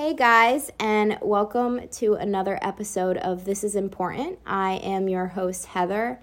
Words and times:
Hey 0.00 0.14
guys, 0.14 0.70
and 0.80 1.18
welcome 1.20 1.86
to 1.96 2.14
another 2.14 2.58
episode 2.62 3.18
of 3.18 3.44
This 3.44 3.62
is 3.62 3.76
Important. 3.76 4.38
I 4.46 4.76
am 4.76 5.10
your 5.10 5.26
host, 5.26 5.66
Heather, 5.66 6.18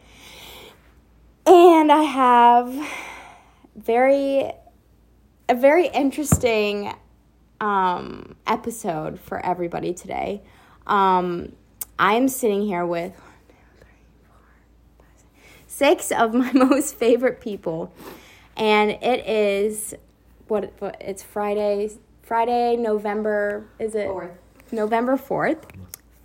and 1.46 1.92
I 1.92 2.02
have 2.02 2.76
very 3.76 4.52
a 5.48 5.54
very 5.54 5.90
interesting 5.90 6.92
um, 7.62 8.36
episode 8.48 9.20
for 9.20 9.46
everybody 9.46 9.94
today. 9.94 10.42
Um, 10.88 11.52
I'm 12.00 12.30
sitting 12.30 12.64
here 12.64 12.84
with 12.84 13.14
six 15.68 16.12
of 16.12 16.34
my 16.34 16.52
most 16.54 16.96
favorite 16.96 17.40
people, 17.42 17.94
and 18.56 18.90
it 18.90 19.28
is 19.28 19.94
what, 20.48 20.74
what 20.80 20.98
it's 21.00 21.22
Friday, 21.22 21.92
Friday, 22.28 22.76
November. 22.76 23.66
Is 23.80 23.96
it 23.96 24.08
Fourth. 24.08 24.32
November 24.72 25.16
fourth? 25.16 25.66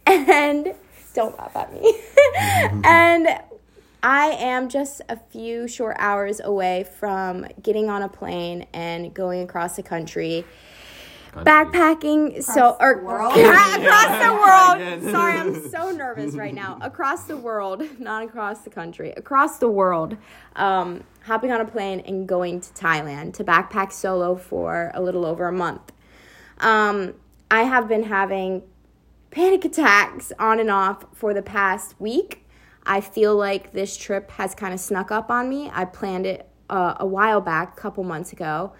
And 0.04 0.74
don't 1.14 1.38
laugh 1.38 1.54
at 1.54 1.72
me. 1.72 1.94
and 2.84 3.28
I 4.02 4.26
am 4.30 4.68
just 4.68 5.00
a 5.08 5.16
few 5.16 5.68
short 5.68 5.96
hours 6.00 6.40
away 6.42 6.84
from 6.98 7.46
getting 7.62 7.88
on 7.88 8.02
a 8.02 8.08
plane 8.08 8.66
and 8.72 9.14
going 9.14 9.42
across 9.42 9.76
the 9.76 9.84
country. 9.84 10.44
Backpacking, 11.34 12.42
so 12.42 12.76
or 12.80 12.96
the 12.96 13.04
world? 13.04 13.32
across 13.36 14.24
the 14.24 14.32
world. 14.34 15.12
Sorry, 15.14 15.38
I'm 15.38 15.70
so 15.70 15.92
nervous 15.92 16.34
right 16.34 16.52
now. 16.52 16.78
Across 16.82 17.24
the 17.24 17.36
world, 17.36 17.84
not 18.00 18.24
across 18.24 18.62
the 18.62 18.70
country. 18.70 19.12
Across 19.16 19.58
the 19.58 19.68
world, 19.68 20.16
um, 20.56 21.04
hopping 21.24 21.50
on 21.52 21.60
a 21.60 21.64
plane 21.64 22.00
and 22.00 22.26
going 22.26 22.60
to 22.60 22.72
Thailand 22.72 23.34
to 23.34 23.44
backpack 23.44 23.92
solo 23.92 24.36
for 24.36 24.90
a 24.94 25.02
little 25.02 25.24
over 25.24 25.46
a 25.46 25.52
month. 25.52 25.92
Um, 26.58 27.14
I 27.50 27.62
have 27.62 27.88
been 27.88 28.04
having 28.04 28.62
panic 29.30 29.64
attacks 29.64 30.32
on 30.38 30.60
and 30.60 30.70
off 30.70 31.04
for 31.12 31.34
the 31.34 31.42
past 31.42 32.00
week. 32.00 32.46
I 32.84 33.00
feel 33.00 33.36
like 33.36 33.72
this 33.72 33.96
trip 33.96 34.30
has 34.32 34.54
kind 34.54 34.74
of 34.74 34.80
snuck 34.80 35.10
up 35.10 35.30
on 35.30 35.48
me. 35.48 35.70
I 35.72 35.84
planned 35.84 36.26
it 36.26 36.48
uh, 36.68 36.94
a 36.98 37.06
while 37.06 37.40
back, 37.40 37.78
a 37.78 37.80
couple 37.80 38.04
months 38.04 38.32
ago, 38.32 38.72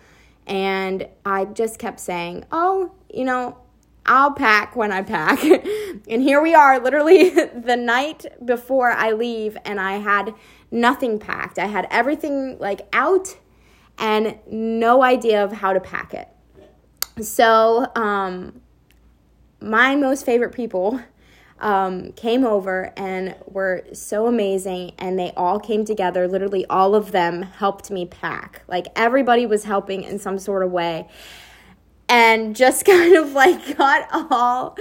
and 0.47 1.07
I 1.25 1.45
just 1.45 1.79
kept 1.79 2.01
saying, 2.01 2.45
"Oh, 2.51 2.93
you 3.13 3.25
know, 3.25 3.59
I'll 4.07 4.33
pack 4.33 4.75
when 4.75 4.91
I 4.91 5.03
pack." 5.03 5.45
and 6.09 6.23
here 6.23 6.43
we 6.43 6.55
are, 6.55 6.81
literally 6.81 7.31
the 7.31 7.77
night 7.77 8.27
before 8.45 8.91
I 8.91 9.13
leave, 9.13 9.57
and 9.65 9.79
I 9.79 9.99
had 9.99 10.35
nothing 10.73 11.19
packed. 11.19 11.59
I 11.59 11.67
had 11.67 11.87
everything 11.91 12.59
like 12.59 12.89
out 12.93 13.37
and 13.99 14.39
no 14.51 15.03
idea 15.03 15.45
of 15.45 15.53
how 15.53 15.73
to 15.73 15.81
pack 15.81 16.15
it. 16.15 16.29
So, 17.23 17.87
um, 17.95 18.63
my 19.61 19.95
most 19.95 20.27
favorite 20.27 20.53
people 20.53 21.01
um, 21.61 22.13
came 22.13 22.45
over 22.45 22.93
and 22.97 23.37
were 23.47 23.85
so 23.93 24.27
amazing 24.27 24.93
and 24.99 25.17
they 25.19 25.33
all 25.37 25.61
came 25.61 25.85
together 25.85 26.27
literally 26.27 26.67
all 26.67 26.97
of 26.97 27.13
them 27.13 27.43
helped 27.43 27.89
me 27.89 28.05
pack 28.05 28.63
like 28.67 28.87
everybody 28.97 29.47
was 29.47 29.63
helping 29.63 30.03
in 30.03 30.19
some 30.19 30.41
sort 30.41 30.65
of 30.65 30.73
way 30.73 31.09
and 32.09 32.57
just 32.57 32.85
kind 32.87 33.15
of 33.15 33.33
like 33.33 33.79
got 33.79 34.09
all 34.13 34.77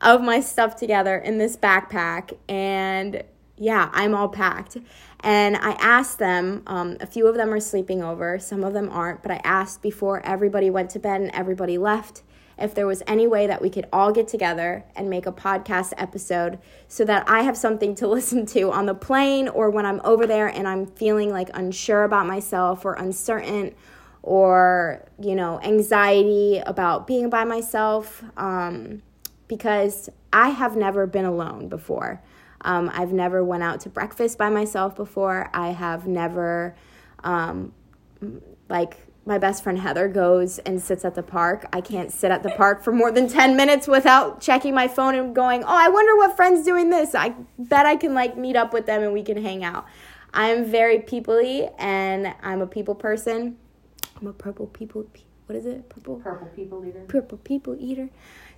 of 0.00 0.20
my 0.20 0.40
stuff 0.40 0.74
together 0.74 1.16
in 1.16 1.38
this 1.38 1.56
backpack 1.56 2.36
and 2.48 3.22
yeah 3.56 3.90
i'm 3.92 4.14
all 4.14 4.28
packed 4.28 4.76
and 5.20 5.56
i 5.56 5.72
asked 5.72 6.18
them 6.18 6.62
um, 6.66 6.96
a 7.00 7.06
few 7.06 7.26
of 7.26 7.36
them 7.36 7.52
are 7.52 7.60
sleeping 7.60 8.02
over 8.02 8.38
some 8.38 8.64
of 8.64 8.72
them 8.72 8.88
aren't 8.90 9.22
but 9.22 9.30
i 9.30 9.40
asked 9.44 9.82
before 9.82 10.24
everybody 10.24 10.70
went 10.70 10.90
to 10.90 10.98
bed 10.98 11.20
and 11.20 11.30
everybody 11.34 11.78
left 11.78 12.22
if 12.58 12.74
there 12.74 12.86
was 12.86 13.02
any 13.06 13.26
way 13.26 13.46
that 13.46 13.60
we 13.60 13.68
could 13.68 13.86
all 13.92 14.12
get 14.12 14.28
together 14.28 14.84
and 14.94 15.10
make 15.10 15.26
a 15.26 15.32
podcast 15.32 15.92
episode 15.98 16.58
so 16.88 17.04
that 17.04 17.28
I 17.28 17.42
have 17.42 17.56
something 17.56 17.94
to 17.96 18.06
listen 18.08 18.46
to 18.46 18.72
on 18.72 18.86
the 18.86 18.94
plane 18.94 19.48
or 19.48 19.70
when 19.70 19.84
I'm 19.84 20.00
over 20.04 20.26
there 20.26 20.48
and 20.48 20.66
I'm 20.66 20.86
feeling 20.86 21.30
like 21.30 21.50
unsure 21.54 22.04
about 22.04 22.26
myself 22.26 22.84
or 22.84 22.94
uncertain 22.94 23.74
or, 24.22 25.06
you 25.20 25.34
know, 25.34 25.60
anxiety 25.62 26.58
about 26.66 27.06
being 27.06 27.30
by 27.30 27.44
myself 27.44 28.24
um, 28.36 29.02
because 29.46 30.08
I 30.32 30.48
have 30.48 30.76
never 30.76 31.06
been 31.06 31.24
alone 31.24 31.68
before. 31.68 32.22
Um, 32.66 32.90
I've 32.92 33.12
never 33.12 33.42
went 33.42 33.62
out 33.62 33.80
to 33.82 33.88
breakfast 33.88 34.36
by 34.36 34.50
myself 34.50 34.94
before. 34.96 35.48
I 35.54 35.68
have 35.68 36.06
never, 36.06 36.74
um, 37.24 37.72
like, 38.68 38.98
my 39.24 39.38
best 39.38 39.62
friend 39.62 39.78
Heather 39.78 40.08
goes 40.08 40.58
and 40.60 40.80
sits 40.82 41.04
at 41.04 41.14
the 41.14 41.22
park. 41.22 41.66
I 41.72 41.80
can't 41.80 42.12
sit 42.12 42.30
at 42.30 42.42
the 42.42 42.50
park 42.50 42.82
for 42.82 42.92
more 42.92 43.10
than 43.10 43.28
10 43.28 43.56
minutes 43.56 43.88
without 43.88 44.40
checking 44.40 44.74
my 44.74 44.86
phone 44.86 45.14
and 45.14 45.34
going, 45.34 45.64
"Oh, 45.64 45.66
I 45.68 45.88
wonder 45.88 46.16
what 46.16 46.36
friend's 46.36 46.64
doing 46.64 46.90
this." 46.90 47.14
I 47.14 47.34
bet 47.58 47.86
I 47.86 47.96
can 47.96 48.14
like 48.14 48.36
meet 48.36 48.54
up 48.54 48.72
with 48.72 48.86
them 48.86 49.02
and 49.02 49.12
we 49.12 49.22
can 49.22 49.42
hang 49.42 49.64
out. 49.64 49.86
I'm 50.32 50.64
very 50.64 50.98
peoply 50.98 51.72
and 51.78 52.34
I'm 52.42 52.60
a 52.60 52.66
people 52.66 52.94
person. 52.94 53.56
I'm 54.20 54.28
a 54.28 54.32
purple 54.32 54.66
people 54.66 55.06
what 55.46 55.56
is 55.56 55.66
it? 55.66 55.88
Purple 55.88 56.16
Purple 56.16 56.48
people 56.48 56.84
eater. 56.84 57.04
purple 57.06 57.38
people 57.38 57.76
eater. 57.78 58.10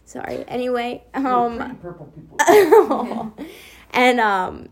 Sorry. 0.05 0.45
Anyway, 0.49 1.05
um 1.15 1.79
Purple 1.83 2.13
people. 2.15 3.35
and 3.91 4.21
um, 4.21 4.69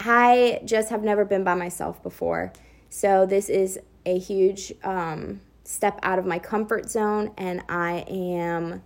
I 0.00 0.60
just 0.64 0.90
have 0.90 1.02
never 1.02 1.24
been 1.24 1.44
by 1.44 1.54
myself 1.54 2.02
before. 2.02 2.52
So 2.88 3.26
this 3.26 3.48
is 3.48 3.78
a 4.04 4.18
huge 4.18 4.72
um, 4.84 5.40
step 5.64 5.98
out 6.02 6.18
of 6.18 6.26
my 6.26 6.38
comfort 6.38 6.90
zone, 6.90 7.32
and 7.36 7.62
I 7.68 8.04
am 8.08 8.82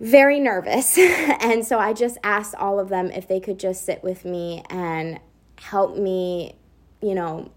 very 0.00 0.40
nervous. 0.40 0.96
and 0.98 1.64
so 1.64 1.78
I 1.78 1.92
just 1.92 2.18
asked 2.22 2.54
all 2.54 2.78
of 2.80 2.88
them 2.88 3.10
if 3.10 3.28
they 3.28 3.40
could 3.40 3.58
just 3.58 3.84
sit 3.84 4.02
with 4.02 4.24
me 4.24 4.64
and 4.70 5.20
help 5.56 5.96
me, 5.96 6.54
you 7.02 7.14
know, 7.14 7.50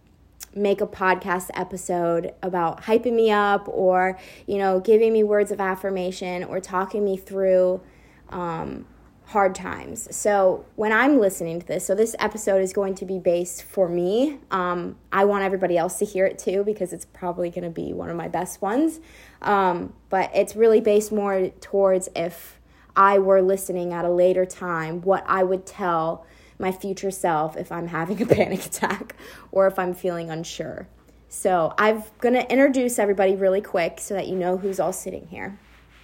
make 0.53 0.81
a 0.81 0.87
podcast 0.87 1.49
episode 1.53 2.33
about 2.43 2.83
hyping 2.83 3.13
me 3.13 3.31
up 3.31 3.67
or, 3.69 4.19
you 4.47 4.57
know, 4.57 4.79
giving 4.79 5.13
me 5.13 5.23
words 5.23 5.51
of 5.51 5.61
affirmation 5.61 6.43
or 6.43 6.59
talking 6.59 7.05
me 7.05 7.15
through 7.15 7.81
um, 8.29 8.85
hard 9.31 9.55
times. 9.55 10.13
So 10.13 10.65
when 10.75 10.91
I'm 10.91 11.17
listening 11.17 11.61
to 11.61 11.65
this, 11.65 11.85
so 11.85 11.95
this 11.95 12.17
episode 12.19 12.61
is 12.61 12.73
going 12.73 12.95
to 12.95 13.05
be 13.05 13.17
based 13.17 13.63
for 13.63 13.87
me. 13.87 14.39
Um, 14.51 14.97
I 15.11 15.23
want 15.23 15.45
everybody 15.45 15.77
else 15.77 15.99
to 15.99 16.05
hear 16.05 16.25
it 16.25 16.37
too 16.37 16.65
because 16.65 16.91
it's 16.91 17.05
probably 17.05 17.49
going 17.49 17.63
to 17.63 17.69
be 17.69 17.93
one 17.93 18.09
of 18.09 18.17
my 18.17 18.27
best 18.27 18.61
ones. 18.61 18.99
Um, 19.41 19.93
but 20.09 20.31
it's 20.35 20.57
really 20.57 20.81
based 20.81 21.13
more 21.13 21.47
towards 21.61 22.09
if 22.13 22.59
I 22.93 23.19
were 23.19 23.41
listening 23.41 23.93
at 23.93 24.03
a 24.03 24.09
later 24.09 24.45
time, 24.45 25.01
what 25.01 25.23
I 25.25 25.43
would 25.43 25.65
tell 25.65 26.25
my 26.59 26.73
future 26.73 27.09
self 27.09 27.55
if 27.55 27.71
I'm 27.71 27.87
having 27.87 28.21
a 28.21 28.25
panic 28.35 28.65
attack 28.65 29.15
or 29.53 29.65
if 29.65 29.79
I'm 29.79 29.93
feeling 29.93 30.29
unsure. 30.29 30.89
So 31.29 31.73
I'm 31.77 32.03
going 32.19 32.35
to 32.35 32.51
introduce 32.51 32.99
everybody 32.99 33.37
really 33.37 33.61
quick 33.61 34.01
so 34.01 34.13
that 34.15 34.27
you 34.27 34.35
know 34.35 34.57
who's 34.57 34.77
all 34.77 34.91
sitting 34.91 35.27
here. 35.27 35.57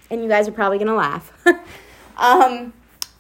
And 0.09 0.23
you 0.23 0.29
guys 0.29 0.47
are 0.47 0.53
probably 0.53 0.77
going 0.77 0.87
to 0.87 0.93
laugh. 0.93 1.33
um, 2.17 2.71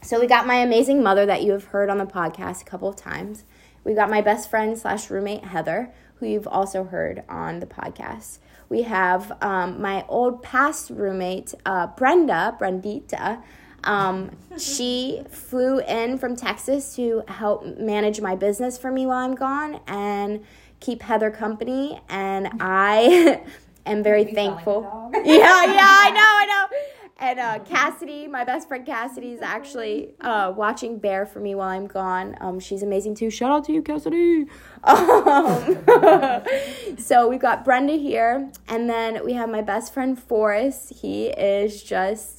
so 0.07 0.21
we 0.21 0.25
got 0.25 0.47
my 0.47 0.55
amazing 0.55 1.03
mother 1.03 1.25
that 1.25 1.43
you 1.43 1.51
have 1.51 1.65
heard 1.65 1.89
on 1.89 1.97
the 1.97 2.05
podcast 2.05 2.61
a 2.61 2.65
couple 2.65 2.87
of 2.87 2.95
times. 2.95 3.43
We 3.83 3.93
got 3.93 4.09
my 4.09 4.21
best 4.21 4.49
friend 4.49 4.77
slash 4.77 5.09
roommate 5.09 5.43
Heather, 5.43 5.91
who 6.15 6.27
you've 6.27 6.47
also 6.47 6.85
heard 6.85 7.23
on 7.27 7.59
the 7.59 7.65
podcast. 7.65 8.37
We 8.69 8.83
have 8.83 9.33
um, 9.41 9.81
my 9.81 10.05
old 10.07 10.41
past 10.41 10.91
roommate 10.91 11.53
uh, 11.65 11.87
Brenda, 11.87 12.55
Brendita. 12.57 13.41
Um, 13.83 14.31
she 14.57 15.23
flew 15.29 15.79
in 15.79 16.17
from 16.17 16.37
Texas 16.37 16.95
to 16.95 17.23
help 17.27 17.65
manage 17.77 18.21
my 18.21 18.33
business 18.37 18.77
for 18.77 18.89
me 18.89 19.05
while 19.05 19.25
I'm 19.25 19.35
gone 19.35 19.81
and 19.87 20.45
keep 20.79 21.01
Heather 21.01 21.31
company. 21.31 21.99
And 22.07 22.47
I 22.61 23.41
am 23.85 24.03
very 24.03 24.21
You 24.21 24.33
sound 24.33 24.37
like 24.37 24.47
a 24.47 24.55
thankful. 24.55 25.11
yeah, 25.15 25.65
yeah, 25.65 25.95
I 25.99 26.11
know, 26.11 26.21
I 26.21 26.45
know. 26.71 26.77
And 27.19 27.39
uh, 27.39 27.59
Cassidy, 27.59 28.27
my 28.27 28.43
best 28.43 28.67
friend 28.67 28.85
Cassidy, 28.85 29.31
is 29.31 29.41
actually 29.41 30.13
uh, 30.21 30.53
watching 30.55 30.99
Bear 30.99 31.25
for 31.25 31.39
me 31.39 31.55
while 31.55 31.69
I'm 31.69 31.87
gone. 31.87 32.35
Um, 32.39 32.59
she's 32.59 32.83
amazing 32.83 33.15
too. 33.15 33.31
Shout 33.31 33.49
out 33.51 33.65
to 33.65 33.73
you, 33.73 33.81
Cassidy. 33.81 34.45
Um, 34.83 35.79
so 36.99 37.27
we've 37.27 37.39
got 37.39 37.65
Brenda 37.65 37.93
here, 37.93 38.51
and 38.67 38.87
then 38.87 39.25
we 39.25 39.33
have 39.33 39.49
my 39.49 39.61
best 39.61 39.95
friend 39.95 40.21
Forrest. 40.21 40.93
He 41.01 41.27
is 41.29 41.81
just 41.81 42.36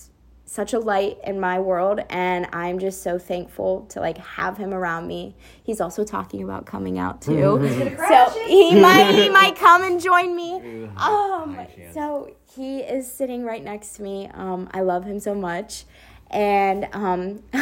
such 0.49 0.73
a 0.73 0.79
light 0.79 1.19
in 1.25 1.39
my 1.39 1.61
world, 1.61 2.01
and 2.09 2.47
I'm 2.55 2.79
just 2.79 3.03
so 3.03 3.19
thankful 3.19 3.83
to 3.91 4.01
like 4.01 4.17
have 4.17 4.57
him 4.57 4.73
around 4.73 5.07
me. 5.07 5.37
He's 5.63 5.79
also 5.79 6.05
talking 6.05 6.43
about 6.43 6.65
coming 6.65 6.99
out 6.99 7.21
too, 7.29 7.69
so 8.09 8.45
he 8.47 8.75
might 8.81 9.13
he 9.13 9.29
might 9.29 9.57
come 9.57 9.85
and 9.85 10.01
join 10.01 10.35
me. 10.35 10.89
Um, 10.97 11.59
so 11.93 12.35
he 12.55 12.81
is 12.81 13.11
sitting 13.13 13.45
right 13.45 13.63
next 13.63 13.97
to 13.97 14.03
me. 14.03 14.29
Um, 14.33 14.71
I 14.73 14.81
love 14.81 15.05
him 15.05 15.21
so 15.21 15.35
much. 15.35 15.85
And 16.31 16.89
um, 16.93 17.43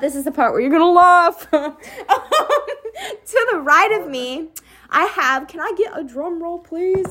this 0.00 0.14
is 0.14 0.24
the 0.24 0.32
part 0.32 0.52
where 0.52 0.60
you're 0.60 0.70
gonna 0.70 0.90
laugh. 0.90 1.50
to 1.50 1.76
the 3.52 3.58
right 3.60 4.00
of 4.00 4.08
me, 4.08 4.48
I 4.90 5.06
have. 5.06 5.48
Can 5.48 5.60
I 5.60 5.72
get 5.76 5.98
a 5.98 6.04
drum 6.04 6.42
roll, 6.42 6.58
please? 6.58 7.06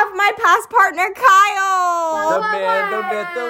I 0.00 0.04
have 0.04 0.16
my 0.16 0.30
my 0.30 0.42
past 0.42 0.70
partner, 0.70 1.08
Kyle. 1.14 2.34
The 2.34 2.40
man, 2.40 2.90
the 2.90 3.02
myth, 3.12 3.28
the 3.34 3.44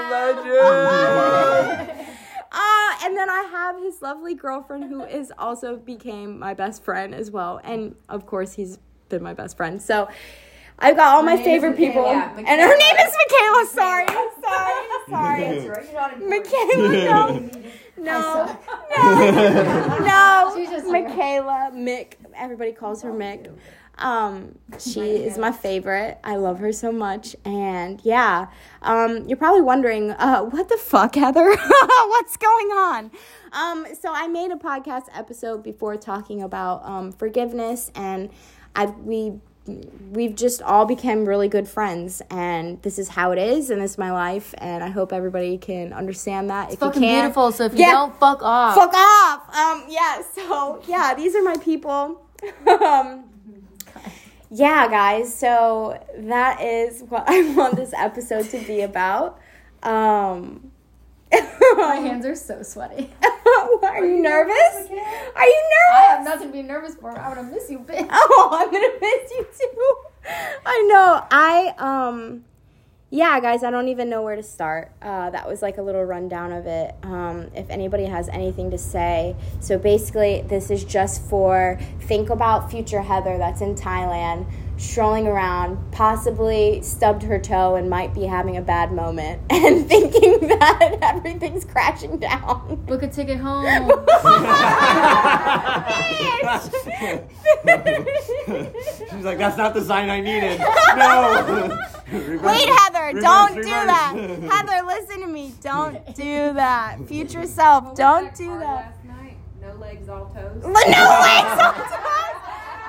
legend. 1.87 1.97
Uh, 2.52 2.97
and 3.05 3.17
then 3.17 3.31
I 3.31 3.43
have 3.44 3.81
his 3.81 4.02
lovely 4.02 4.35
girlfriend 4.35 4.82
who 4.91 5.05
is 5.05 5.32
also 5.38 5.76
became 5.76 6.37
my 6.37 6.52
best 6.52 6.82
friend 6.82 7.14
as 7.14 7.31
well. 7.31 7.61
And 7.62 7.94
of 8.08 8.26
course, 8.26 8.55
he's 8.55 8.81
been 9.08 9.23
my 9.23 9.35
best 9.35 9.56
friend. 9.56 9.81
So 9.81 10.08
I've 10.81 10.97
got 10.97 11.14
all 11.14 11.23
my, 11.23 11.35
name 11.35 11.43
is 11.43 11.47
favorite 11.47 11.76
people. 11.76 12.02
Michaela. 12.02 12.35
And 12.38 12.61
her 12.61 12.76
name 12.76 12.96
is 12.96 13.14
Michaela. 13.29 13.67
Sorry. 13.67 14.06
Sorry. 14.43 14.75
Sorry. 15.08 15.62
You're 15.62 15.93
not 15.94 16.14
important. 16.14 16.29
Michaela, 16.29 17.41
no. 17.99 18.58
No. 18.96 20.05
No. 20.05 20.53
She's 20.56 20.70
just- 20.70 20.87
Michaela, 20.87 21.70
Mick. 21.73 22.14
Everybody 22.35 22.73
calls 22.73 23.00
her 23.03 23.12
Mick. 23.12 23.49
Um, 24.00 24.58
she 24.79 25.00
is 25.00 25.37
my 25.38 25.52
favorite. 25.52 26.19
I 26.25 26.37
love 26.37 26.58
her 26.61 26.73
so 26.73 26.91
much. 26.91 27.37
And 27.44 28.00
yeah, 28.05 28.47
um, 28.82 29.29
you're 29.29 29.37
probably 29.37 29.61
wondering, 29.62 30.11
uh, 30.12 30.43
what 30.43 30.69
the 30.69 30.76
fuck, 30.76 31.14
Heather? 31.14 31.55
What's 31.56 32.37
going 32.37 32.69
on? 32.69 33.11
Um, 33.52 33.87
so 34.00 34.12
I 34.12 34.26
made 34.29 34.50
a 34.50 34.56
podcast 34.56 35.05
episode 35.14 35.62
before 35.62 35.97
talking 35.97 36.43
about 36.43 36.85
um, 36.85 37.12
forgiveness, 37.12 37.91
and 37.94 38.31
I've 38.75 38.97
we 38.99 39.35
we've 40.11 40.35
just 40.35 40.62
all 40.62 40.85
become 40.87 41.25
really 41.26 41.49
good 41.49 41.69
friends, 41.69 42.23
and 42.31 42.81
this 42.82 42.99
is 42.99 43.08
how 43.11 43.31
it 43.32 43.38
is, 43.38 43.70
and 43.70 43.81
this 43.82 43.93
is 43.93 43.99
my 43.99 44.11
life, 44.11 44.55
and 44.58 44.82
I 44.82 44.88
hope 44.88 45.12
everybody 45.12 45.58
can 45.58 45.93
understand 45.93 46.50
that. 46.50 46.73
if 46.73 46.79
Fucking 46.79 47.03
you 47.03 47.08
can't, 47.08 47.23
beautiful. 47.25 47.53
So 47.53 47.64
if 47.67 47.73
you 47.75 47.81
Yeah. 47.81 47.93
don't 47.93 48.19
fuck 48.19 48.43
off. 48.43 48.75
fuck 48.75 48.94
off. 48.94 49.55
Um, 49.56 49.85
yeah. 49.88 50.23
So 50.35 50.82
yeah, 50.88 51.14
these 51.14 51.35
are 51.37 51.43
my 51.43 51.56
people. 51.58 52.25
um, 52.82 53.25
yeah, 54.50 54.88
guys. 54.88 55.35
So 55.35 56.02
that 56.17 56.61
is 56.61 57.02
what 57.02 57.25
I 57.29 57.55
want 57.55 57.76
this 57.76 57.93
episode 57.97 58.49
to 58.50 58.58
be 58.67 58.82
about. 58.82 59.41
Um, 59.82 60.73
My 61.76 61.97
hands 61.97 62.26
are 62.26 62.35
so 62.35 62.62
sweaty. 62.62 63.11
are 63.23 64.05
you 64.05 64.20
nervous? 64.20 64.91
Are 64.91 65.47
you 65.47 65.70
nervous? 65.70 65.93
I 65.93 66.06
have 66.11 66.25
nothing 66.25 66.49
to 66.49 66.52
be 66.52 66.62
nervous 66.62 66.97
for. 66.97 67.17
I'm 67.17 67.37
gonna 67.37 67.50
miss 67.50 67.70
you, 67.70 67.79
bitch. 67.79 68.06
Oh, 68.11 68.49
I'm 68.52 68.70
gonna 68.70 68.88
miss 69.00 69.31
you 69.31 69.47
too. 69.58 69.94
I 70.67 70.87
know. 70.88 71.25
I 71.31 71.75
um 71.79 72.44
yeah, 73.12 73.41
guys, 73.41 73.65
I 73.65 73.73
don't 73.73 73.89
even 73.89 74.09
know 74.09 74.23
where 74.23 74.37
to 74.37 74.43
start. 74.43 74.93
Uh, 75.03 75.31
that 75.31 75.49
was 75.49 75.62
like 75.62 75.79
a 75.79 75.83
little 75.83 76.05
rundown 76.05 76.53
of 76.53 76.67
it. 76.67 76.95
Um, 77.03 77.51
if 77.57 77.69
anybody 77.69 78.05
has 78.05 78.29
anything 78.29 78.71
to 78.71 78.79
say. 78.79 79.35
So 79.59 79.79
basically, 79.79 80.43
this 80.43 80.71
is 80.71 80.85
just 80.85 81.23
for 81.29 81.77
think 82.03 82.31
about 82.31 82.71
future 82.71 83.03
Heather 83.03 83.37
that's 83.37 83.62
in 83.62 83.75
Thailand, 83.75 84.47
strolling 84.81 85.27
around, 85.27 85.79
possibly 85.93 86.81
stubbed 86.82 87.23
her 87.23 87.38
toe 87.38 87.75
and 87.77 87.91
might 87.91 88.15
be 88.15 88.25
having 88.25 88.56
a 88.56 88.62
bad 88.62 88.93
moment, 88.93 89.41
and 89.50 89.87
thinking 89.87 90.49
that 90.49 90.99
everything's 91.03 91.65
crashing 91.65 92.19
down. 92.19 92.82
Book 92.87 93.03
a 93.03 93.09
ticket 93.09 93.38
home. 93.41 93.67
She's 99.11 99.25
like, 99.25 99.38
that's 99.38 99.56
not 99.56 99.75
the 99.75 99.82
sign 99.85 100.09
I 100.09 100.21
needed. 100.21 100.59
No. 100.97 101.79
Wait, 102.12 102.69
Heather, 102.69 103.06
Reverse, 103.06 103.23
don't 103.23 103.55
do 103.55 103.62
that. 103.62 104.15
Heather, 104.50 104.87
listen 104.87 105.21
to 105.21 105.27
me. 105.27 105.55
Don't 105.61 106.15
do 106.15 106.53
that. 106.55 106.97
Future 107.06 107.47
self, 107.47 107.85
oh, 107.88 107.94
don't 107.94 108.35
do 108.35 108.49
that. 108.59 108.94
Last 108.97 109.05
night, 109.05 109.37
no 109.61 109.75
legs, 109.75 110.09
all 110.09 110.27
toes. 110.27 110.62
No 110.62 110.73
way, 110.73 112.19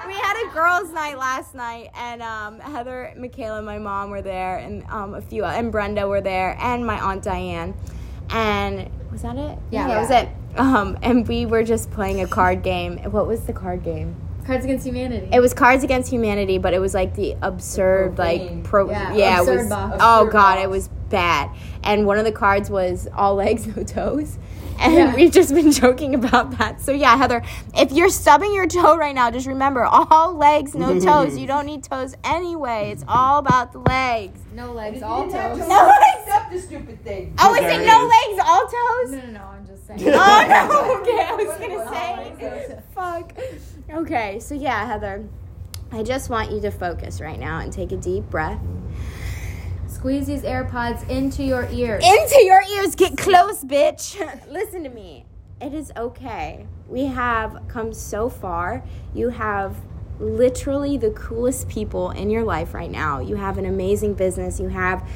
We 0.07 0.13
had 0.13 0.47
a 0.47 0.53
girls' 0.53 0.91
night 0.91 1.17
last 1.17 1.53
night, 1.53 1.89
and 1.95 2.21
um, 2.21 2.59
Heather, 2.59 3.13
Michaela, 3.17 3.61
my 3.61 3.77
mom 3.77 4.09
were 4.09 4.21
there, 4.21 4.57
and 4.57 4.83
um, 4.89 5.13
a 5.13 5.21
few, 5.21 5.43
and 5.45 5.71
Brenda 5.71 6.07
were 6.07 6.21
there, 6.21 6.57
and 6.59 6.85
my 6.85 6.99
aunt 6.99 7.23
Diane. 7.23 7.75
And 8.29 8.89
was 9.11 9.21
that 9.21 9.37
it? 9.37 9.59
Yeah. 9.69 9.87
that 9.87 9.99
was 9.99 10.09
it. 10.09 10.29
Um, 10.57 10.97
and 11.01 11.27
we 11.27 11.45
were 11.45 11.63
just 11.63 11.91
playing 11.91 12.21
a 12.21 12.27
card 12.27 12.63
game. 12.63 12.97
What 13.11 13.27
was 13.27 13.41
the 13.41 13.53
card 13.53 13.83
game? 13.83 14.15
Cards 14.51 14.65
Against 14.65 14.85
Humanity. 14.85 15.29
It 15.31 15.39
was 15.39 15.53
Cards 15.53 15.83
Against 15.85 16.11
Humanity, 16.11 16.57
but 16.57 16.73
it 16.73 16.79
was 16.79 16.93
like 16.93 17.15
the 17.15 17.37
absurd, 17.41 18.17
like 18.17 18.63
pro. 18.65 18.89
Yeah, 18.89 19.13
Yeah, 19.13 19.41
it 19.41 19.47
was. 19.47 19.69
box. 19.69 19.97
Oh 20.01 20.19
Absurd 20.23 20.31
god, 20.33 20.55
box. 20.55 20.63
it 20.65 20.69
was 20.69 20.87
bad. 21.09 21.49
And 21.83 22.05
one 22.05 22.17
of 22.17 22.25
the 22.25 22.33
cards 22.33 22.69
was 22.69 23.07
all 23.15 23.35
legs, 23.35 23.65
no 23.67 23.83
toes. 23.83 24.37
And 24.83 24.93
Yeah. 24.95 25.15
we've 25.15 25.31
just 25.31 25.53
been 25.53 25.71
joking 25.83 26.15
about 26.15 26.57
that. 26.57 26.81
So 26.81 26.91
yeah, 26.91 27.15
Heather, 27.15 27.43
if 27.75 27.91
you're 27.91 28.09
stubbing 28.09 28.51
your 28.51 28.65
toe 28.65 28.97
right 28.97 29.13
now, 29.13 29.29
just 29.29 29.45
remember 29.45 29.85
all 29.85 30.35
legs, 30.35 30.73
no 30.73 30.99
toes. 31.07 31.37
You 31.37 31.45
don't 31.45 31.67
need 31.67 31.83
toes 31.83 32.15
anyway. 32.23 32.89
It's 32.91 33.05
all 33.07 33.37
about 33.37 33.73
the 33.73 33.79
legs. 33.79 34.39
no 34.55 34.71
legs, 34.73 35.03
all 35.03 35.27
You 35.27 35.31
toes. 35.33 35.59
No 35.59 35.85
legs. 35.85 36.23
Accept 36.25 36.51
the 36.51 36.59
stupid 36.59 37.03
thing. 37.03 37.35
Oh, 37.39 37.53
is 37.53 37.61
There 37.61 37.69
it 37.79 37.83
it 37.83 37.85
no 37.85 38.09
legs, 38.09 38.43
all 38.43 38.61
toes? 38.63 39.11
No, 39.11 39.17
no, 39.19 39.31
no. 39.31 39.60
Saying. 39.97 40.13
Oh 40.13 40.45
no. 40.47 41.01
Okay, 41.01 41.25
I 41.27 41.35
was 41.35 41.57
gonna 41.57 41.89
say. 41.89 42.79
Fuck. 42.95 43.33
Okay, 43.91 44.39
so 44.39 44.55
yeah, 44.55 44.85
Heather, 44.85 45.27
I 45.91 46.03
just 46.03 46.29
want 46.29 46.51
you 46.51 46.61
to 46.61 46.71
focus 46.71 47.19
right 47.19 47.39
now 47.39 47.59
and 47.59 47.71
take 47.71 47.91
a 47.91 47.97
deep 47.97 48.29
breath. 48.29 48.61
Squeeze 49.87 50.27
these 50.27 50.43
AirPods 50.43 51.07
into 51.09 51.43
your 51.43 51.67
ears. 51.69 52.03
Into 52.03 52.43
your 52.43 52.61
ears, 52.77 52.95
get 52.95 53.17
close, 53.17 53.63
bitch. 53.63 54.17
Listen 54.49 54.83
to 54.83 54.89
me. 54.89 55.25
It 55.59 55.73
is 55.73 55.91
okay. 55.95 56.65
We 56.87 57.05
have 57.05 57.61
come 57.67 57.93
so 57.93 58.29
far. 58.29 58.83
You 59.13 59.29
have 59.29 59.75
literally 60.19 60.97
the 60.97 61.11
coolest 61.11 61.67
people 61.67 62.11
in 62.11 62.29
your 62.29 62.43
life 62.43 62.73
right 62.73 62.89
now. 62.89 63.19
You 63.19 63.35
have 63.35 63.57
an 63.57 63.65
amazing 63.65 64.13
business. 64.13 64.59
You 64.59 64.69
have 64.69 65.07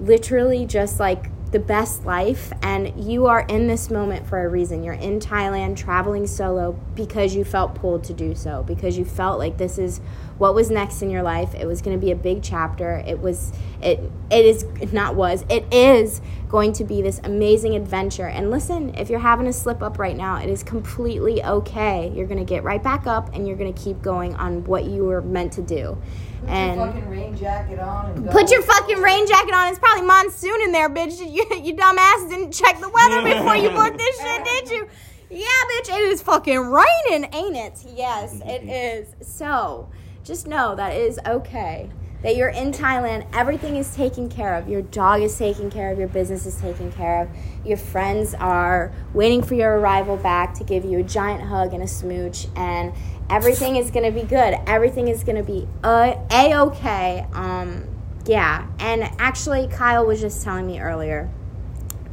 literally 0.00 0.66
just 0.66 1.00
like 1.00 1.30
the 1.50 1.58
best 1.58 2.04
life 2.04 2.52
and 2.62 2.92
you 3.02 3.26
are 3.26 3.40
in 3.48 3.66
this 3.66 3.90
moment 3.90 4.26
for 4.26 4.44
a 4.44 4.48
reason. 4.48 4.84
You're 4.84 4.94
in 4.94 5.18
Thailand 5.18 5.76
traveling 5.76 6.26
solo 6.26 6.72
because 6.94 7.34
you 7.34 7.44
felt 7.44 7.74
pulled 7.74 8.04
to 8.04 8.12
do 8.12 8.34
so, 8.34 8.62
because 8.64 8.98
you 8.98 9.04
felt 9.04 9.38
like 9.38 9.56
this 9.56 9.78
is 9.78 10.00
what 10.38 10.54
was 10.54 10.70
next 10.70 11.02
in 11.02 11.10
your 11.10 11.22
life. 11.22 11.54
It 11.54 11.66
was 11.66 11.82
going 11.82 11.98
to 11.98 12.04
be 12.04 12.12
a 12.12 12.16
big 12.16 12.42
chapter. 12.42 13.02
It 13.06 13.20
was 13.20 13.52
it 13.82 14.00
it 14.30 14.44
is 14.44 14.92
not 14.92 15.14
was. 15.14 15.44
It 15.48 15.72
is 15.72 16.20
going 16.48 16.72
to 16.72 16.84
be 16.84 17.02
this 17.02 17.20
amazing 17.24 17.74
adventure. 17.74 18.26
And 18.26 18.50
listen, 18.50 18.94
if 18.94 19.10
you're 19.10 19.18
having 19.18 19.46
a 19.46 19.52
slip 19.52 19.82
up 19.82 19.98
right 19.98 20.16
now, 20.16 20.36
it 20.36 20.48
is 20.48 20.62
completely 20.62 21.44
okay. 21.44 22.10
You're 22.14 22.26
going 22.26 22.38
to 22.38 22.44
get 22.44 22.64
right 22.64 22.82
back 22.82 23.06
up 23.06 23.34
and 23.34 23.46
you're 23.46 23.56
going 23.56 23.72
to 23.72 23.82
keep 23.82 24.00
going 24.00 24.34
on 24.36 24.64
what 24.64 24.84
you 24.84 25.04
were 25.04 25.20
meant 25.20 25.52
to 25.54 25.62
do. 25.62 25.98
Put 26.40 26.48
and 26.48 26.76
your 26.76 26.86
fucking 26.86 27.08
rain 27.08 27.36
jacket 27.36 27.78
on 27.80 28.12
and 28.12 28.24
go. 28.24 28.30
Put 28.30 28.50
your 28.50 28.62
fucking 28.62 28.98
rain 28.98 29.26
jacket 29.26 29.52
on. 29.52 29.68
It's 29.68 29.78
probably 29.78 30.06
monsoon 30.06 30.60
in 30.62 30.72
there, 30.72 30.88
bitch. 30.88 31.18
You, 31.28 31.44
you 31.62 31.74
dumbass 31.74 32.28
didn't 32.30 32.52
check 32.52 32.80
the 32.80 32.88
weather 32.88 33.22
before 33.22 33.54
you 33.54 33.70
booked 33.70 33.98
this 33.98 34.18
shit, 34.18 34.44
did 34.44 34.70
you? 34.70 34.88
Yeah, 35.30 35.44
bitch, 35.44 35.94
it 35.94 36.00
is 36.08 36.22
fucking 36.22 36.58
raining, 36.58 37.28
ain't 37.34 37.54
it? 37.54 37.84
Yes, 37.94 38.36
it 38.36 38.62
mm-hmm. 38.62 38.68
is. 38.70 39.14
So, 39.20 39.90
just 40.28 40.46
know 40.46 40.76
that 40.76 40.92
it 40.92 41.02
is 41.02 41.18
okay. 41.26 41.90
That 42.22 42.36
you're 42.36 42.50
in 42.50 42.72
Thailand, 42.72 43.26
everything 43.32 43.76
is 43.76 43.94
taken 43.94 44.28
care 44.28 44.54
of. 44.54 44.68
Your 44.68 44.82
dog 44.82 45.22
is 45.22 45.36
taken 45.38 45.70
care 45.70 45.90
of, 45.90 45.98
your 45.98 46.08
business 46.08 46.46
is 46.46 46.56
taken 46.56 46.92
care 46.92 47.22
of. 47.22 47.28
Your 47.66 47.78
friends 47.78 48.34
are 48.34 48.92
waiting 49.14 49.42
for 49.42 49.54
your 49.54 49.78
arrival 49.78 50.16
back 50.16 50.52
to 50.54 50.64
give 50.64 50.84
you 50.84 50.98
a 50.98 51.02
giant 51.02 51.42
hug 51.44 51.72
and 51.72 51.82
a 51.82 51.88
smooch, 51.88 52.46
and 52.56 52.92
everything 53.30 53.76
is 53.76 53.90
gonna 53.90 54.10
be 54.10 54.22
good. 54.22 54.56
Everything 54.66 55.08
is 55.08 55.24
gonna 55.24 55.42
be 55.42 55.66
uh, 55.82 56.14
a 56.30 56.54
okay. 56.58 57.26
Um, 57.32 57.84
yeah, 58.26 58.66
and 58.80 59.04
actually, 59.18 59.66
Kyle 59.68 60.04
was 60.04 60.20
just 60.20 60.44
telling 60.44 60.66
me 60.66 60.80
earlier 60.80 61.30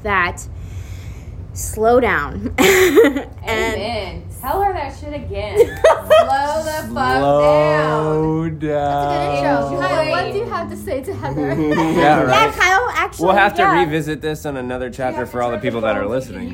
that 0.04 0.48
slow 1.54 2.00
down. 2.00 2.54
and 2.60 3.28
Amen. 3.44 4.25
Tell 4.46 4.62
her 4.62 4.74
that 4.74 4.96
shit 4.96 5.12
again. 5.12 5.58
Slow 5.58 6.62
the 6.64 6.94
fuck 6.94 6.94
down. 6.94 8.04
Slow 8.14 8.50
down. 8.50 9.38
Intro. 9.38 9.80
Kyle, 9.80 10.10
what 10.12 10.32
do 10.34 10.38
you 10.38 10.46
have 10.46 10.70
to 10.70 10.78
say 10.78 11.02
to 11.04 11.16
Heather? 11.22 11.48
yeah, 11.60 11.74
yeah. 12.28 12.52
Kyle, 12.52 12.88
actually, 12.92 13.26
We'll 13.26 13.36
have 13.36 13.56
to 13.56 13.64
yeah. 13.64 13.84
revisit 13.84 14.22
this 14.22 14.46
on 14.46 14.56
another 14.58 14.92
chapter 14.92 15.26
for 15.26 15.42
all 15.42 15.50
the 15.50 15.58
people 15.58 15.82
that 15.82 15.98
are 15.98 16.06
listening. 16.06 16.54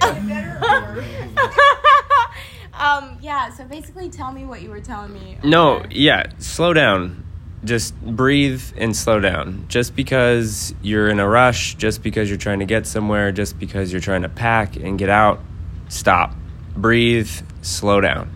um, 2.79 3.17
yeah. 3.21 3.50
So 3.53 3.65
basically, 3.65 4.10
tell 4.10 4.31
me 4.31 4.45
what 4.45 4.62
you 4.62 4.69
were 4.69 4.79
telling 4.79 5.12
me. 5.13 5.38
No, 5.43 5.79
earlier. 5.79 5.88
yeah, 5.91 6.31
slow 6.39 6.71
down. 6.71 7.25
Just 7.65 8.00
breathe 8.01 8.63
and 8.77 8.95
slow 8.95 9.19
down. 9.19 9.65
Just 9.67 9.98
because 9.98 10.74
you're 10.81 11.10
in 11.10 11.19
a 11.19 11.27
rush, 11.27 11.75
just 11.75 12.01
because 12.03 12.29
you're 12.29 12.38
trying 12.38 12.60
to 12.60 12.65
get 12.65 12.88
somewhere, 12.88 13.33
just 13.33 13.60
because 13.60 13.91
you're 13.91 14.00
trying 14.00 14.21
to 14.21 14.29
pack 14.29 14.77
and 14.77 14.98
get 14.98 15.10
out, 15.10 15.41
stop. 15.89 16.33
Breathe, 16.75 17.30
slow 17.62 18.01
down. 18.01 18.32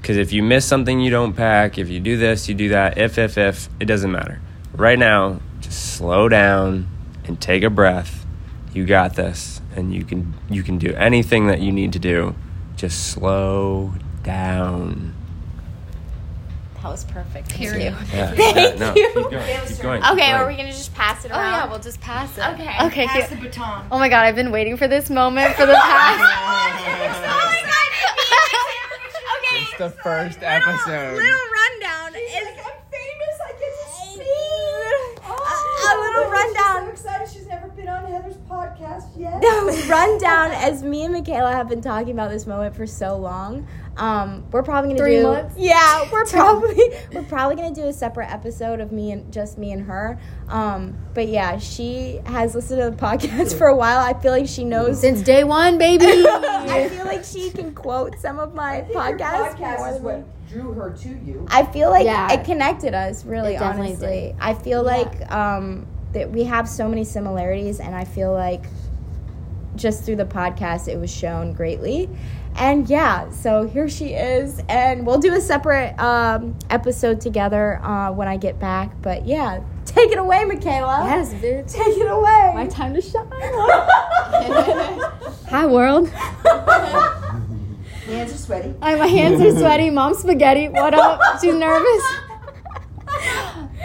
Because 0.00 0.16
if 0.18 0.32
you 0.32 0.42
miss 0.42 0.66
something, 0.66 1.00
you 1.00 1.10
don't 1.10 1.32
pack. 1.32 1.78
If 1.78 1.88
you 1.88 1.98
do 1.98 2.16
this, 2.16 2.48
you 2.48 2.54
do 2.54 2.68
that. 2.68 2.98
If, 2.98 3.16
if, 3.16 3.38
if, 3.38 3.68
it 3.80 3.86
doesn't 3.86 4.12
matter. 4.12 4.40
Right 4.74 4.98
now, 4.98 5.40
just 5.60 5.94
slow 5.94 6.28
down 6.28 6.88
and 7.24 7.40
take 7.40 7.62
a 7.62 7.70
breath. 7.70 8.26
You 8.74 8.84
got 8.84 9.14
this, 9.14 9.62
and 9.76 9.94
you 9.94 10.04
can 10.04 10.34
you 10.50 10.62
can 10.62 10.78
do 10.78 10.92
anything 10.94 11.46
that 11.46 11.60
you 11.60 11.72
need 11.72 11.92
to 11.92 11.98
do. 11.98 12.34
Just 12.76 13.12
slow 13.12 13.94
down. 14.24 15.14
That 16.84 16.90
was 16.90 17.04
perfect. 17.04 17.48
Thank 17.48 17.62
Period. 17.62 17.94
you. 17.94 18.06
Yeah, 18.12 18.30
Thank 18.36 18.56
yeah, 18.56 18.74
no, 18.74 18.94
you. 18.94 19.08
Keep 19.14 19.30
going. 19.30 19.66
Keep 19.66 19.78
going. 19.78 20.04
Okay, 20.04 20.26
keep 20.26 20.34
are 20.34 20.46
we 20.46 20.54
gonna 20.54 20.68
just 20.68 20.92
pass 20.92 21.24
it 21.24 21.30
Oh 21.32 21.34
yeah, 21.34 21.66
we'll 21.66 21.78
just 21.78 21.98
pass 22.02 22.36
it. 22.36 22.44
Okay. 22.52 22.76
Okay. 22.88 23.06
Pass 23.06 23.28
cute. 23.28 23.40
the 23.40 23.48
baton. 23.48 23.86
Oh 23.90 23.98
my 23.98 24.10
god, 24.10 24.26
I've 24.26 24.34
been 24.34 24.50
waiting 24.50 24.76
for 24.76 24.86
this 24.86 25.08
moment 25.08 25.54
for 25.54 25.64
the 25.64 25.72
past. 25.72 26.20
oh 26.20 26.28
my 26.44 27.62
god! 27.64 27.90
okay. 29.38 29.62
It's 29.62 29.78
the 29.78 29.88
first 30.02 30.42
little, 30.42 30.52
episode. 30.52 31.16
Little 31.16 31.48
rundown. 31.56 32.20
Is, 32.20 32.48
I'm 32.52 32.76
famous. 32.92 33.34
I 33.40 33.48
get 33.56 33.72
to 33.72 33.88
speak. 34.04 34.20
a, 34.20 35.32
oh, 35.32 35.88
a 35.88 35.92
little 36.04 36.30
rundown. 36.30 36.76
I'm 36.76 36.84
so 36.84 37.08
excited. 37.08 37.32
She's 37.32 37.46
never 37.46 37.68
been 37.68 37.88
on 37.88 38.04
Heather's 38.04 38.36
podcast 38.36 39.06
yet. 39.16 39.40
the 39.40 39.86
rundown 39.88 40.50
as 40.50 40.82
me 40.82 41.04
and 41.04 41.14
Michaela 41.14 41.50
have 41.50 41.70
been 41.70 41.80
talking 41.80 42.12
about 42.12 42.30
this 42.30 42.46
moment 42.46 42.76
for 42.76 42.86
so 42.86 43.16
long. 43.16 43.66
Um, 43.96 44.44
we're 44.50 44.62
probably 44.64 44.90
gonna 44.90 44.98
Three 45.00 45.16
do 45.18 45.22
months? 45.24 45.54
yeah. 45.56 46.08
We're 46.12 46.24
probably 46.26 46.76
we're 47.12 47.22
probably 47.22 47.54
gonna 47.56 47.74
do 47.74 47.84
a 47.84 47.92
separate 47.92 48.30
episode 48.32 48.80
of 48.80 48.90
me 48.92 49.12
and 49.12 49.32
just 49.32 49.56
me 49.58 49.70
and 49.72 49.82
her. 49.86 50.18
Um, 50.48 50.98
but 51.14 51.28
yeah, 51.28 51.58
she 51.58 52.20
has 52.26 52.54
listened 52.54 52.80
to 52.82 52.90
the 52.90 52.96
podcast 52.96 53.54
for 53.58 53.68
a 53.68 53.76
while. 53.76 53.98
I 54.00 54.12
feel 54.20 54.32
like 54.32 54.48
she 54.48 54.64
knows. 54.64 55.00
Since 55.00 55.22
day 55.22 55.44
one, 55.44 55.78
baby. 55.78 56.06
I 56.06 56.88
feel 56.88 57.04
like 57.06 57.24
she 57.24 57.50
can 57.50 57.72
quote 57.74 58.18
some 58.18 58.38
of 58.40 58.54
my 58.54 58.78
Your 58.78 58.86
podcasts. 58.96 59.58
more 59.58 59.68
podcast 59.68 59.88
is 59.88 59.94
than 59.94 60.02
me. 60.02 60.08
what 60.22 60.48
drew 60.48 60.72
her 60.74 60.90
to 60.90 61.08
you. 61.08 61.46
I 61.50 61.64
feel 61.64 61.90
like 61.90 62.04
Yeah. 62.04 62.32
it 62.32 62.44
connected 62.44 62.94
us 62.94 63.24
really 63.24 63.54
It 63.54 63.62
honestly. 63.62 64.06
did. 64.32 64.36
I 64.40 64.54
feel 64.54 64.82
like 64.82 65.30
um, 65.32 65.86
that 66.12 66.30
we 66.30 66.44
have 66.44 66.68
so 66.68 66.88
many 66.88 67.04
similarities 67.04 67.80
and 67.80 67.94
I 67.94 68.04
feel 68.04 68.32
like 68.32 68.64
just 69.76 70.04
through 70.04 70.16
the 70.16 70.24
podcast 70.24 70.88
it 70.88 70.98
was 70.98 71.10
shown 71.10 71.52
greatly. 71.52 72.08
And 72.56 72.88
yeah, 72.88 73.30
so 73.30 73.66
here 73.66 73.88
she 73.88 74.14
is 74.14 74.60
and 74.68 75.04
we'll 75.06 75.18
do 75.18 75.34
a 75.34 75.40
separate 75.40 75.98
um, 75.98 76.56
episode 76.70 77.20
together 77.20 77.80
uh, 77.84 78.12
when 78.12 78.28
I 78.28 78.36
get 78.36 78.60
back. 78.60 78.92
But 79.02 79.26
yeah, 79.26 79.60
take 79.84 80.12
it 80.12 80.18
away, 80.18 80.44
Michaela. 80.44 81.04
yes, 81.04 81.34
bitch. 81.34 81.72
Take 81.72 81.96
it 81.98 82.08
away. 82.10 82.52
My 82.54 82.66
time 82.68 82.94
to 82.94 83.00
shine. 83.00 83.26
Hi, 85.50 85.66
world. 85.66 86.08
Hands 88.06 88.32
are 88.32 88.36
sweaty. 88.36 88.74
I, 88.80 88.94
my 88.96 89.06
hands 89.06 89.40
are 89.40 89.58
sweaty. 89.58 89.90
Mom 89.90 90.14
spaghetti. 90.14 90.68
What 90.68 90.94
up? 90.94 91.20
She's 91.40 91.54
nervous. 91.54 92.02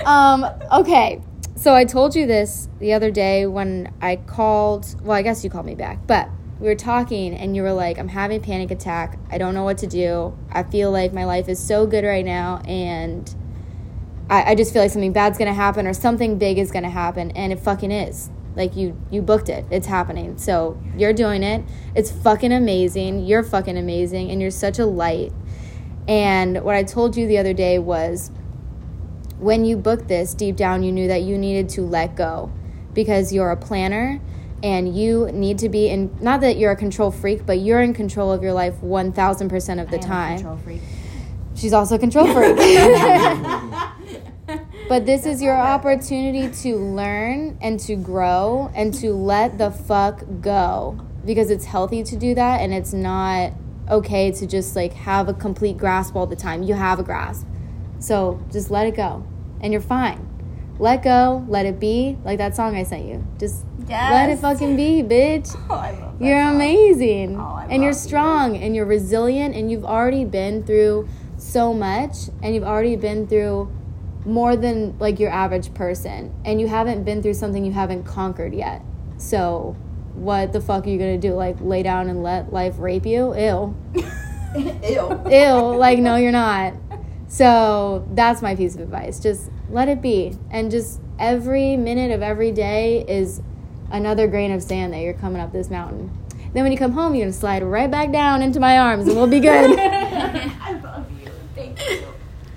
Um, 0.05 0.45
okay. 0.71 1.21
So 1.59 1.75
I 1.75 1.83
told 1.83 2.15
you 2.15 2.25
this 2.25 2.69
the 2.79 2.93
other 2.93 3.11
day 3.11 3.45
when 3.45 3.93
I 4.01 4.15
called. 4.15 4.95
Well, 5.03 5.17
I 5.17 5.21
guess 5.21 5.43
you 5.43 5.49
called 5.49 5.65
me 5.65 5.75
back, 5.75 6.07
but 6.07 6.29
we 6.57 6.67
were 6.69 6.75
talking 6.75 7.33
and 7.35 7.53
you 7.53 7.63
were 7.63 7.73
like, 7.73 7.99
"I'm 7.99 8.07
having 8.07 8.37
a 8.37 8.39
panic 8.41 8.71
attack. 8.71 9.19
I 9.29 9.37
don't 9.37 9.53
know 9.53 9.65
what 9.65 9.77
to 9.79 9.87
do. 9.87 10.37
I 10.49 10.63
feel 10.63 10.89
like 10.89 11.11
my 11.11 11.25
life 11.25 11.49
is 11.49 11.59
so 11.59 11.85
good 11.85 12.05
right 12.05 12.23
now, 12.23 12.61
and 12.65 13.35
I, 14.29 14.51
I 14.51 14.55
just 14.55 14.71
feel 14.71 14.81
like 14.81 14.91
something 14.91 15.11
bad's 15.11 15.37
gonna 15.37 15.53
happen 15.53 15.85
or 15.85 15.93
something 15.93 16.37
big 16.37 16.57
is 16.57 16.71
gonna 16.71 16.89
happen, 16.89 17.31
and 17.31 17.51
it 17.51 17.59
fucking 17.59 17.91
is. 17.91 18.29
Like 18.55 18.77
you, 18.77 18.97
you 19.11 19.21
booked 19.21 19.49
it. 19.49 19.65
It's 19.69 19.87
happening. 19.87 20.37
So 20.37 20.81
you're 20.95 21.11
doing 21.11 21.43
it. 21.43 21.65
It's 21.93 22.09
fucking 22.09 22.53
amazing. 22.53 23.25
You're 23.25 23.43
fucking 23.43 23.77
amazing, 23.77 24.31
and 24.31 24.41
you're 24.41 24.49
such 24.49 24.79
a 24.79 24.85
light. 24.85 25.33
And 26.07 26.63
what 26.63 26.77
I 26.77 26.83
told 26.83 27.17
you 27.17 27.27
the 27.27 27.37
other 27.37 27.53
day 27.53 27.79
was, 27.79 28.31
when 29.39 29.65
you 29.65 29.77
booked 29.77 30.07
this, 30.07 30.33
deep 30.33 30.55
down 30.55 30.83
you 30.83 30.91
knew 30.91 31.07
that 31.07 31.23
you 31.23 31.37
needed 31.37 31.69
to 31.69 31.81
let 31.81 32.15
go, 32.15 32.51
because 32.93 33.33
you're 33.33 33.51
a 33.51 33.57
planner, 33.57 34.21
and 34.61 34.95
you 34.95 35.31
need 35.31 35.59
to 35.59 35.69
be 35.69 35.87
in. 35.87 36.15
Not 36.21 36.41
that 36.41 36.57
you're 36.57 36.71
a 36.71 36.75
control 36.75 37.11
freak, 37.11 37.45
but 37.45 37.59
you're 37.59 37.81
in 37.81 37.93
control 37.93 38.31
of 38.31 38.43
your 38.43 38.53
life 38.53 38.81
one 38.81 39.11
thousand 39.11 39.49
percent 39.49 39.79
of 39.79 39.89
the 39.89 39.97
time. 39.97 40.37
She's 41.55 41.73
also 41.73 41.95
a 41.95 41.99
control 41.99 42.27
freak. 42.33 42.57
but 44.89 45.05
this 45.05 45.25
is 45.25 45.41
your 45.41 45.55
opportunity 45.55 46.49
to 46.63 46.77
learn 46.77 47.57
and 47.61 47.79
to 47.81 47.95
grow 47.95 48.71
and 48.73 48.93
to 48.95 49.13
let 49.13 49.57
the 49.57 49.71
fuck 49.71 50.23
go 50.41 50.99
because 51.25 51.51
it's 51.51 51.65
healthy 51.65 52.03
to 52.03 52.15
do 52.15 52.33
that 52.33 52.61
and 52.61 52.73
it's 52.73 52.93
not 52.93 53.51
okay 53.89 54.31
to 54.31 54.47
just 54.47 54.75
like 54.75 54.93
have 54.93 55.27
a 55.27 55.33
complete 55.33 55.77
grasp 55.77 56.15
all 56.15 56.25
the 56.25 56.35
time. 56.35 56.63
You 56.63 56.75
have 56.75 56.99
a 56.99 57.03
grasp. 57.03 57.45
So 57.99 58.41
just 58.51 58.71
let 58.71 58.87
it 58.87 58.95
go 58.95 59.25
and 59.61 59.71
you're 59.73 59.81
fine. 59.81 60.25
Let 60.79 61.03
go, 61.03 61.45
let 61.49 61.65
it 61.65 61.77
be, 61.77 62.17
like 62.23 62.37
that 62.37 62.55
song 62.55 62.75
I 62.77 62.83
sent 62.83 63.05
you. 63.05 63.25
Just 63.37 63.65
let 63.89 64.29
it 64.29 64.39
fucking 64.39 64.77
be, 64.77 65.03
bitch. 65.03 65.53
Oh, 65.69 65.75
I 65.75 65.91
love 65.91 66.17
that 66.19 66.25
You're 66.25 66.41
song. 66.43 66.55
amazing. 66.55 67.37
Oh, 67.39 67.57
and 67.69 67.83
you're 67.83 67.91
love 67.91 68.01
you. 68.01 68.07
strong 68.07 68.55
and 68.57 68.75
you're 68.75 68.85
resilient 68.85 69.55
and 69.55 69.69
you've 69.69 69.83
already 69.83 70.23
been 70.23 70.63
through 70.63 71.09
so 71.37 71.73
much 71.73 72.29
and 72.41 72.55
you've 72.55 72.63
already 72.63 72.95
been 72.95 73.27
through 73.27 73.69
more 74.25 74.55
than 74.55 74.97
like 74.99 75.19
your 75.19 75.31
average 75.31 75.73
person 75.73 76.33
and 76.45 76.61
you 76.61 76.67
haven't 76.67 77.03
been 77.03 77.21
through 77.21 77.33
something 77.33 77.65
you 77.65 77.71
haven't 77.73 78.03
conquered 78.03 78.53
yet. 78.53 78.81
So 79.17 79.75
what 80.13 80.53
the 80.53 80.61
fuck 80.61 80.85
are 80.85 80.89
you 80.89 80.97
gonna 80.97 81.17
do? 81.17 81.33
Like 81.33 81.57
lay 81.59 81.83
down 81.83 82.09
and 82.09 82.23
let 82.23 82.53
life 82.53 82.75
rape 82.79 83.05
you? 83.05 83.35
Ew. 83.37 83.75
Ew. 84.55 85.21
Ew. 85.29 85.75
Like 85.77 85.99
no 85.99 86.15
you're 86.15 86.31
not. 86.31 86.73
So 87.29 88.07
that's 88.13 88.41
my 88.41 88.55
piece 88.55 88.73
of 88.75 88.81
advice. 88.81 89.19
Just 89.19 89.49
let 89.69 89.87
it 89.87 90.01
be. 90.01 90.35
And 90.49 90.69
just 90.71 90.99
every 91.19 91.77
minute 91.77 92.11
of 92.11 92.21
every 92.23 92.51
day 92.51 93.05
is 93.07 93.41
another 93.91 94.27
grain 94.27 94.51
of 94.51 94.61
sand 94.63 94.93
that 94.93 94.99
you're 95.01 95.13
coming 95.13 95.39
up 95.41 95.51
this 95.53 95.69
mountain. 95.69 96.09
Then 96.53 96.63
when 96.63 96.71
you 96.71 96.77
come 96.77 96.91
home, 96.93 97.13
you're 97.13 97.25
gonna 97.25 97.33
slide 97.33 97.61
right 97.61 97.89
back 97.89 98.11
down 98.11 98.41
into 98.41 98.59
my 98.59 98.79
arms 98.79 99.07
and 99.07 99.15
we'll 99.15 99.27
be 99.27 99.39
good. 99.39 99.79
I 99.79 100.79
love 100.83 101.05
you. 101.23 101.29
Thank 101.55 101.79
you. 101.87 102.01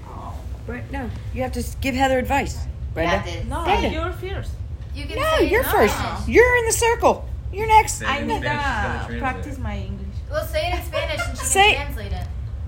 Oh. 0.08 0.34
But 0.66 0.90
no, 0.90 1.10
you 1.34 1.42
have 1.42 1.52
to 1.52 1.64
give 1.82 1.94
Heather 1.94 2.18
advice. 2.18 2.58
Brenda. 2.94 3.44
No, 3.44 3.64
Brenda. 3.64 3.88
you're 3.90 4.12
first. 4.12 4.52
you 4.94 5.04
can 5.06 5.16
No, 5.18 5.36
you're 5.38 5.64
first. 5.64 5.96
You're 6.26 6.56
in 6.56 6.64
the 6.66 6.72
circle. 6.72 7.28
You're 7.52 7.66
next. 7.66 8.02
I 8.02 8.22
need 8.22 8.40
to 8.42 9.16
practice 9.18 9.58
my 9.58 9.76
English. 9.78 10.08
We'll 10.30 10.44
say 10.46 10.70
it 10.72 10.78
in 10.78 10.82
Spanish 10.86 11.20
and 11.28 11.38
she 11.38 11.44
Say- 11.44 11.74
can 11.74 11.92
translate 11.92 12.12
it. 12.12 12.21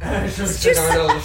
Just 0.04 0.62
translate 0.62 1.25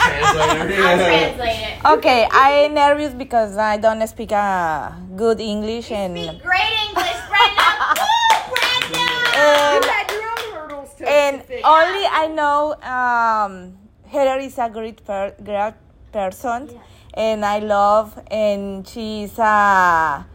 it. 1.36 1.86
Okay, 1.86 2.28
I'm 2.32 2.74
nervous 2.74 3.14
because 3.14 3.58
I 3.58 3.78
don't 3.78 4.06
speak 4.08 4.32
uh, 4.32 4.92
good 5.16 5.40
English 5.42 5.92
and 5.92 6.14
Great 6.16 6.74
English, 6.88 7.20
Brenda. 7.28 7.68
Woo, 8.00 8.56
Brenda. 8.56 9.04
and, 9.36 9.84
your 10.12 10.32
own 10.32 10.54
hurdles 10.54 10.94
to 10.96 11.10
and 11.10 11.42
only 11.64 12.06
I 12.08 12.28
know 12.32 12.76
um, 12.82 13.78
Heather 14.08 14.40
is 14.40 14.58
a 14.58 14.70
great 14.70 15.04
per- 15.06 15.36
great 15.44 15.74
person 16.14 16.70
and 17.14 17.44
I 17.46 17.60
love 17.60 18.18
and 18.32 18.88
she's 18.88 19.38
a, 19.40 20.26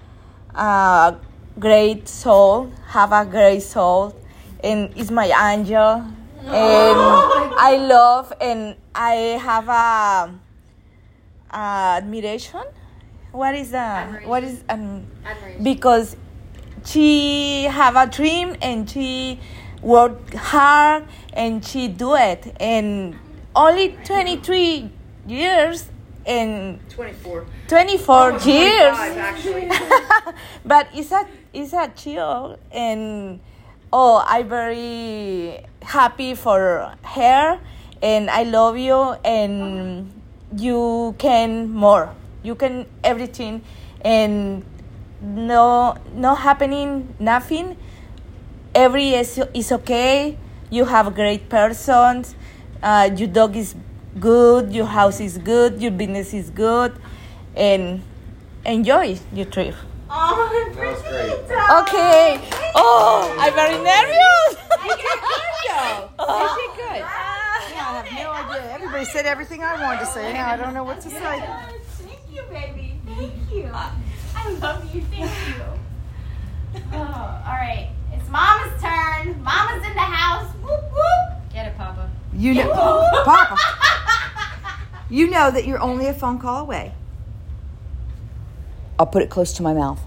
a 0.54 1.16
great 1.58 2.08
soul, 2.08 2.70
have 2.88 3.12
a 3.12 3.24
great 3.24 3.62
soul 3.62 4.14
and 4.62 4.94
is 4.96 5.10
my 5.10 5.32
angel 5.52 6.04
and 6.46 6.98
I 7.58 7.76
love 7.76 8.32
and 8.40 8.76
I 8.94 9.14
have 9.40 9.68
a, 9.68 10.38
a 11.50 11.56
admiration. 11.56 12.64
What 13.32 13.54
is 13.54 13.70
that? 13.72 14.26
What 14.26 14.44
is 14.44 14.62
um, 14.68 15.06
because 15.62 16.16
she 16.84 17.64
have 17.64 17.96
a 17.96 18.06
dream 18.06 18.56
and 18.62 18.88
she 18.88 19.40
work 19.82 20.34
hard 20.34 21.04
and 21.32 21.64
she 21.64 21.88
do 21.88 22.14
it 22.14 22.54
and 22.60 23.16
only 23.54 23.96
23 24.04 24.90
years 25.26 25.90
and 26.26 26.78
24. 26.90 27.46
24 27.68 28.30
years 28.30 28.96
actually. 28.96 29.70
but 30.64 30.88
it's 30.94 31.12
a 31.12 31.26
it's 31.52 31.72
a 31.72 31.92
chill 31.94 32.58
and 32.70 33.40
oh 33.94 34.18
i 34.26 34.42
very 34.42 35.62
happy 35.82 36.34
for 36.34 36.90
her 37.14 37.60
and 38.02 38.28
i 38.28 38.42
love 38.42 38.76
you 38.76 39.14
and 39.24 40.10
you 40.56 41.14
can 41.18 41.70
more. 41.70 42.14
You 42.42 42.54
can 42.54 42.86
everything 43.02 43.62
and 44.02 44.64
no 45.20 45.96
no 46.14 46.34
happening 46.34 47.14
nothing. 47.18 47.76
Every 48.74 49.14
is, 49.14 49.40
is 49.54 49.72
okay. 49.72 50.36
You 50.70 50.84
have 50.84 51.14
great 51.14 51.48
persons. 51.48 52.34
Uh, 52.82 53.10
your 53.16 53.28
dog 53.28 53.56
is 53.56 53.74
good. 54.18 54.72
Your 54.72 54.86
house 54.86 55.20
is 55.20 55.38
good. 55.38 55.80
Your 55.80 55.92
business 55.92 56.34
is 56.34 56.50
good. 56.50 56.92
And 57.56 58.02
enjoy 58.66 59.18
your 59.32 59.46
trip. 59.46 59.74
Oh, 60.10 60.72
That 60.74 60.86
was 60.86 61.02
great. 61.02 62.50
Okay. 62.50 62.63
Oh, 62.74 63.34
I'm 63.38 63.54
very 63.54 63.76
nervous. 63.78 64.60
You 64.84 64.90
did 64.96 65.20
good 65.20 65.42
though. 65.68 66.10
You 66.18 66.48
did 66.56 66.76
good. 66.76 66.96
Yeah, 66.96 67.06
I 67.06 68.02
have 68.02 68.12
no 68.12 68.54
idea. 68.54 68.72
Everybody 68.74 69.04
said 69.04 69.26
everything 69.26 69.62
I 69.62 69.80
wanted 69.82 70.00
to 70.00 70.06
say. 70.06 70.32
Now 70.32 70.50
I 70.50 70.56
don't 70.56 70.74
know 70.74 70.84
what 70.84 71.00
to 71.02 71.10
say. 71.10 71.18
Thank 71.98 72.18
you, 72.32 72.42
baby. 72.50 73.00
Thank 73.06 73.32
you. 73.52 73.70
I 73.72 74.50
love 74.60 74.94
you. 74.94 75.02
Thank 75.02 75.30
you. 75.48 75.62
Oh, 76.92 77.42
all 77.46 77.52
right. 77.52 77.88
It's 78.12 78.28
Mama's 78.28 78.82
turn. 78.82 79.40
Mama's 79.44 79.86
in 79.86 79.94
the 79.94 80.00
house. 80.00 80.52
Whoop 80.56 80.82
whoop. 80.92 81.52
Get 81.52 81.68
it, 81.68 81.76
Papa. 81.76 82.10
You 82.36 82.54
know, 82.54 82.72
Papa. 83.24 83.56
you 85.08 85.30
know 85.30 85.52
that 85.52 85.66
you're 85.66 85.78
only 85.80 86.08
a 86.08 86.14
phone 86.14 86.40
call 86.40 86.62
away. 86.62 86.92
I'll 88.98 89.06
put 89.06 89.22
it 89.22 89.30
close 89.30 89.52
to 89.52 89.62
my 89.62 89.72
mouth. 89.72 90.00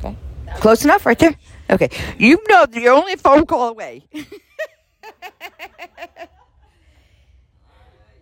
Okay. 0.00 0.14
Close 0.56 0.84
enough 0.84 1.06
right 1.06 1.18
there? 1.18 1.34
Okay. 1.72 1.90
You 2.18 2.38
know 2.48 2.66
you're 2.72 2.92
only 2.92 3.16
phone 3.16 3.46
call 3.46 3.68
away. 3.68 4.06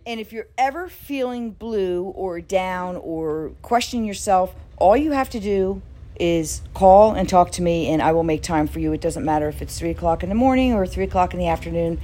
and 0.05 0.21
if 0.21 0.31
you're 0.31 0.47
ever 0.57 0.87
feeling 0.87 1.51
blue 1.51 2.03
or 2.03 2.39
down 2.39 2.95
or 2.95 3.51
questioning 3.61 4.05
yourself, 4.05 4.55
all 4.77 4.95
you 4.95 5.11
have 5.11 5.29
to 5.31 5.39
do 5.41 5.81
is 6.17 6.61
call 6.73 7.13
and 7.13 7.27
talk 7.27 7.51
to 7.51 7.61
me, 7.61 7.89
and 7.89 8.01
I 8.01 8.13
will 8.13 8.23
make 8.23 8.41
time 8.41 8.67
for 8.67 8.79
you. 8.79 8.93
It 8.93 9.01
doesn't 9.01 9.25
matter 9.25 9.49
if 9.49 9.61
it's 9.61 9.77
three 9.77 9.89
o'clock 9.89 10.23
in 10.23 10.29
the 10.29 10.35
morning 10.35 10.73
or 10.73 10.87
three 10.87 11.03
o'clock 11.03 11.33
in 11.33 11.39
the 11.39 11.47
afternoon. 11.47 11.99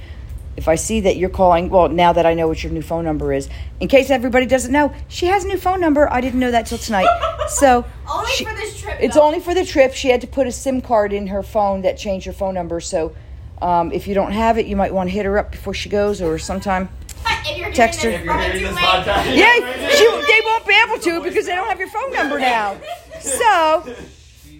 If 0.58 0.66
I 0.66 0.74
see 0.74 0.98
that 1.02 1.16
you're 1.16 1.30
calling, 1.30 1.70
well, 1.70 1.88
now 1.88 2.12
that 2.12 2.26
I 2.26 2.34
know 2.34 2.48
what 2.48 2.64
your 2.64 2.72
new 2.72 2.82
phone 2.82 3.04
number 3.04 3.32
is, 3.32 3.48
in 3.78 3.86
case 3.86 4.10
everybody 4.10 4.44
doesn't 4.44 4.72
know, 4.72 4.92
she 5.06 5.26
has 5.26 5.44
a 5.44 5.48
new 5.48 5.56
phone 5.56 5.80
number. 5.80 6.12
I 6.12 6.20
didn't 6.20 6.40
know 6.40 6.50
that 6.50 6.66
till 6.66 6.78
tonight. 6.78 7.06
So 7.48 7.86
Only 8.06 8.30
she- 8.32 8.44
for 8.44 8.52
this 8.54 8.78
trip. 8.78 8.98
it's 9.00 9.14
though. 9.14 9.22
only 9.22 9.40
for 9.40 9.54
the 9.54 9.64
trip. 9.64 9.94
She 9.94 10.08
had 10.10 10.20
to 10.20 10.26
put 10.26 10.46
a 10.46 10.52
SIM 10.52 10.82
card 10.82 11.14
in 11.14 11.28
her 11.28 11.42
phone 11.42 11.80
that 11.82 11.96
changed 11.96 12.26
her 12.26 12.32
phone 12.34 12.52
number. 12.52 12.78
So 12.80 13.14
um, 13.62 13.90
if 13.90 14.06
you 14.06 14.14
don't 14.14 14.32
have 14.32 14.58
it, 14.58 14.66
you 14.66 14.76
might 14.76 14.92
want 14.92 15.08
to 15.08 15.14
hit 15.14 15.24
her 15.24 15.38
up 15.38 15.50
before 15.52 15.72
she 15.72 15.88
goes 15.88 16.20
or 16.20 16.38
sometime. 16.38 16.90
Text 17.72 18.02
her. 18.02 18.10
hearing 18.10 18.20
If 18.20 18.26
this, 18.26 18.26
You're 18.26 18.26
probably 18.26 18.44
hearing 18.44 18.58
too 18.58 18.66
this 18.66 18.76
late. 18.76 18.84
podcast. 18.84 19.36
Yeah, 19.36 19.88
she, 19.96 20.06
they 20.26 20.40
won't 20.44 20.66
be 20.66 20.74
able 20.86 20.98
to 20.98 21.22
because 21.22 21.46
they 21.46 21.54
don't 21.54 21.68
have 21.68 21.78
your 21.78 21.88
phone 21.88 22.12
number 22.12 22.38
now. 22.38 22.76
So 23.20 23.94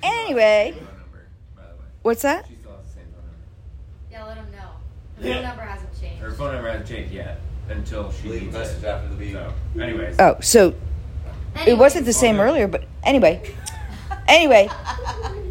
anyway, 0.03 0.75
what's 2.03 2.23
that? 2.23 2.47
She 2.49 2.55
still 2.55 2.73
has 2.73 2.87
the 2.87 2.93
same 2.95 3.05
phone 3.13 3.25
number. 3.27 4.11
Yeah, 4.11 4.25
let 4.25 4.37
him 4.39 4.51
know. 4.53 4.71
The 5.19 5.35
phone 5.35 5.43
number 5.43 5.63
hasn't 5.63 5.88
changed. 5.88 5.88
Her 6.29 6.35
phone 6.35 6.53
number 6.53 6.69
hasn't 6.71 6.89
changed 6.89 7.15
yet 7.15 7.41
until 7.71 8.13
she 8.13 8.29
Leave 8.29 8.43
a 8.43 8.45
needs 8.45 8.57
message 8.57 8.83
it. 8.85 8.87
after 8.87 9.09
the 9.09 9.15
beep. 9.15 9.33
So, 9.33 9.53
anyways. 9.81 10.17
Oh, 10.19 10.37
so 10.41 10.75
it 11.67 11.79
wasn't 11.79 12.05
the 12.05 12.13
same 12.13 12.37
Okay. 12.37 12.45
earlier, 12.45 12.69
but 12.69 12.85
anyway, 13.03 13.41
anyway, 14.27 14.69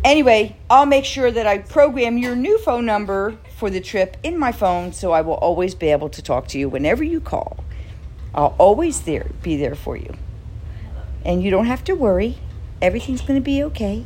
anyway, 0.04 0.56
I'll 0.70 0.86
make 0.86 1.04
sure 1.04 1.32
that 1.32 1.48
I 1.48 1.58
program 1.58 2.20
your 2.20 2.36
new 2.36 2.60
phone 2.60 2.86
number 2.86 3.38
for 3.56 3.72
the 3.72 3.82
trip 3.82 4.18
in 4.22 4.38
my 4.38 4.52
phone, 4.52 4.94
so 4.94 5.12
I 5.14 5.22
will 5.22 5.34
always 5.34 5.74
be 5.74 5.88
able 5.88 6.10
to 6.10 6.22
talk 6.22 6.48
to 6.50 6.60
you 6.60 6.70
whenever 6.70 7.04
you 7.04 7.20
call. 7.22 7.64
I'll 8.36 8.56
always 8.60 9.02
there 9.02 9.32
be 9.42 9.58
there 9.58 9.74
for 9.74 9.98
you, 9.98 10.16
and 11.26 11.42
you 11.42 11.50
don't 11.50 11.66
have 11.66 11.84
to 11.86 11.94
worry. 11.94 12.38
Everything's 12.84 13.22
going 13.22 13.40
to 13.40 13.44
be 13.44 13.64
okay. 13.64 14.06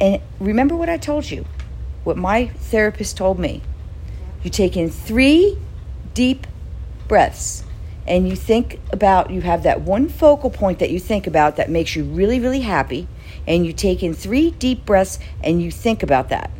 And 0.00 0.22
remember 0.38 0.74
what 0.76 0.88
I 0.88 0.96
told 0.96 1.30
you, 1.30 1.44
what 2.04 2.16
my 2.16 2.46
therapist 2.46 3.18
told 3.18 3.38
me. 3.38 3.60
You 4.42 4.48
take 4.48 4.78
in 4.78 4.88
three 4.88 5.58
deep 6.14 6.46
breaths. 7.08 7.64
And 8.06 8.28
you 8.28 8.36
think 8.36 8.80
about 8.92 9.30
you 9.30 9.40
have 9.42 9.62
that 9.64 9.82
one 9.82 10.08
focal 10.08 10.50
point 10.50 10.78
that 10.78 10.90
you 10.90 10.98
think 10.98 11.26
about 11.26 11.56
that 11.56 11.68
makes 11.70 11.94
you 11.94 12.04
really 12.04 12.40
really 12.40 12.60
happy 12.60 13.08
and 13.46 13.66
you 13.66 13.72
take 13.72 14.02
in 14.02 14.14
three 14.14 14.52
deep 14.52 14.86
breaths 14.86 15.18
and 15.42 15.62
you 15.62 15.70
think 15.70 16.02
about 16.02 16.28
that. 16.28 16.50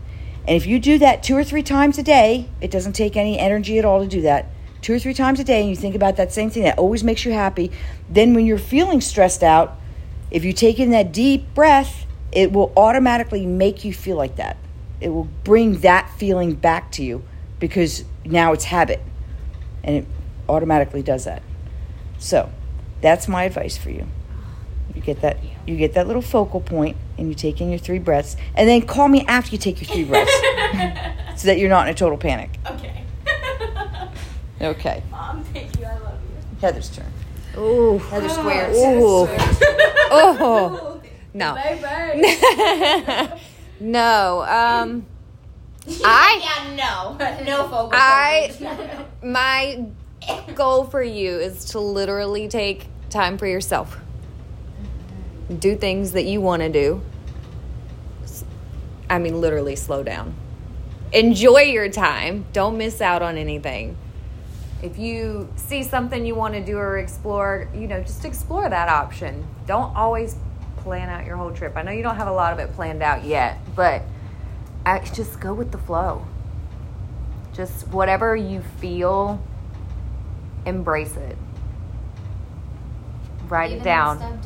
And 0.47 0.57
if 0.57 0.67
you 0.67 0.79
do 0.79 0.99
that 0.99 1.23
two 1.23 1.37
or 1.37 1.45
three 1.45 1.63
times 1.63 1.99
a 1.99 2.03
day 2.03 2.49
it 2.61 2.71
doesn't 2.71 2.93
take 2.93 3.17
any 3.17 3.39
energy 3.39 3.79
at 3.79 3.85
all 3.85 4.01
to 4.01 4.09
do 4.09 4.23
that. 4.23 4.47
Two 4.83 4.95
or 4.95 4.99
three 4.99 5.15
times 5.15 5.39
a 5.41 5.45
day 5.45 5.61
and 5.61 5.71
you 5.71 5.77
think 5.77 5.95
about 5.95 6.17
that 6.17 6.33
same 6.33 6.51
thing 6.51 6.63
that 6.65 6.79
always 6.79 7.05
makes 7.05 7.25
you 7.25 7.33
happy 7.33 7.71
then 8.09 8.35
when 8.35 8.47
you're 8.47 8.59
feeling 8.59 9.01
stressed 9.01 9.43
out 9.43 9.77
if 10.31 10.45
you 10.45 10.53
take 10.53 10.79
in 10.79 10.91
that 10.91 11.13
deep 11.13 11.53
breath 11.55 12.07
it 12.33 12.53
will 12.53 12.73
automatically 12.77 13.45
make 13.47 13.85
you 13.85 13.93
feel 13.93 14.17
like 14.17 14.37
that. 14.37 14.57
It 15.01 15.09
will 15.09 15.29
bring 15.45 15.79
that 15.81 16.11
feeling 16.11 16.55
back 16.55 16.93
to 16.93 17.05
you 17.05 17.25
because 17.59 18.05
now 18.25 18.53
it's 18.53 18.65
habit 18.65 19.01
and 19.85 19.97
it 19.97 20.07
automatically 20.49 21.03
does 21.03 21.25
that. 21.25 21.43
So, 22.19 22.51
that's 23.01 23.29
my 23.29 23.45
advice 23.45 23.77
for 23.77 23.91
you. 23.91 24.07
You 24.95 25.01
get 25.01 25.21
that 25.23 25.39
you 25.67 25.77
get 25.77 25.95
that 25.95 26.07
little 26.07 26.23
focal 26.23 26.61
point 26.61 26.97
and 27.17 27.29
you 27.29 27.35
take 27.35 27.61
in 27.61 27.71
your 27.71 27.79
three 27.79 27.99
breaths 27.99 28.37
and 28.57 28.69
then 28.69 28.83
call 28.83 29.09
me 29.09 29.25
after 29.27 29.53
you 29.53 29.59
take 29.59 29.81
your 29.81 29.89
three 29.89 30.05
breaths 30.05 30.33
so 31.41 31.47
that 31.47 31.59
you're 31.59 31.69
not 31.69 31.87
in 31.87 31.95
a 31.95 31.97
total 31.97 32.19
panic. 32.19 32.51
Okay. 32.71 33.05
Okay. 34.61 35.03
Mom, 35.11 35.45
thank 35.45 35.79
you. 35.79 35.85
I 35.85 35.97
love 35.99 36.19
you. 36.23 36.59
Heather's 36.61 36.91
turn. 36.91 37.07
Ooh. 37.57 37.99
Heather 37.99 38.29
squares. 38.29 38.77
Ooh. 38.77 39.29
Oh. 40.13 40.97
No. 41.33 41.55
Bye 41.55 43.39
No. 43.79 44.43
Um 44.43 45.07
I 46.05 46.41
Yeah, 46.77 46.77
no. 46.77 47.45
No 47.45 47.69
focus. 47.69 47.99
I 48.01 49.07
my 49.23 49.87
goal 50.55 50.85
for 50.85 51.03
you 51.03 51.39
is 51.39 51.65
to 51.67 51.81
literally 51.81 52.49
take 52.49 52.87
time 53.09 53.39
for 53.39 53.47
yourself. 53.47 53.99
Do 55.59 55.77
things 55.77 56.13
that 56.13 56.25
you 56.25 56.41
want 56.41 56.63
to 56.63 56.69
do. 56.69 57.03
I 59.09 59.19
mean 59.19 59.41
literally 59.41 59.77
slow 59.77 60.03
down. 60.03 60.35
Enjoy 61.13 61.63
your 61.63 61.89
time. 61.89 62.45
Don't 62.53 62.79
miss 62.79 63.01
out 63.01 63.23
on 63.23 63.37
anything. 63.37 63.97
If 64.83 64.97
you 64.99 65.53
see 65.57 65.83
something 65.83 66.25
you 66.25 66.35
want 66.35 66.55
to 66.55 66.65
do 66.65 66.79
or 66.79 66.99
explore, 66.99 67.69
you 67.75 67.87
know, 67.89 68.01
just 68.01 68.25
explore 68.25 68.69
that 68.69 68.89
option. 68.89 69.47
Don't 69.67 69.95
always 69.97 70.37
plan 70.79 71.09
out 71.09 71.27
your 71.27 71.37
whole 71.37 71.53
trip. 71.53 71.77
I 71.77 71.83
know 71.83 71.91
you 71.91 72.03
don't 72.03 72.17
have 72.17 72.29
a 72.29 72.33
lot 72.33 72.53
of 72.53 72.61
it 72.61 72.73
planned 72.75 73.03
out 73.03 73.25
yet, 73.25 73.59
but 73.75 74.03
I, 74.85 75.01
just 75.01 75.41
go 75.41 75.53
with 75.53 75.73
the 75.73 75.79
flow. 75.79 76.27
Just 77.53 77.89
whatever 77.89 78.35
you 78.37 78.63
feel, 78.81 79.43
embrace 80.65 81.17
it. 81.17 81.37
Write 83.49 83.73
it 83.73 83.83
down. 83.83 84.41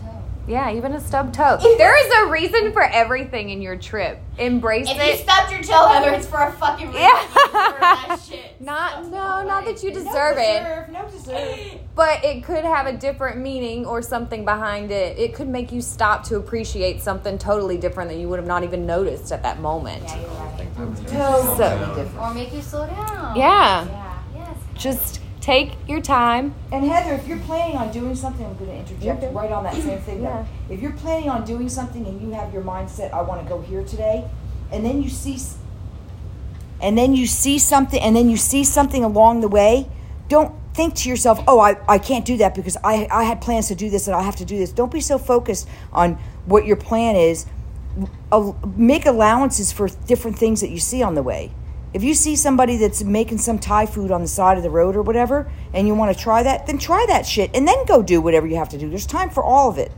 Yeah, 0.46 0.72
even 0.72 0.92
a 0.92 1.00
stub 1.00 1.32
toe. 1.32 1.56
there 1.78 2.06
is 2.06 2.12
a 2.26 2.30
reason 2.30 2.72
for 2.72 2.82
everything 2.82 3.50
in 3.50 3.62
your 3.62 3.76
trip. 3.76 4.20
Embrace 4.38 4.88
it. 4.88 4.96
If 4.96 5.06
you 5.06 5.12
it. 5.14 5.20
stubbed 5.20 5.50
your 5.52 5.62
toe, 5.62 5.86
Heather, 5.88 6.10
it's 6.12 6.26
for 6.26 6.42
a 6.42 6.52
fucking 6.52 6.88
reason. 6.88 7.00
Yeah. 7.02 7.22
You 7.22 7.28
deserve 7.28 7.80
that 7.80 8.20
shit. 8.28 8.60
Not 8.60 9.04
no, 9.06 9.42
not 9.42 9.64
that 9.64 9.82
you 9.82 9.90
deserve 9.92 10.36
it. 10.38 10.90
No 10.92 11.08
deserve. 11.08 11.80
But 11.94 12.24
it 12.24 12.42
could 12.42 12.64
have 12.64 12.86
a 12.86 12.92
different 12.92 13.38
meaning 13.38 13.86
or 13.86 14.02
something 14.02 14.44
behind 14.44 14.90
it. 14.90 15.16
It 15.16 15.32
could 15.32 15.46
make 15.48 15.70
you 15.70 15.80
stop 15.80 16.24
to 16.24 16.36
appreciate 16.36 17.00
something 17.00 17.38
totally 17.38 17.78
different 17.78 18.10
that 18.10 18.16
you 18.18 18.28
would 18.28 18.40
have 18.40 18.48
not 18.48 18.64
even 18.64 18.84
noticed 18.84 19.30
at 19.30 19.44
that 19.44 19.60
moment. 19.60 20.02
Yeah, 20.04 21.56
So, 21.56 21.94
different. 21.94 22.18
Or 22.18 22.34
make 22.34 22.52
you 22.52 22.60
slow 22.62 22.86
down. 22.88 23.36
yeah, 23.36 23.86
Yeah. 23.86 24.18
Yes. 24.34 24.56
just 24.74 25.20
take 25.44 25.76
your 25.86 26.00
time. 26.00 26.54
And 26.72 26.86
Heather, 26.86 27.12
if 27.12 27.28
you're 27.28 27.38
planning 27.40 27.76
on 27.76 27.92
doing 27.92 28.14
something, 28.14 28.46
I'm 28.46 28.56
going 28.56 28.70
to 28.70 28.76
interject 28.76 29.34
right 29.34 29.52
on 29.52 29.64
that 29.64 29.74
same 29.74 29.98
thing. 29.98 30.22
Yeah. 30.22 30.46
If 30.70 30.80
you're 30.80 30.92
planning 30.92 31.28
on 31.28 31.44
doing 31.44 31.68
something 31.68 32.06
and 32.06 32.18
you 32.22 32.30
have 32.30 32.50
your 32.54 32.62
mindset, 32.62 33.12
I 33.12 33.20
want 33.20 33.42
to 33.42 33.48
go 33.48 33.60
here 33.60 33.84
today, 33.84 34.26
and 34.72 34.86
then 34.86 35.02
you 35.02 35.10
see, 35.10 35.38
and 36.80 36.96
then 36.96 37.14
you 37.14 37.26
see 37.26 37.58
something, 37.58 38.00
and 38.00 38.16
then 38.16 38.30
you 38.30 38.38
see 38.38 38.64
something 38.64 39.04
along 39.04 39.42
the 39.42 39.48
way, 39.48 39.86
don't 40.28 40.54
think 40.72 40.94
to 40.94 41.10
yourself, 41.10 41.44
"Oh, 41.46 41.60
I, 41.60 41.76
I 41.86 41.98
can't 41.98 42.24
do 42.24 42.38
that 42.38 42.54
because 42.54 42.78
I 42.82 43.06
I 43.10 43.24
had 43.24 43.42
plans 43.42 43.68
to 43.68 43.74
do 43.74 43.90
this 43.90 44.08
and 44.08 44.16
I 44.16 44.22
have 44.22 44.36
to 44.36 44.46
do 44.46 44.56
this." 44.56 44.72
Don't 44.72 44.90
be 44.90 45.00
so 45.00 45.18
focused 45.18 45.68
on 45.92 46.14
what 46.46 46.64
your 46.64 46.76
plan 46.76 47.16
is. 47.16 47.44
Make 48.76 49.04
allowances 49.04 49.72
for 49.72 49.88
different 50.06 50.38
things 50.38 50.62
that 50.62 50.70
you 50.70 50.80
see 50.80 51.02
on 51.02 51.14
the 51.14 51.22
way. 51.22 51.52
If 51.94 52.02
you 52.02 52.12
see 52.12 52.34
somebody 52.34 52.76
that's 52.76 53.04
making 53.04 53.38
some 53.38 53.60
Thai 53.60 53.86
food 53.86 54.10
on 54.10 54.20
the 54.20 54.26
side 54.26 54.56
of 54.56 54.64
the 54.64 54.70
road 54.70 54.96
or 54.96 55.02
whatever, 55.02 55.48
and 55.72 55.86
you 55.86 55.94
want 55.94 56.14
to 56.14 56.20
try 56.20 56.42
that, 56.42 56.66
then 56.66 56.76
try 56.76 57.06
that 57.06 57.24
shit 57.24 57.52
and 57.54 57.68
then 57.68 57.86
go 57.86 58.02
do 58.02 58.20
whatever 58.20 58.48
you 58.48 58.56
have 58.56 58.68
to 58.70 58.78
do. 58.78 58.90
There's 58.90 59.06
time 59.06 59.30
for 59.30 59.44
all 59.44 59.70
of 59.70 59.78
it. 59.78 59.92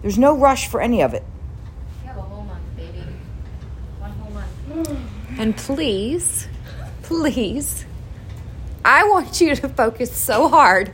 There's 0.00 0.16
no 0.16 0.36
rush 0.36 0.68
for 0.68 0.80
any 0.80 1.02
of 1.02 1.12
it. 1.12 1.24
You 2.02 2.08
have 2.08 2.18
a 2.18 2.22
whole 2.22 2.44
month, 2.44 2.62
baby. 2.76 3.04
One 3.98 4.12
whole 4.12 4.30
month. 4.30 4.88
Mm. 4.88 5.40
And 5.40 5.56
please, 5.56 6.46
please, 7.02 7.84
I 8.84 9.02
want 9.08 9.40
you 9.40 9.56
to 9.56 9.68
focus 9.68 10.16
so 10.16 10.48
hard 10.48 10.92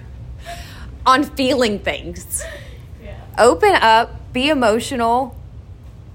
on 1.05 1.23
feeling 1.23 1.79
things. 1.79 2.43
Yeah. 3.01 3.17
Open 3.39 3.75
up, 3.75 4.33
be 4.33 4.49
emotional, 4.49 5.38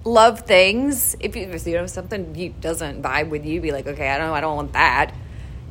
love 0.03 0.41
things. 0.41 1.15
If 1.19 1.35
you, 1.35 1.43
if 1.43 1.65
you 1.65 1.73
know 1.73 1.87
something 1.87 2.35
you 2.35 2.53
doesn't 2.59 3.01
vibe 3.01 3.29
with 3.29 3.45
you, 3.45 3.61
be 3.61 3.71
like, 3.71 3.87
okay, 3.87 4.09
I 4.09 4.17
don't, 4.17 4.31
I 4.31 4.41
don't 4.41 4.55
want 4.55 4.73
that, 4.73 5.13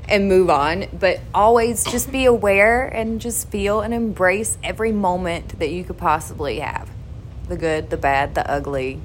and 0.09 0.29
move 0.29 0.51
on. 0.51 0.87
But 0.93 1.21
always 1.35 1.85
just 1.85 2.11
be 2.11 2.25
aware 2.25 2.87
and 2.87 3.21
just 3.21 3.49
feel 3.49 3.81
and 3.81 3.93
embrace 3.93 4.59
every 4.63 4.93
moment 4.93 5.59
that 5.59 5.71
you 5.71 5.85
could 5.85 5.99
possibly 5.99 6.61
have, 6.61 6.91
the 7.49 7.57
good, 7.57 7.91
the 7.91 7.97
bad, 7.97 8.35
the 8.35 8.49
ugly. 8.51 9.01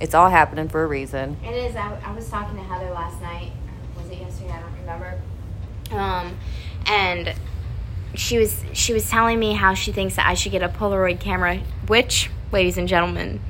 It's 0.00 0.14
all 0.14 0.28
happening 0.28 0.68
for 0.68 0.84
a 0.84 0.86
reason. 0.86 1.38
It 1.42 1.54
is. 1.54 1.74
I, 1.74 1.98
I 2.04 2.12
was 2.12 2.28
talking 2.28 2.56
to 2.56 2.62
Heather 2.62 2.90
last 2.90 3.20
night. 3.22 3.52
Was 3.96 4.10
it 4.10 4.18
yesterday? 4.18 4.50
I 4.50 4.60
don't 4.60 4.78
remember. 4.80 5.20
Um, 5.90 6.36
and 6.86 7.34
she 8.14 8.38
was 8.38 8.62
she 8.72 8.92
was 8.92 9.08
telling 9.08 9.38
me 9.38 9.54
how 9.54 9.74
she 9.74 9.92
thinks 9.92 10.16
that 10.16 10.26
I 10.26 10.34
should 10.34 10.52
get 10.52 10.62
a 10.62 10.68
Polaroid 10.68 11.20
camera. 11.20 11.60
Which, 11.86 12.30
ladies 12.52 12.76
and 12.76 12.86
gentlemen, 12.86 13.40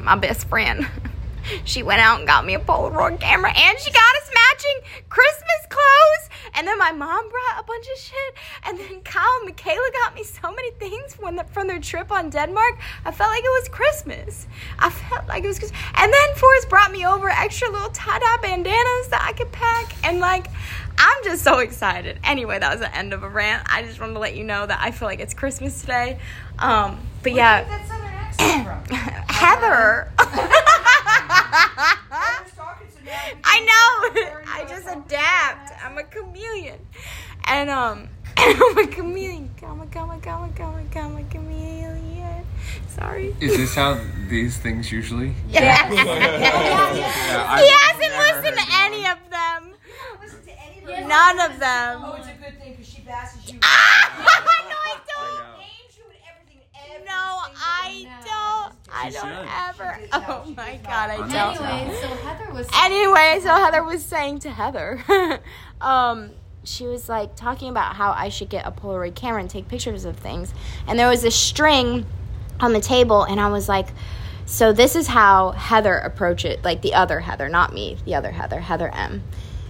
my 0.00 0.16
best 0.16 0.48
friend 0.48 0.86
she 1.64 1.82
went 1.82 2.00
out 2.00 2.18
and 2.18 2.26
got 2.26 2.44
me 2.44 2.54
a 2.54 2.58
Polaroid 2.58 3.20
camera 3.20 3.50
and 3.50 3.78
she 3.78 3.90
got 3.90 4.16
us 4.22 4.30
matching 4.34 5.04
Christmas 5.08 5.66
clothes. 5.68 6.28
And 6.54 6.66
then 6.66 6.78
my 6.78 6.90
mom 6.90 7.28
brought 7.28 7.60
a 7.60 7.64
bunch 7.64 7.86
of 7.94 7.98
shit. 7.98 8.34
And 8.64 8.78
then 8.78 9.00
Kyle 9.02 9.24
and 9.38 9.46
Michaela 9.46 9.88
got 10.04 10.14
me 10.14 10.24
so 10.24 10.50
many 10.52 10.70
things 10.72 11.14
when 11.18 11.36
the, 11.36 11.44
from 11.44 11.68
their 11.68 11.78
trip 11.78 12.10
on 12.10 12.30
Denmark. 12.30 12.78
I 13.04 13.12
felt 13.12 13.30
like 13.30 13.44
it 13.44 13.48
was 13.48 13.68
Christmas. 13.68 14.46
I 14.78 14.90
felt 14.90 15.28
like 15.28 15.44
it 15.44 15.46
was 15.46 15.58
Christmas. 15.58 15.80
And 15.94 16.12
then 16.12 16.34
Forrest 16.36 16.68
brought 16.68 16.90
me 16.90 17.06
over 17.06 17.28
extra 17.28 17.70
little 17.70 17.90
tie-dye 17.90 18.38
bandanas 18.42 19.08
that 19.08 19.24
I 19.26 19.32
could 19.32 19.52
pack. 19.52 19.94
And 20.04 20.18
like, 20.18 20.48
I'm 20.98 21.24
just 21.24 21.42
so 21.42 21.60
excited. 21.60 22.18
Anyway, 22.24 22.58
that 22.58 22.70
was 22.70 22.80
the 22.80 22.94
end 22.94 23.12
of 23.12 23.22
a 23.22 23.28
rant. 23.28 23.62
I 23.72 23.82
just 23.82 24.00
wanted 24.00 24.14
to 24.14 24.18
let 24.18 24.34
you 24.36 24.44
know 24.44 24.66
that 24.66 24.80
I 24.82 24.90
feel 24.90 25.06
like 25.06 25.20
it's 25.20 25.34
Christmas 25.34 25.80
today. 25.80 26.18
Um, 26.58 26.98
but 27.22 27.32
yeah, 27.32 27.64
That 28.38 28.84
from? 28.86 28.96
Heather. 29.28 30.10
I 30.18 30.20
was 32.42 32.52
talking 32.52 32.86
to 32.96 33.04
now. 33.04 33.20
I 33.44 33.60
know. 33.60 34.10
I 34.46 34.64
just 34.68 34.86
adapt. 34.88 35.72
I'm 35.84 35.98
a 35.98 36.04
chameleon. 36.04 36.78
And 37.46 37.70
um 37.70 38.08
I'm 38.36 38.78
a 38.78 38.86
chameleon. 38.86 39.50
I'm 39.62 39.80
a, 39.80 39.84
I'm 39.84 40.10
a, 40.10 40.14
I'm 40.14 40.28
a, 40.28 40.28
I'm 40.28 40.60
a, 40.60 40.62
I'm 40.98 41.16
a 41.16 41.24
chameleon. 41.30 42.44
Sorry. 42.88 43.34
Is 43.40 43.56
this 43.56 43.74
how 43.74 43.98
these 44.28 44.56
things 44.58 44.90
usually? 44.92 45.34
Yeah. 45.48 45.88
I- 47.48 47.62
he 47.62 47.68
hasn't 47.86 48.14
listened 48.44 48.58
to 48.58 48.66
any 48.84 49.02
of 49.06 49.18
them. 49.30 49.72
Listen 50.22 50.42
to 50.44 50.52
any 50.62 50.78
of 50.82 50.88
her- 51.02 51.08
None 51.08 51.40
of 51.50 51.58
them. 51.60 52.02
Oh, 52.04 52.14
it's 52.18 52.26
a 52.28 52.34
good 52.42 52.58
thing 52.60 52.72
because 52.72 52.88
she 52.92 53.00
bashes 53.02 53.46
you. 53.52 53.54
no, 53.54 53.60
I 53.66 53.68
don't. 55.06 55.58
Names 55.58 55.96
you 55.96 56.04
and 56.08 56.18
everything. 56.28 56.60
every 56.74 57.04
No, 57.04 57.22
single 57.44 57.62
I 57.62 57.64
don't. 58.24 58.74
I 58.92 59.08
She 59.10 59.14
don't 59.16 59.24
should. 59.28 59.48
ever. 59.68 59.94
She 59.96 60.00
did 60.02 60.10
tell- 60.10 60.44
Oh 60.46 60.50
my 60.56 60.76
god, 60.82 61.10
I 61.10 61.16
don't. 61.16 61.60
Anyway, 61.66 61.98
so 62.00 62.08
Heather 62.08 62.52
was. 62.52 62.68
Anyway, 62.74 63.38
so 63.42 63.48
Heather 63.54 63.82
was 63.84 64.04
saying 64.04 64.40
to 64.40 64.50
Heather, 64.50 65.02
um, 65.80 66.30
she 66.64 66.86
was 66.86 67.08
like 67.08 67.36
talking 67.36 67.68
about 67.70 67.96
how 67.96 68.12
I 68.12 68.28
should 68.28 68.48
get 68.50 68.66
a 68.66 68.70
Polaroid 68.72 69.14
camera 69.14 69.40
and 69.40 69.48
take 69.50 69.68
pictures 69.68 70.04
of 70.04 70.16
things. 70.16 70.52
And 70.86 70.98
there 70.98 71.08
was 71.08 71.24
a 71.24 71.30
string 71.30 72.06
on 72.60 72.72
the 72.72 72.80
table, 72.80 73.22
and 73.24 73.40
I 73.40 73.48
was 73.48 73.68
like, 73.68 73.88
so 74.46 74.72
this 74.72 74.96
is 74.96 75.06
how 75.06 75.52
Heather 75.52 75.94
approach 75.96 76.44
it, 76.44 76.62
like 76.64 76.82
the 76.82 76.94
other 76.94 77.20
Heather, 77.20 77.48
not 77.48 77.72
me, 77.72 77.96
the 78.04 78.14
other 78.16 78.32
Heather, 78.32 78.60
Heather 78.60 78.88
M. 78.94 79.22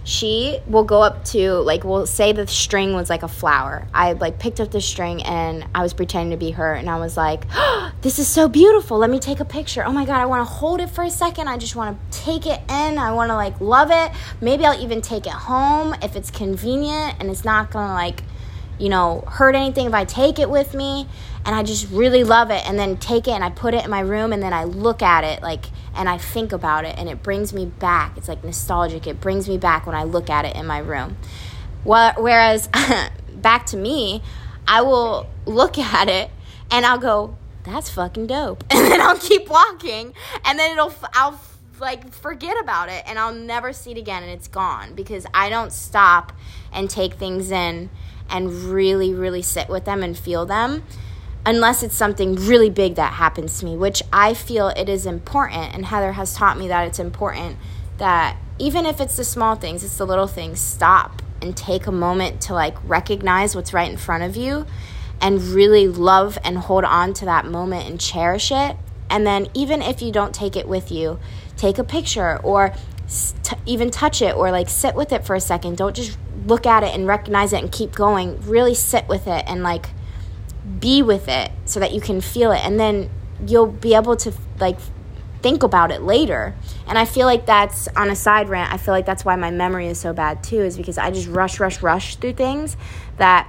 She 0.03 0.59
will 0.65 0.83
go 0.83 1.01
up 1.01 1.23
to 1.25 1.53
like 1.53 1.83
we'll 1.83 2.07
say 2.07 2.31
the 2.31 2.47
string 2.47 2.93
was 2.93 3.09
like 3.09 3.23
a 3.23 3.27
flower. 3.27 3.87
I 3.93 4.13
like 4.13 4.39
picked 4.39 4.59
up 4.59 4.71
the 4.71 4.81
string 4.81 5.21
and 5.23 5.65
I 5.75 5.83
was 5.83 5.93
pretending 5.93 6.31
to 6.31 6.43
be 6.43 6.51
her 6.51 6.73
and 6.73 6.89
I 6.89 6.99
was 6.99 7.15
like, 7.15 7.45
oh, 7.53 7.91
"This 8.01 8.17
is 8.17 8.27
so 8.27 8.47
beautiful. 8.47 8.97
Let 8.97 9.09
me 9.09 9.19
take 9.19 9.39
a 9.39 9.45
picture. 9.45 9.85
Oh 9.85 9.91
my 9.91 10.05
god, 10.05 10.17
I 10.17 10.25
want 10.25 10.47
to 10.47 10.51
hold 10.51 10.81
it 10.81 10.89
for 10.89 11.03
a 11.03 11.09
second. 11.09 11.47
I 11.47 11.57
just 11.57 11.75
want 11.75 11.97
to 12.11 12.19
take 12.19 12.47
it 12.47 12.59
in. 12.69 12.97
I 12.97 13.11
want 13.13 13.29
to 13.29 13.35
like 13.35 13.61
love 13.61 13.91
it. 13.91 14.11
Maybe 14.41 14.65
I'll 14.65 14.81
even 14.81 15.01
take 15.01 15.27
it 15.27 15.33
home 15.33 15.95
if 16.01 16.15
it's 16.15 16.31
convenient 16.31 17.17
and 17.19 17.29
it's 17.29 17.45
not 17.45 17.71
to 17.73 17.77
like 17.77 18.23
you 18.81 18.89
know, 18.89 19.23
hurt 19.27 19.55
anything 19.55 19.85
if 19.85 19.93
I 19.93 20.05
take 20.05 20.39
it 20.39 20.49
with 20.49 20.73
me 20.73 21.07
and 21.45 21.55
I 21.55 21.61
just 21.61 21.89
really 21.91 22.23
love 22.23 22.49
it 22.49 22.67
and 22.67 22.79
then 22.79 22.97
take 22.97 23.27
it 23.27 23.31
and 23.31 23.43
I 23.43 23.51
put 23.51 23.75
it 23.75 23.85
in 23.85 23.91
my 23.91 23.99
room 23.99 24.33
and 24.33 24.41
then 24.41 24.53
I 24.53 24.63
look 24.63 25.03
at 25.03 25.23
it 25.23 25.43
like 25.43 25.65
and 25.95 26.07
I 26.07 26.17
think 26.17 26.51
about 26.51 26.85
it 26.85 26.95
and 26.97 27.09
it 27.09 27.21
brings 27.23 27.53
me 27.53 27.65
back. 27.65 28.17
It's 28.17 28.27
like 28.27 28.43
nostalgic. 28.43 29.07
It 29.07 29.19
brings 29.19 29.47
me 29.49 29.57
back 29.57 29.85
when 29.85 29.95
I 29.95 30.03
look 30.03 30.29
at 30.29 30.45
it 30.45 30.55
in 30.55 30.65
my 30.65 30.79
room. 30.79 31.17
Whereas 31.83 32.69
back 33.35 33.65
to 33.67 33.77
me, 33.77 34.21
I 34.67 34.81
will 34.81 35.27
look 35.45 35.77
at 35.77 36.07
it 36.07 36.31
and 36.69 36.85
I'll 36.85 36.97
go, 36.97 37.37
that's 37.63 37.89
fucking 37.89 38.27
dope. 38.27 38.63
And 38.71 38.91
then 38.91 39.01
I'll 39.01 39.17
keep 39.17 39.49
walking 39.49 40.13
and 40.45 40.57
then 40.57 40.71
it'll, 40.71 40.93
I'll 41.13 41.39
like 41.79 42.13
forget 42.13 42.59
about 42.61 42.89
it 42.89 43.03
and 43.07 43.17
I'll 43.17 43.33
never 43.33 43.73
see 43.73 43.91
it 43.91 43.97
again 43.97 44.23
and 44.23 44.31
it's 44.31 44.47
gone 44.47 44.93
because 44.93 45.25
I 45.33 45.49
don't 45.49 45.71
stop 45.71 46.31
and 46.71 46.89
take 46.89 47.15
things 47.15 47.51
in 47.51 47.89
and 48.29 48.49
really, 48.51 49.13
really 49.13 49.41
sit 49.41 49.67
with 49.67 49.85
them 49.85 50.03
and 50.03 50.17
feel 50.17 50.45
them 50.45 50.83
unless 51.45 51.83
it's 51.83 51.95
something 51.95 52.35
really 52.35 52.69
big 52.69 52.95
that 52.95 53.13
happens 53.13 53.59
to 53.59 53.65
me, 53.65 53.75
which 53.75 54.03
I 54.13 54.33
feel 54.33 54.69
it 54.69 54.87
is 54.87 55.05
important. 55.05 55.73
And 55.73 55.85
Heather 55.85 56.13
has 56.13 56.33
taught 56.33 56.57
me 56.57 56.67
that 56.67 56.87
it's 56.87 56.99
important 56.99 57.57
that 57.97 58.37
even 58.59 58.85
if 58.85 59.01
it's 59.01 59.17
the 59.17 59.23
small 59.23 59.55
things, 59.55 59.83
it's 59.83 59.97
the 59.97 60.05
little 60.05 60.27
things, 60.27 60.59
stop 60.59 61.21
and 61.41 61.57
take 61.57 61.87
a 61.87 61.91
moment 61.91 62.41
to 62.41 62.53
like 62.53 62.75
recognize 62.83 63.55
what's 63.55 63.73
right 63.73 63.89
in 63.89 63.97
front 63.97 64.23
of 64.23 64.35
you 64.35 64.65
and 65.19 65.41
really 65.41 65.87
love 65.87 66.37
and 66.43 66.57
hold 66.57 66.83
on 66.83 67.13
to 67.13 67.25
that 67.25 67.45
moment 67.45 67.89
and 67.89 67.99
cherish 67.99 68.51
it. 68.51 68.77
And 69.09 69.27
then, 69.27 69.47
even 69.53 69.81
if 69.81 70.01
you 70.01 70.11
don't 70.11 70.33
take 70.33 70.55
it 70.55 70.67
with 70.67 70.91
you, 70.91 71.19
take 71.57 71.77
a 71.77 71.83
picture 71.83 72.39
or 72.43 72.73
t- 73.43 73.57
even 73.65 73.91
touch 73.91 74.21
it 74.21 74.35
or 74.35 74.51
like 74.51 74.69
sit 74.69 74.95
with 74.95 75.11
it 75.11 75.25
for 75.25 75.35
a 75.35 75.41
second. 75.41 75.77
Don't 75.77 75.95
just 75.95 76.17
look 76.45 76.65
at 76.65 76.83
it 76.83 76.93
and 76.95 77.05
recognize 77.05 77.51
it 77.51 77.61
and 77.61 77.71
keep 77.71 77.93
going. 77.93 78.39
Really 78.41 78.73
sit 78.73 79.07
with 79.07 79.27
it 79.27 79.43
and 79.47 79.63
like 79.63 79.89
be 80.81 81.01
with 81.01 81.27
it 81.27 81.51
so 81.65 81.79
that 81.79 81.93
you 81.93 82.01
can 82.01 82.19
feel 82.19 82.51
it 82.51 82.63
and 82.65 82.79
then 82.79 83.09
you'll 83.47 83.67
be 83.67 83.95
able 83.95 84.15
to 84.17 84.33
like 84.59 84.77
think 85.41 85.63
about 85.63 85.91
it 85.91 86.01
later. 86.01 86.53
And 86.87 86.97
i 86.97 87.05
feel 87.05 87.25
like 87.25 87.45
that's 87.45 87.87
on 87.95 88.09
a 88.09 88.15
side 88.15 88.49
rant 88.49 88.73
i 88.73 88.77
feel 88.77 88.93
like 88.93 89.05
that's 89.05 89.23
why 89.23 89.37
my 89.37 89.49
memory 89.49 89.87
is 89.87 89.97
so 89.97 90.11
bad 90.11 90.43
too 90.43 90.59
is 90.59 90.75
because 90.75 90.97
i 90.97 91.09
just 91.09 91.29
rush 91.29 91.57
rush 91.57 91.81
rush 91.81 92.17
through 92.17 92.33
things 92.33 92.75
that 93.15 93.47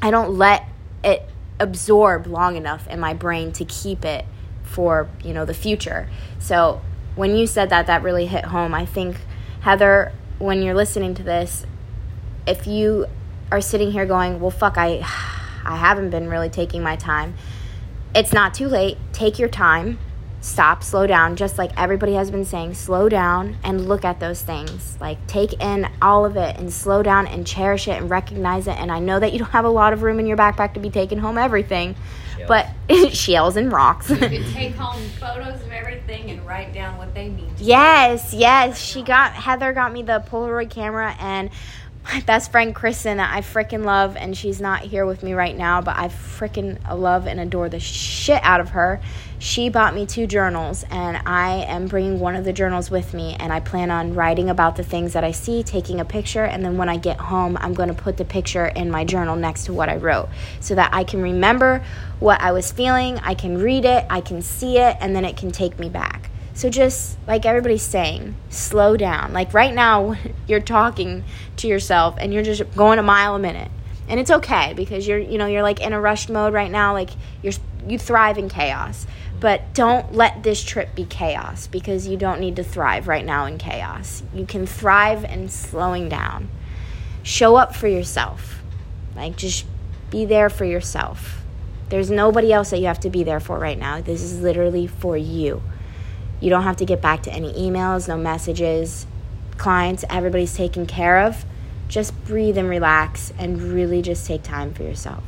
i 0.00 0.12
don't 0.12 0.38
let 0.38 0.68
it 1.02 1.28
absorb 1.58 2.28
long 2.28 2.56
enough 2.56 2.86
in 2.86 3.00
my 3.00 3.14
brain 3.14 3.50
to 3.52 3.64
keep 3.64 4.04
it 4.04 4.24
for 4.62 5.08
you 5.24 5.32
know 5.32 5.44
the 5.44 5.54
future. 5.54 6.08
So 6.38 6.80
when 7.16 7.34
you 7.34 7.46
said 7.46 7.70
that 7.70 7.88
that 7.88 8.02
really 8.02 8.26
hit 8.26 8.44
home. 8.46 8.74
I 8.74 8.86
think 8.86 9.16
heather 9.62 10.12
when 10.38 10.62
you're 10.62 10.74
listening 10.74 11.14
to 11.14 11.22
this 11.24 11.66
if 12.46 12.66
you 12.66 13.06
are 13.50 13.60
sitting 13.60 13.90
here 13.90 14.06
going, 14.06 14.40
well, 14.40 14.50
fuck, 14.50 14.78
I, 14.78 15.06
I 15.68 15.76
haven't 15.76 16.10
been 16.10 16.28
really 16.28 16.48
taking 16.48 16.82
my 16.82 16.96
time, 16.96 17.34
it's 18.14 18.32
not 18.32 18.54
too 18.54 18.68
late. 18.68 18.96
Take 19.12 19.38
your 19.38 19.48
time, 19.48 19.98
stop, 20.40 20.82
slow 20.82 21.06
down, 21.06 21.36
just 21.36 21.58
like 21.58 21.70
everybody 21.76 22.14
has 22.14 22.30
been 22.30 22.44
saying, 22.44 22.74
slow 22.74 23.08
down 23.08 23.58
and 23.62 23.86
look 23.86 24.04
at 24.04 24.18
those 24.18 24.40
things. 24.42 24.96
Like, 25.00 25.24
take 25.26 25.60
in 25.62 25.88
all 26.00 26.24
of 26.24 26.36
it 26.36 26.56
and 26.56 26.72
slow 26.72 27.02
down 27.02 27.26
and 27.26 27.46
cherish 27.46 27.86
it 27.86 28.00
and 28.00 28.08
recognize 28.08 28.66
it. 28.66 28.78
And 28.78 28.90
I 28.90 28.98
know 28.98 29.20
that 29.20 29.32
you 29.32 29.38
don't 29.38 29.50
have 29.50 29.66
a 29.66 29.70
lot 29.70 29.92
of 29.92 30.02
room 30.02 30.18
in 30.18 30.26
your 30.26 30.36
backpack 30.36 30.74
to 30.74 30.80
be 30.80 30.90
taking 30.90 31.18
home 31.18 31.36
everything, 31.38 31.94
but 32.46 32.66
shells 33.12 33.56
and 33.56 33.70
rocks. 33.70 34.08
You 34.08 34.16
could 34.16 34.46
take 34.52 34.74
home 34.74 35.02
photos 35.20 35.60
of 35.60 35.70
everything 35.70 36.30
and 36.30 36.44
write 36.46 36.72
down 36.72 36.96
what 36.96 37.14
they 37.14 37.28
mean. 37.28 37.54
to 37.56 37.62
you. 37.62 37.68
Yes, 37.68 38.32
yes. 38.32 38.80
She 38.80 39.02
got 39.02 39.34
Heather 39.34 39.72
got 39.72 39.92
me 39.92 40.02
the 40.02 40.24
Polaroid 40.30 40.70
camera 40.70 41.14
and 41.20 41.50
my 42.12 42.20
best 42.20 42.50
friend 42.50 42.74
Kristen 42.74 43.18
that 43.18 43.34
I 43.34 43.42
freaking 43.42 43.84
love 43.84 44.16
and 44.16 44.34
she's 44.34 44.62
not 44.62 44.80
here 44.80 45.04
with 45.04 45.22
me 45.22 45.34
right 45.34 45.54
now, 45.54 45.82
but 45.82 45.96
I 45.98 46.08
freaking 46.08 46.78
love 46.90 47.26
and 47.26 47.38
adore 47.38 47.68
the 47.68 47.80
shit 47.80 48.40
out 48.42 48.60
of 48.60 48.70
her. 48.70 49.00
She 49.38 49.68
bought 49.68 49.94
me 49.94 50.06
two 50.06 50.26
journals 50.26 50.86
and 50.90 51.18
I 51.26 51.64
am 51.64 51.86
bringing 51.86 52.18
one 52.18 52.34
of 52.34 52.46
the 52.46 52.52
journals 52.52 52.90
with 52.90 53.12
me 53.12 53.36
and 53.38 53.52
I 53.52 53.60
plan 53.60 53.90
on 53.90 54.14
writing 54.14 54.48
about 54.48 54.76
the 54.76 54.82
things 54.82 55.12
that 55.12 55.22
I 55.22 55.32
see, 55.32 55.62
taking 55.62 56.00
a 56.00 56.04
picture 56.04 56.44
and 56.44 56.64
then 56.64 56.78
when 56.78 56.88
I 56.88 56.96
get 56.96 57.18
home, 57.18 57.58
I'm 57.60 57.74
going 57.74 57.90
to 57.90 57.94
put 57.94 58.16
the 58.16 58.24
picture 58.24 58.66
in 58.66 58.90
my 58.90 59.04
journal 59.04 59.36
next 59.36 59.66
to 59.66 59.74
what 59.74 59.90
I 59.90 59.96
wrote 59.96 60.30
so 60.60 60.74
that 60.76 60.94
I 60.94 61.04
can 61.04 61.20
remember 61.20 61.84
what 62.20 62.40
I 62.40 62.52
was 62.52 62.72
feeling, 62.72 63.18
I 63.18 63.34
can 63.34 63.58
read 63.58 63.84
it, 63.84 64.06
I 64.08 64.22
can 64.22 64.40
see 64.40 64.78
it 64.78 64.96
and 65.00 65.14
then 65.14 65.26
it 65.26 65.36
can 65.36 65.50
take 65.50 65.78
me 65.78 65.90
back. 65.90 66.27
So 66.58 66.68
just 66.68 67.16
like 67.28 67.46
everybody's 67.46 67.84
saying, 67.84 68.34
slow 68.50 68.96
down. 68.96 69.32
Like 69.32 69.54
right 69.54 69.72
now, 69.72 70.16
you're 70.48 70.58
talking 70.58 71.22
to 71.58 71.68
yourself 71.68 72.16
and 72.18 72.34
you're 72.34 72.42
just 72.42 72.74
going 72.74 72.98
a 72.98 73.02
mile 73.04 73.36
a 73.36 73.38
minute, 73.38 73.70
and 74.08 74.18
it's 74.18 74.32
okay 74.32 74.72
because 74.74 75.06
you're 75.06 75.20
you 75.20 75.38
know 75.38 75.46
you're 75.46 75.62
like 75.62 75.80
in 75.80 75.92
a 75.92 76.00
rushed 76.00 76.28
mode 76.28 76.52
right 76.52 76.68
now. 76.68 76.92
Like 76.94 77.10
you're 77.42 77.52
you 77.86 77.96
thrive 77.96 78.38
in 78.38 78.48
chaos, 78.48 79.06
but 79.38 79.72
don't 79.72 80.12
let 80.12 80.42
this 80.42 80.60
trip 80.64 80.96
be 80.96 81.04
chaos 81.04 81.68
because 81.68 82.08
you 82.08 82.16
don't 82.16 82.40
need 82.40 82.56
to 82.56 82.64
thrive 82.64 83.06
right 83.06 83.24
now 83.24 83.44
in 83.44 83.56
chaos. 83.56 84.24
You 84.34 84.44
can 84.44 84.66
thrive 84.66 85.22
in 85.22 85.48
slowing 85.48 86.08
down. 86.08 86.48
Show 87.22 87.54
up 87.54 87.76
for 87.76 87.86
yourself. 87.86 88.64
Like 89.14 89.36
just 89.36 89.64
be 90.10 90.24
there 90.24 90.50
for 90.50 90.64
yourself. 90.64 91.40
There's 91.88 92.10
nobody 92.10 92.52
else 92.52 92.70
that 92.70 92.80
you 92.80 92.86
have 92.86 92.98
to 93.00 93.10
be 93.10 93.22
there 93.22 93.38
for 93.38 93.60
right 93.60 93.78
now. 93.78 94.00
This 94.00 94.22
is 94.22 94.40
literally 94.40 94.88
for 94.88 95.16
you. 95.16 95.62
You 96.40 96.50
don't 96.50 96.62
have 96.62 96.76
to 96.76 96.84
get 96.84 97.00
back 97.00 97.22
to 97.24 97.32
any 97.32 97.52
emails, 97.52 98.08
no 98.08 98.16
messages. 98.16 99.06
Clients, 99.56 100.04
everybody's 100.08 100.54
taken 100.54 100.86
care 100.86 101.20
of. 101.20 101.44
Just 101.88 102.24
breathe 102.24 102.58
and 102.58 102.68
relax 102.68 103.32
and 103.38 103.60
really 103.60 104.02
just 104.02 104.26
take 104.26 104.42
time 104.42 104.72
for 104.72 104.82
yourself. 104.82 105.24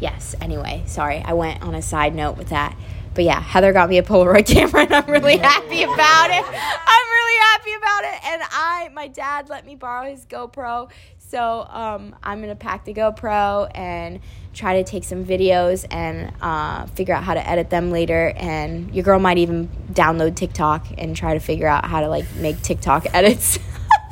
Yes, 0.00 0.34
anyway, 0.40 0.82
sorry, 0.86 1.22
I 1.24 1.32
went 1.32 1.62
on 1.62 1.74
a 1.74 1.82
side 1.82 2.14
note 2.14 2.36
with 2.36 2.50
that. 2.50 2.76
But 3.14 3.24
yeah, 3.24 3.40
Heather 3.40 3.72
got 3.72 3.88
me 3.88 3.98
a 3.98 4.02
Polaroid 4.02 4.46
camera 4.52 4.82
and 4.82 4.94
I'm 4.94 5.10
really 5.10 5.36
happy 5.36 5.82
about 5.82 6.30
it. 6.30 6.44
I'm 6.44 7.08
really 7.10 7.40
happy 7.40 7.72
about 7.74 8.04
it. 8.04 8.26
And 8.26 8.42
I, 8.50 8.90
my 8.92 9.08
dad 9.08 9.48
let 9.48 9.64
me 9.64 9.76
borrow 9.76 10.10
his 10.10 10.26
GoPro. 10.26 10.90
So 11.18 11.66
um, 11.68 12.14
I'm 12.22 12.38
going 12.38 12.50
to 12.50 12.56
pack 12.56 12.84
the 12.84 12.94
GoPro 12.94 13.70
and 13.74 14.20
try 14.54 14.82
to 14.82 14.84
take 14.84 15.04
some 15.04 15.24
videos 15.24 15.84
and 15.90 16.32
uh, 16.40 16.86
figure 16.86 17.14
out 17.14 17.24
how 17.24 17.34
to 17.34 17.48
edit 17.48 17.70
them 17.70 17.90
later. 17.90 18.32
And 18.36 18.94
your 18.94 19.04
girl 19.04 19.18
might 19.18 19.38
even 19.38 19.68
download 19.92 20.36
TikTok 20.36 20.86
and 20.96 21.16
try 21.16 21.34
to 21.34 21.40
figure 21.40 21.66
out 21.66 21.84
how 21.84 22.00
to 22.00 22.08
like 22.08 22.32
make 22.36 22.62
TikTok 22.62 23.06
edits. 23.14 23.58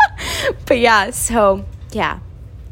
but 0.66 0.78
yeah, 0.78 1.11
so 1.11 1.64
yeah. 1.92 2.18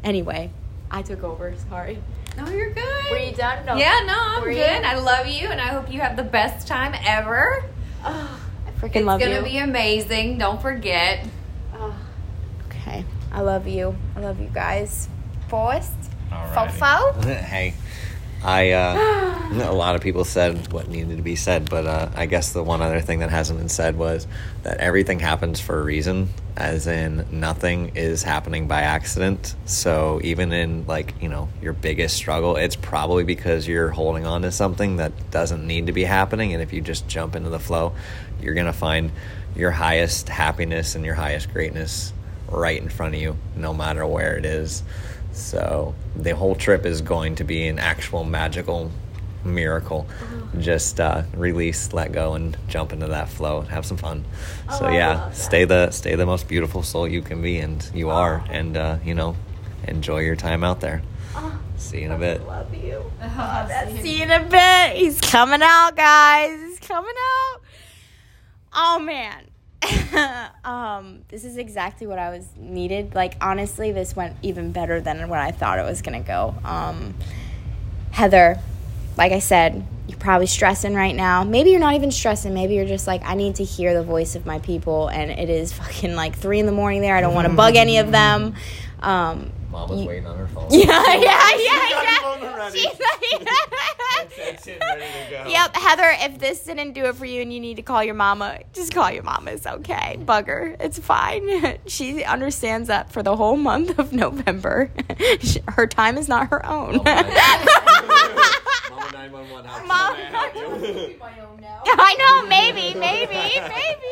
Anyway, 0.03 0.51
I 0.89 1.01
took 1.01 1.23
over. 1.23 1.53
Sorry. 1.69 1.99
No, 2.37 2.47
you're 2.49 2.71
good. 2.73 3.11
Were 3.11 3.17
you 3.17 3.33
done? 3.33 3.65
No. 3.65 3.75
Yeah, 3.75 4.03
no, 4.05 4.15
I'm 4.17 4.41
Were 4.41 4.49
good. 4.49 4.57
you? 4.57 4.87
I 4.87 4.95
love 4.95 5.27
you, 5.27 5.47
and 5.49 5.59
I 5.59 5.67
hope 5.67 5.91
you 5.91 5.99
have 5.99 6.15
the 6.15 6.23
best 6.23 6.65
time 6.67 6.95
ever. 7.05 7.63
I 8.03 8.27
freaking 8.79 9.05
love 9.05 9.19
you. 9.21 9.27
It's 9.27 9.37
gonna 9.37 9.49
be 9.49 9.57
amazing. 9.57 10.37
Don't 10.37 10.61
forget. 10.61 11.25
okay. 12.67 13.05
I 13.31 13.41
love 13.41 13.67
you. 13.67 13.95
I 14.15 14.21
love 14.21 14.39
you 14.39 14.49
guys. 14.53 15.09
Forrest? 15.49 15.93
Alrighty. 16.31 16.71
Fofo? 16.71 17.25
hey, 17.43 17.73
I 18.43 18.71
uh, 18.71 19.49
a 19.69 19.73
lot 19.73 19.95
of 19.95 20.01
people 20.01 20.23
said 20.23 20.71
what 20.71 20.87
needed 20.87 21.17
to 21.17 21.23
be 21.23 21.35
said, 21.35 21.69
but 21.69 21.85
uh, 21.85 22.09
I 22.15 22.25
guess 22.25 22.53
the 22.53 22.63
one 22.63 22.81
other 22.81 23.01
thing 23.01 23.19
that 23.19 23.29
hasn't 23.29 23.59
been 23.59 23.69
said 23.69 23.97
was 23.97 24.27
that 24.63 24.77
everything 24.77 25.19
happens 25.19 25.59
for 25.59 25.79
a 25.79 25.83
reason, 25.83 26.29
as 26.55 26.87
in 26.87 27.25
nothing 27.31 27.95
is 27.95 28.23
happening 28.23 28.67
by 28.67 28.81
accident. 28.81 29.55
So 29.65 30.21
even 30.23 30.51
in 30.53 30.87
like 30.87 31.13
you 31.21 31.29
know 31.29 31.49
your 31.61 31.73
biggest 31.73 32.15
struggle, 32.15 32.55
it's 32.55 32.75
probably 32.75 33.23
because 33.23 33.67
you're 33.67 33.89
holding 33.89 34.25
on 34.25 34.41
to 34.43 34.51
something 34.51 34.97
that 34.97 35.31
doesn't 35.31 35.65
need 35.65 35.87
to 35.87 35.93
be 35.93 36.03
happening, 36.03 36.53
and 36.53 36.63
if 36.63 36.73
you 36.73 36.81
just 36.81 37.07
jump 37.07 37.35
into 37.35 37.49
the 37.49 37.59
flow, 37.59 37.93
you're 38.41 38.55
gonna 38.55 38.73
find 38.73 39.11
your 39.55 39.71
highest 39.71 40.29
happiness 40.29 40.95
and 40.95 41.03
your 41.03 41.15
highest 41.15 41.51
greatness 41.51 42.13
right 42.47 42.81
in 42.81 42.89
front 42.89 43.15
of 43.15 43.21
you, 43.21 43.37
no 43.55 43.73
matter 43.73 44.05
where 44.05 44.37
it 44.37 44.45
is. 44.45 44.83
So 45.31 45.95
the 46.15 46.35
whole 46.35 46.55
trip 46.55 46.85
is 46.85 47.01
going 47.01 47.35
to 47.35 47.43
be 47.43 47.67
an 47.67 47.79
actual 47.79 48.23
magical 48.23 48.91
miracle. 49.43 50.07
Just 50.59 50.99
uh, 50.99 51.23
release, 51.33 51.93
let 51.93 52.11
go, 52.11 52.33
and 52.33 52.57
jump 52.67 52.93
into 52.93 53.07
that 53.07 53.29
flow 53.29 53.61
and 53.61 53.69
have 53.69 53.85
some 53.85 53.97
fun. 53.97 54.25
so 54.77 54.89
yeah, 54.89 55.31
stay 55.31 55.65
the 55.65 55.91
stay 55.91 56.15
the 56.15 56.25
most 56.25 56.47
beautiful 56.47 56.83
soul 56.83 57.07
you 57.07 57.21
can 57.21 57.41
be, 57.41 57.57
and 57.57 57.89
you 57.93 58.09
are, 58.09 58.43
and 58.49 58.75
uh, 58.77 58.97
you 59.03 59.15
know, 59.15 59.35
enjoy 59.87 60.19
your 60.19 60.35
time 60.35 60.63
out 60.63 60.81
there. 60.81 61.01
See 61.77 61.99
you 61.99 62.05
in 62.05 62.11
a 62.11 62.17
bit. 62.17 62.45
Love 62.45 62.73
you. 62.75 63.11
See 64.01 64.17
you 64.17 64.23
in 64.23 64.31
a 64.31 64.43
bit. 64.43 64.97
He's 64.97 65.19
coming 65.19 65.61
out, 65.63 65.95
guys. 65.95 66.59
He's 66.59 66.79
coming 66.79 67.15
out. 67.17 67.61
Oh 68.73 68.99
man. 68.99 69.50
um, 70.63 71.23
this 71.29 71.43
is 71.43 71.57
exactly 71.57 72.07
what 72.07 72.19
I 72.19 72.29
was 72.29 72.47
needed. 72.57 73.15
Like 73.15 73.35
honestly, 73.41 73.91
this 73.91 74.15
went 74.15 74.35
even 74.41 74.71
better 74.71 75.01
than 75.01 75.27
what 75.29 75.39
I 75.39 75.51
thought 75.51 75.79
it 75.79 75.83
was 75.83 76.01
gonna 76.01 76.21
go. 76.21 76.55
Um, 76.63 77.15
Heather, 78.11 78.59
like 79.17 79.31
I 79.31 79.39
said, 79.39 79.85
you're 80.07 80.19
probably 80.19 80.47
stressing 80.47 80.93
right 80.93 81.15
now. 81.15 81.43
Maybe 81.43 81.71
you're 81.71 81.79
not 81.79 81.95
even 81.95 82.11
stressing. 82.11 82.53
Maybe 82.53 82.75
you're 82.75 82.85
just 82.85 83.07
like, 83.07 83.21
I 83.23 83.35
need 83.35 83.55
to 83.55 83.63
hear 83.63 83.93
the 83.93 84.03
voice 84.03 84.35
of 84.35 84.45
my 84.45 84.59
people, 84.59 85.07
and 85.07 85.31
it 85.31 85.49
is 85.49 85.71
fucking 85.73 86.15
like 86.15 86.35
three 86.35 86.59
in 86.59 86.65
the 86.65 86.71
morning 86.71 87.01
there. 87.01 87.15
I 87.15 87.21
don't 87.21 87.33
want 87.33 87.47
to 87.47 87.53
bug 87.53 87.75
any 87.75 87.97
of 87.97 88.11
them. 88.11 88.55
Um, 88.99 89.51
Mama's 89.71 90.01
You- 90.01 90.07
waiting 90.07 90.27
on 90.27 90.37
her 90.37 90.47
phone. 90.47 90.67
yeah, 90.71 91.13
yeah, 91.15 91.49
yeah, 91.55 91.89
yeah. 91.89 92.69
She's 92.69 92.85
like, 92.85 93.49
Yep, 95.49 95.75
Heather, 95.75 96.11
if 96.19 96.37
this 96.39 96.59
didn't 96.63 96.93
do 96.93 97.05
it 97.05 97.15
for 97.15 97.25
you 97.25 97.41
and 97.41 97.51
you 97.53 97.59
need 97.59 97.75
to 97.77 97.81
call 97.81 98.03
your 98.03 98.13
mama, 98.13 98.59
just 98.73 98.93
call 98.93 99.09
your 99.11 99.23
mama. 99.23 99.51
It's 99.51 99.65
okay. 99.65 100.17
Bug 100.23 100.47
her. 100.47 100.75
It's 100.79 100.99
fine. 100.99 101.79
She 101.87 102.23
understands 102.23 102.87
that 102.89 103.11
for 103.11 103.23
the 103.23 103.35
whole 103.35 103.57
month 103.57 103.97
of 103.99 104.13
November. 104.13 104.91
She- 105.41 105.61
Her 105.67 105.87
time 105.87 106.17
is 106.17 106.27
not 106.27 106.49
her 106.49 106.65
own. 106.65 106.97
Mama 106.97 107.03
911, 109.13 109.65
how 109.65 109.85
Mom. 109.85 110.15
can 110.15 110.35
I 110.35 110.49
help 110.49 110.81
you? 110.81 111.15
I 111.85 112.15
know, 112.19 112.47
maybe, 112.47 112.93
maybe, 112.97 113.33
maybe. 113.33 114.07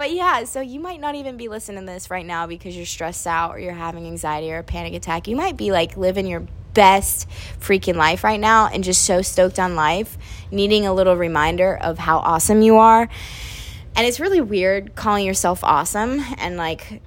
But 0.00 0.14
yeah, 0.14 0.44
so 0.44 0.62
you 0.62 0.80
might 0.80 0.98
not 0.98 1.14
even 1.14 1.36
be 1.36 1.48
listening 1.48 1.84
to 1.84 1.92
this 1.92 2.08
right 2.08 2.24
now 2.24 2.46
because 2.46 2.74
you're 2.74 2.86
stressed 2.86 3.26
out 3.26 3.50
or 3.50 3.58
you're 3.58 3.74
having 3.74 4.06
anxiety 4.06 4.50
or 4.50 4.56
a 4.56 4.62
panic 4.62 4.94
attack. 4.94 5.28
You 5.28 5.36
might 5.36 5.58
be 5.58 5.72
like 5.72 5.94
living 5.94 6.26
your 6.26 6.46
best 6.72 7.28
freaking 7.58 7.96
life 7.96 8.24
right 8.24 8.40
now 8.40 8.68
and 8.68 8.82
just 8.82 9.04
so 9.04 9.20
stoked 9.20 9.58
on 9.58 9.76
life, 9.76 10.16
needing 10.50 10.86
a 10.86 10.94
little 10.94 11.16
reminder 11.16 11.76
of 11.76 11.98
how 11.98 12.16
awesome 12.20 12.62
you 12.62 12.78
are. 12.78 13.10
And 13.94 14.06
it's 14.06 14.18
really 14.18 14.40
weird 14.40 14.94
calling 14.94 15.26
yourself 15.26 15.62
awesome 15.62 16.24
and 16.38 16.56
like 16.56 17.02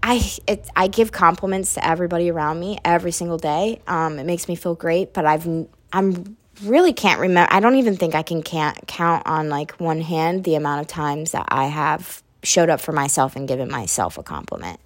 I 0.00 0.22
it, 0.46 0.68
I 0.76 0.86
give 0.86 1.10
compliments 1.10 1.74
to 1.74 1.84
everybody 1.84 2.30
around 2.30 2.60
me 2.60 2.78
every 2.84 3.10
single 3.10 3.38
day. 3.38 3.82
Um, 3.88 4.20
it 4.20 4.24
makes 4.24 4.46
me 4.46 4.54
feel 4.54 4.76
great, 4.76 5.12
but 5.12 5.26
I've 5.26 5.48
I'm 5.92 6.36
really 6.62 6.92
can't 6.92 7.18
remember. 7.18 7.52
I 7.52 7.58
don't 7.58 7.74
even 7.74 7.96
think 7.96 8.14
I 8.14 8.22
can 8.22 8.44
can't 8.44 8.86
count 8.86 9.26
on 9.26 9.48
like 9.48 9.72
one 9.80 10.00
hand 10.00 10.44
the 10.44 10.54
amount 10.54 10.82
of 10.82 10.86
times 10.86 11.32
that 11.32 11.46
I 11.48 11.64
have 11.64 12.22
showed 12.46 12.70
up 12.70 12.80
for 12.80 12.92
myself 12.92 13.36
and 13.36 13.46
given 13.46 13.70
myself 13.70 14.18
a 14.18 14.22
compliment. 14.22 14.80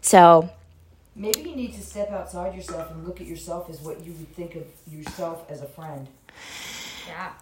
So 0.00 0.50
Maybe 1.14 1.48
you 1.48 1.56
need 1.56 1.72
to 1.72 1.82
step 1.82 2.10
outside 2.12 2.54
yourself 2.54 2.90
and 2.90 3.06
look 3.06 3.22
at 3.22 3.26
yourself 3.26 3.70
as 3.70 3.80
what 3.80 4.04
you 4.04 4.12
would 4.12 4.34
think 4.34 4.54
of 4.54 4.64
yourself 4.86 5.50
as 5.50 5.62
a 5.62 5.66
friend. 5.66 6.08
Yeah. 7.08 7.32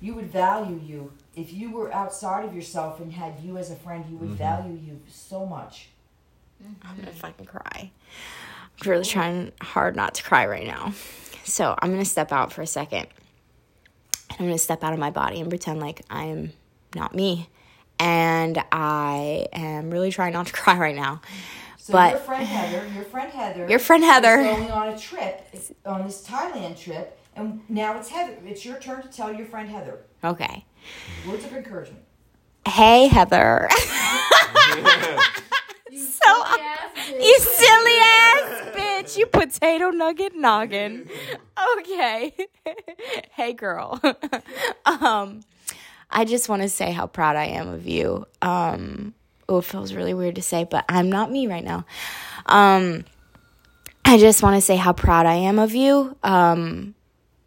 You 0.00 0.14
would 0.14 0.30
value 0.30 0.78
you. 0.84 1.12
If 1.34 1.52
you 1.52 1.70
were 1.70 1.90
outside 1.92 2.44
of 2.44 2.54
yourself 2.54 3.00
and 3.00 3.12
had 3.12 3.40
you 3.40 3.56
as 3.56 3.70
a 3.70 3.76
friend, 3.76 4.04
you 4.10 4.16
would 4.18 4.30
mm-hmm. 4.30 4.38
value 4.38 4.74
you 4.74 5.00
so 5.08 5.46
much. 5.46 5.88
I'm 6.82 6.96
gonna 6.96 7.10
fucking 7.10 7.46
cry. 7.46 7.90
I'm 8.82 8.90
really 8.90 9.04
trying 9.04 9.52
hard 9.62 9.96
not 9.96 10.14
to 10.16 10.22
cry 10.22 10.46
right 10.46 10.66
now. 10.66 10.92
So 11.44 11.74
I'm 11.80 11.90
gonna 11.90 12.04
step 12.04 12.32
out 12.32 12.52
for 12.52 12.60
a 12.60 12.66
second. 12.66 13.06
I'm 14.30 14.46
gonna 14.46 14.58
step 14.58 14.84
out 14.84 14.92
of 14.92 14.98
my 14.98 15.10
body 15.10 15.40
and 15.40 15.48
pretend 15.48 15.80
like 15.80 16.02
I 16.10 16.24
am 16.24 16.52
not 16.94 17.14
me. 17.14 17.48
And 17.98 18.62
I 18.72 19.46
am 19.52 19.90
really 19.90 20.10
trying 20.10 20.32
not 20.32 20.46
to 20.48 20.52
cry 20.62 20.76
right 20.78 20.94
now. 20.96 21.20
So 21.78 21.92
But- 21.92 22.10
your 22.12 22.20
friend 22.20 22.46
Heather, 22.46 22.86
your 22.94 23.04
friend 23.04 23.32
Heather, 23.32 23.68
Your 23.68 23.78
friend 23.78 24.02
Heather. 24.04 24.40
is 24.40 24.56
going 24.56 24.70
on 24.70 24.88
a 24.88 24.98
trip 24.98 25.46
on 25.84 26.04
this 26.06 26.26
Thailand 26.26 26.78
trip, 26.80 27.18
and 27.36 27.60
now 27.68 27.96
it's 27.98 28.08
Heather. 28.08 28.36
It's 28.46 28.64
your 28.64 28.78
turn 28.78 29.02
to 29.02 29.08
tell 29.08 29.32
your 29.32 29.46
friend 29.46 29.68
Heather 29.68 29.98
Okay. 30.22 30.64
words 31.28 31.44
of 31.44 31.52
encouragement. 31.52 32.02
Hey 32.66 33.08
Heather. 33.08 33.68
so 35.92 36.44
you 37.20 37.38
silly 37.38 37.98
ass 38.00 38.62
bitch, 38.74 39.16
you 39.18 39.26
potato 39.26 39.90
nugget 39.90 40.34
noggin. 40.34 41.08
Okay. 41.78 42.34
hey 43.32 43.52
girl. 43.52 44.00
um 44.86 45.40
I 46.14 46.24
just 46.24 46.48
want 46.48 46.62
to 46.62 46.68
say 46.68 46.92
how 46.92 47.06
proud 47.08 47.36
I 47.36 47.46
am 47.46 47.68
of 47.68 47.86
you. 47.86 48.26
Um 48.40 49.14
oh, 49.48 49.58
it 49.58 49.64
feels 49.64 49.92
really 49.92 50.14
weird 50.14 50.36
to 50.36 50.42
say, 50.42 50.64
but 50.64 50.84
I'm 50.88 51.10
not 51.10 51.30
me 51.30 51.46
right 51.46 51.64
now. 51.64 51.84
Um 52.46 53.04
I 54.04 54.18
just 54.18 54.42
want 54.42 54.54
to 54.56 54.60
say 54.60 54.76
how 54.76 54.92
proud 54.92 55.26
I 55.26 55.34
am 55.34 55.58
of 55.58 55.74
you. 55.74 56.16
Um 56.22 56.94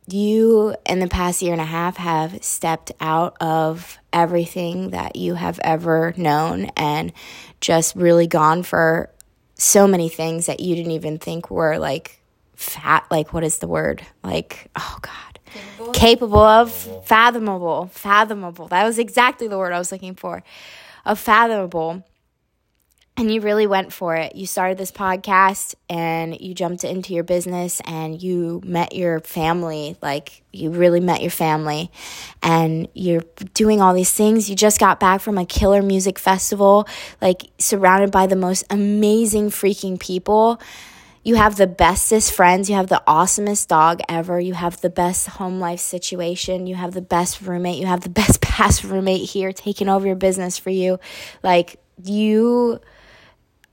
you 0.10 0.76
in 0.86 1.00
the 1.00 1.08
past 1.08 1.42
year 1.42 1.52
and 1.52 1.62
a 1.62 1.66
half 1.66 1.98
have 1.98 2.44
stepped 2.44 2.92
out 3.00 3.36
of 3.42 3.98
everything 4.14 4.92
that 4.92 5.16
you 5.16 5.34
have 5.34 5.60
ever 5.64 6.14
known 6.16 6.66
and 6.78 7.12
just 7.60 7.96
really 7.96 8.28
gone 8.28 8.64
for 8.64 9.10
so 9.56 9.88
many 9.88 10.08
things 10.08 10.46
that 10.46 10.60
you 10.60 10.76
didn't 10.76 10.92
even 10.92 11.18
think 11.18 11.52
were 11.52 11.78
like 11.78 12.22
fat 12.56 13.06
like 13.12 13.34
what 13.34 13.44
is 13.44 13.60
the 13.60 13.68
word 13.68 14.06
like 14.24 14.70
oh 14.76 14.98
god 15.02 15.27
capable, 15.94 16.42
of 16.42 16.72
fathomable 17.06 17.90
fathomable 17.92 18.68
that 18.68 18.86
was 18.86 19.00
exactly 19.00 19.48
the 19.48 19.58
word 19.58 19.74
i 19.74 19.78
was 19.78 19.92
looking 19.92 20.16
for 20.16 20.44
of 21.06 21.20
fathomable 21.20 22.04
and 23.18 23.34
you 23.34 23.42
really 23.42 23.66
went 23.66 23.92
for 23.92 24.16
it. 24.16 24.36
You 24.36 24.46
started 24.46 24.78
this 24.78 24.92
podcast 24.92 25.74
and 25.90 26.40
you 26.40 26.54
jumped 26.54 26.84
into 26.84 27.16
your 27.16 27.24
business 27.24 27.82
and 27.84 28.22
you 28.22 28.62
met 28.64 28.94
your 28.94 29.22
family. 29.22 29.98
Like, 30.04 30.44
you 30.54 30.70
really 30.70 31.00
met 31.00 31.22
your 31.22 31.32
family 31.32 31.90
and 32.44 32.88
you're 32.94 33.24
doing 33.56 33.82
all 33.82 33.96
these 33.96 34.12
things. 34.12 34.52
You 34.52 34.56
just 34.56 34.80
got 34.80 35.00
back 35.00 35.22
from 35.22 35.40
a 35.40 35.48
killer 35.48 35.82
music 35.82 36.20
festival, 36.20 36.88
like, 37.20 37.42
surrounded 37.58 38.12
by 38.12 38.28
the 38.28 38.36
most 38.36 38.64
amazing 38.70 39.50
freaking 39.50 40.00
people. 40.00 40.62
You 41.28 41.36
have 41.36 41.58
the 41.58 41.68
bestest 41.68 42.32
friends. 42.32 42.70
You 42.70 42.78
have 42.78 42.88
the 42.88 43.04
awesomest 43.06 43.68
dog 43.68 44.00
ever. 44.08 44.40
You 44.40 44.54
have 44.54 44.80
the 44.80 44.90
best 44.90 45.28
home 45.28 45.60
life 45.60 45.82
situation. 45.82 46.68
You 46.68 46.76
have 46.76 46.94
the 46.94 47.02
best 47.02 47.42
roommate. 47.42 47.82
You 47.82 47.86
have 47.86 48.00
the 48.00 48.10
best 48.22 48.40
past 48.40 48.86
roommate 48.86 49.30
here 49.30 49.52
taking 49.52 49.90
over 49.90 50.08
your 50.08 50.16
business 50.16 50.58
for 50.58 50.70
you. 50.70 51.02
Like, 51.44 51.82
you 52.02 52.80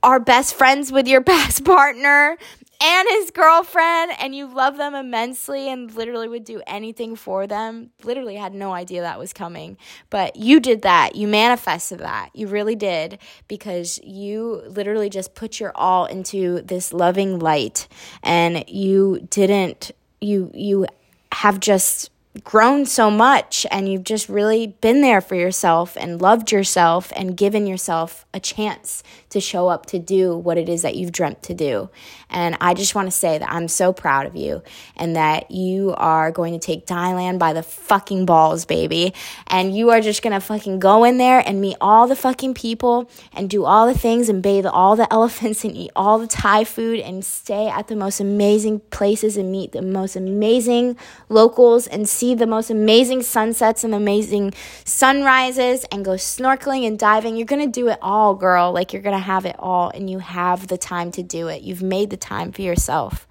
are 0.03 0.19
best 0.19 0.57
friends 0.57 0.91
with 0.91 1.07
your 1.07 1.21
past 1.33 1.65
partner 1.65 2.39
and 2.85 3.09
his 3.09 3.31
girlfriend 3.31 4.13
and 4.21 4.35
you 4.35 4.47
love 4.47 4.77
them 4.77 4.95
immensely 4.95 5.71
and 5.71 5.95
literally 5.95 6.29
would 6.29 6.45
do 6.45 6.61
anything 6.67 7.17
for 7.17 7.47
them. 7.47 7.91
Literally 8.03 8.37
had 8.37 8.53
no 8.53 8.75
idea 8.75 9.01
that 9.01 9.19
was 9.19 9.33
coming. 9.33 9.79
But 10.11 10.37
you 10.37 10.61
did 10.61 10.83
that. 10.83 11.17
You 11.17 11.27
manifested 11.27 12.01
that. 12.01 12.29
You 12.35 12.47
really 12.47 12.77
did 12.77 13.19
because 13.49 13.99
you 14.05 14.63
literally 14.67 15.09
just 15.09 15.35
put 15.35 15.61
your 15.61 15.73
all 15.75 16.05
into 16.05 16.61
this 16.61 16.93
loving 16.93 17.39
light 17.39 17.89
and 18.23 18.69
you 18.69 19.27
didn't 19.31 19.93
you 20.21 20.51
you 20.55 20.87
have 21.33 21.61
just 21.61 22.11
grown 22.43 22.85
so 22.85 23.11
much 23.11 23.65
and 23.71 23.89
you've 23.89 24.03
just 24.03 24.29
really 24.29 24.67
been 24.67 25.01
there 25.01 25.21
for 25.21 25.37
yourself 25.37 25.97
and 25.97 26.21
loved 26.21 26.51
yourself 26.51 27.13
and 27.15 27.37
given 27.37 27.67
yourself 27.67 28.27
a 28.35 28.41
chance 28.41 29.05
to 29.35 29.41
show 29.41 29.69
up 29.69 29.87
to 29.87 29.99
do 29.99 30.37
what 30.37 30.59
it 30.59 30.69
is 30.69 30.83
that 30.83 30.97
you've 30.97 31.13
dreamt 31.13 31.43
to 31.45 31.55
do. 31.55 31.91
And 32.31 32.57
I 32.61 32.75
just 32.75 32.95
want 32.95 33.07
to 33.07 33.13
say 33.13 33.39
that 33.39 33.51
I'm 33.51 33.69
so 33.69 33.93
proud 33.93 34.27
of 34.27 34.35
you 34.35 34.63
and 34.97 35.15
that 35.15 35.51
you 35.51 35.95
are 35.97 36.33
going 36.33 36.53
to 36.53 36.59
take 36.59 36.87
Thailand 36.87 37.39
by 37.39 37.53
the 37.53 37.63
fucking 37.63 38.27
balls, 38.27 38.65
baby. 38.65 39.15
And 39.47 39.77
you 39.77 39.91
are 39.91 40.01
just 40.01 40.23
going 40.23 40.33
to 40.33 40.41
fucking 40.41 40.81
go 40.81 41.05
in 41.05 41.19
there 41.19 41.43
and 41.47 41.61
meet 41.61 41.77
all 41.81 42.09
the 42.09 42.17
fucking 42.17 42.55
people 42.55 43.09
and 43.33 43.49
do 43.49 43.65
all 43.65 43.87
the 43.87 43.97
things 43.97 44.29
and 44.29 44.43
bathe 44.43 44.67
all 44.67 44.97
the 44.97 45.13
elephants 45.13 45.65
and 45.65 45.77
eat 45.77 45.91
all 45.95 46.19
the 46.19 46.27
Thai 46.27 46.65
food 46.65 47.01
and 47.01 47.25
stay 47.25 47.69
at 47.69 47.89
the 47.89 47.97
most 47.97 48.21
amazing 48.21 48.81
places 48.91 49.37
and 49.37 49.53
meet 49.53 49.73
the 49.73 49.83
most 49.83 50.17
amazing 50.17 50.97
locals 51.29 51.87
and 51.87 52.09
see 52.09 52.35
the 52.35 52.47
most 52.47 52.71
amazing 52.71 53.23
sunsets 53.23 53.85
and 53.85 53.95
amazing 53.95 54.53
sunrises 54.85 55.85
and 55.93 56.05
go 56.05 56.13
snorkeling 56.13 56.87
and 56.87 56.99
diving. 56.99 57.37
You're 57.37 57.47
going 57.47 57.65
to 57.65 57.81
do 57.81 57.89
it 57.89 57.99
all, 58.03 58.35
girl. 58.35 58.73
Like 58.73 58.93
you're 58.93 59.03
going 59.03 59.17
to 59.17 59.24
have 59.25 59.45
it 59.47 59.57
all 59.59 59.91
and 59.91 60.09
you 60.09 60.19
have 60.21 60.69
the 60.69 60.79
time 60.79 61.11
to 61.13 61.23
do 61.23 61.49
it. 61.49 61.63
You've 61.63 61.83
made 61.83 62.11
the 62.11 62.17
time 62.17 62.53
for 62.53 62.63
yourself. 62.63 63.27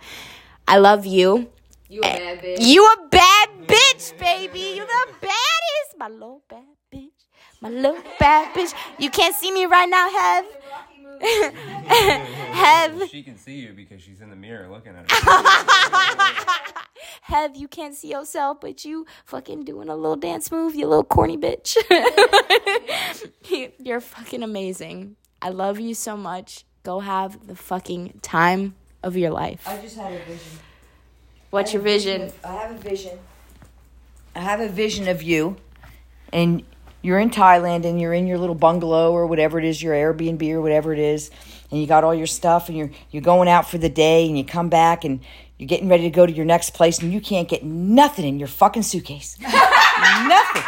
I 0.68 0.78
love 0.78 1.06
you. 1.06 1.50
You 1.90 2.02
a 2.02 2.04
bad 2.04 2.42
bitch. 2.42 2.58
You 2.60 2.86
a 2.86 3.08
bad 3.10 3.50
bitch, 3.68 4.18
baby. 4.18 4.60
You 4.60 4.86
the 4.86 5.14
baddest. 5.22 5.98
My 5.98 6.08
little 6.10 6.42
bad 6.50 6.64
bitch. 6.92 7.10
My 7.62 7.70
little 7.70 8.02
bad 8.20 8.54
bitch. 8.56 8.74
You 8.98 9.10
can't 9.10 9.36
see 9.36 9.52
me 9.52 9.66
right 9.66 9.88
now, 9.88 10.10
Hev. 10.10 10.46
Hev. 12.54 13.10
She 13.10 13.24
can 13.24 13.38
see 13.38 13.60
you 13.60 13.74
because 13.74 14.02
she's 14.02 14.22
in 14.22 14.30
the 14.30 14.36
mirror 14.36 14.68
looking 14.70 14.94
at 14.96 15.10
her. 15.12 16.82
Hev, 17.22 17.56
you 17.56 17.68
can't 17.68 17.96
see 17.96 18.12
yourself, 18.12 18.60
but 18.60 18.84
you 18.84 19.06
fucking 19.26 19.64
doing 19.64 19.90
a 19.90 19.96
little 19.96 20.16
dance 20.18 20.52
move, 20.52 20.76
you 20.76 20.88
little 20.88 21.04
corny 21.04 21.38
bitch. 21.38 21.78
You're 23.80 24.02
fucking 24.02 24.44
amazing. 24.44 25.16
I 25.44 25.50
love 25.50 25.78
you 25.78 25.94
so 25.94 26.16
much. 26.16 26.64
Go 26.84 27.02
have 27.02 27.48
the 27.48 27.56
fucking 27.56 28.22
time 28.22 28.76
of 29.04 29.18
your 29.18 29.30
life. 29.30 29.68
I 29.68 29.78
just 29.82 29.98
had 29.98 30.14
a 30.14 30.20
vision. 30.20 30.60
What's 31.50 31.74
your 31.74 31.82
vision? 31.82 32.32
I 32.46 32.54
have 32.54 32.72
a 32.72 32.80
vision. 32.80 33.20
I 34.34 34.40
have 34.40 34.62
a 34.62 34.70
vision 34.70 35.10
of 35.10 35.22
you, 35.22 35.58
and 36.32 36.64
you're 37.02 37.20
in 37.20 37.30
Thailand, 37.30 37.84
and 37.84 38.00
you're 38.00 38.14
in 38.14 38.26
your 38.26 38.38
little 38.38 38.56
bungalow 38.56 39.12
or 39.12 39.28
whatever 39.28 39.60
it 39.60 39.66
is, 39.66 39.84
your 39.84 39.94
Airbnb 39.94 40.50
or 40.50 40.62
whatever 40.62 40.94
it 40.94 41.00
is, 41.00 41.30
and 41.70 41.82
you 41.82 41.88
got 41.88 42.06
all 42.06 42.16
your 42.16 42.26
stuff, 42.26 42.70
and 42.70 42.78
you're 42.78 42.92
you're 43.12 43.22
going 43.22 43.50
out 43.50 43.70
for 43.70 43.78
the 43.78 43.90
day, 43.90 44.26
and 44.26 44.38
you 44.38 44.46
come 44.46 44.70
back, 44.70 45.04
and 45.04 45.20
you're 45.58 45.68
getting 45.68 45.90
ready 45.90 46.04
to 46.04 46.10
go 46.10 46.26
to 46.26 46.32
your 46.32 46.46
next 46.46 46.74
place, 46.74 47.00
and 47.00 47.12
you 47.12 47.20
can't 47.20 47.50
get 47.50 47.66
nothing 47.66 48.26
in 48.26 48.40
your 48.40 48.48
fucking 48.48 48.84
suitcase. 48.84 49.38
nothing. 49.42 50.64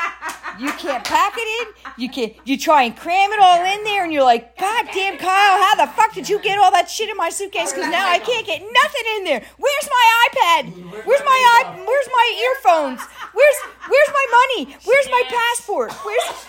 You 0.60 0.72
can't 0.74 1.04
pack 1.04 1.34
it 1.38 1.68
in. 1.68 1.74
You 1.98 2.10
can 2.10 2.32
You 2.46 2.58
try 2.58 2.84
and 2.84 2.96
cram 2.96 3.32
it 3.32 3.40
all 3.40 3.64
in 3.64 3.84
there, 3.84 4.04
and 4.04 4.14
you're 4.14 4.24
like, 4.24 4.58
God 4.58 4.88
damn, 4.94 5.18
Kyle, 5.18 5.64
how 5.64 5.76
the 5.76 5.92
fuck 5.94 6.14
did 6.14 6.30
you 6.30 6.40
get 6.40 6.60
all 6.60 6.72
that 6.72 6.90
shit 6.90 7.10
in 7.10 7.18
my 7.18 7.30
suitcase? 7.30 7.72
Because 7.74 7.90
now 7.90 8.08
I 8.08 8.20
can't 8.20 8.46
get 8.46 8.62
nothing 8.62 9.04
in 9.18 9.24
there. 9.26 9.44
Where's 9.58 9.90
my 9.90 10.28
iPad? 10.30 11.06
Where's 11.06 11.22
my 11.22 11.64
i? 11.66 11.86
Where's 11.86 12.08
my 12.12 12.50
earphones? 12.50 13.02
Where's 13.34 13.56
Where's 13.88 14.10
my 14.14 14.26
money? 14.32 14.76
Where's 14.84 15.08
my 15.10 15.24
passport? 15.28 15.92
Where's 15.92 16.46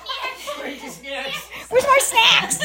Where's 1.68 1.86
my 1.86 1.98
snacks? 2.00 2.58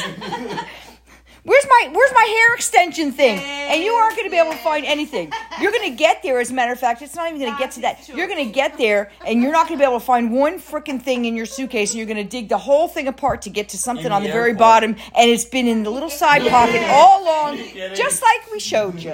Where's 1.44 1.66
my 1.68 1.90
Where's 1.92 2.12
my 2.12 2.22
hair 2.22 2.54
extension 2.54 3.10
thing? 3.10 3.40
And 3.40 3.82
you 3.82 3.92
aren't 3.92 4.16
going 4.16 4.28
to 4.28 4.30
be 4.30 4.38
able 4.38 4.52
to 4.52 4.58
find 4.58 4.86
anything. 4.86 5.32
You're 5.60 5.72
going 5.72 5.90
to 5.90 5.96
get 5.96 6.22
there. 6.22 6.38
As 6.38 6.52
a 6.52 6.54
matter 6.54 6.72
of 6.72 6.78
fact, 6.78 7.02
it's 7.02 7.16
not 7.16 7.26
even 7.28 7.40
going 7.40 7.52
to 7.52 7.58
get 7.58 7.72
to 7.72 7.80
that. 7.80 8.08
You're 8.08 8.28
going 8.28 8.46
to 8.46 8.52
get 8.52 8.78
there, 8.78 9.10
and 9.26 9.42
you're 9.42 9.50
not 9.50 9.66
going 9.66 9.76
to 9.78 9.82
be 9.82 9.88
able 9.88 9.98
to 9.98 10.06
find 10.06 10.32
one 10.32 10.60
freaking 10.60 11.02
thing 11.02 11.24
in 11.24 11.36
your 11.36 11.46
suitcase, 11.46 11.90
and 11.90 11.98
you're 11.98 12.06
going 12.06 12.16
to 12.16 12.24
dig 12.24 12.48
the 12.48 12.58
whole 12.58 12.86
thing 12.86 13.08
apart 13.08 13.42
to 13.42 13.50
get 13.50 13.70
to 13.70 13.78
something 13.78 14.06
In 14.06 14.12
on 14.12 14.22
the 14.22 14.28
the 14.28 14.32
very 14.32 14.54
bottom, 14.54 14.94
and 15.16 15.30
it's 15.30 15.44
been 15.44 15.66
in 15.66 15.82
the 15.82 15.90
little 15.90 16.10
side 16.10 16.48
pocket 16.48 16.82
all 16.88 17.24
along, 17.24 17.58
just 17.94 18.22
like 18.22 18.52
we 18.52 18.60
showed 18.60 19.00
you. 19.00 19.12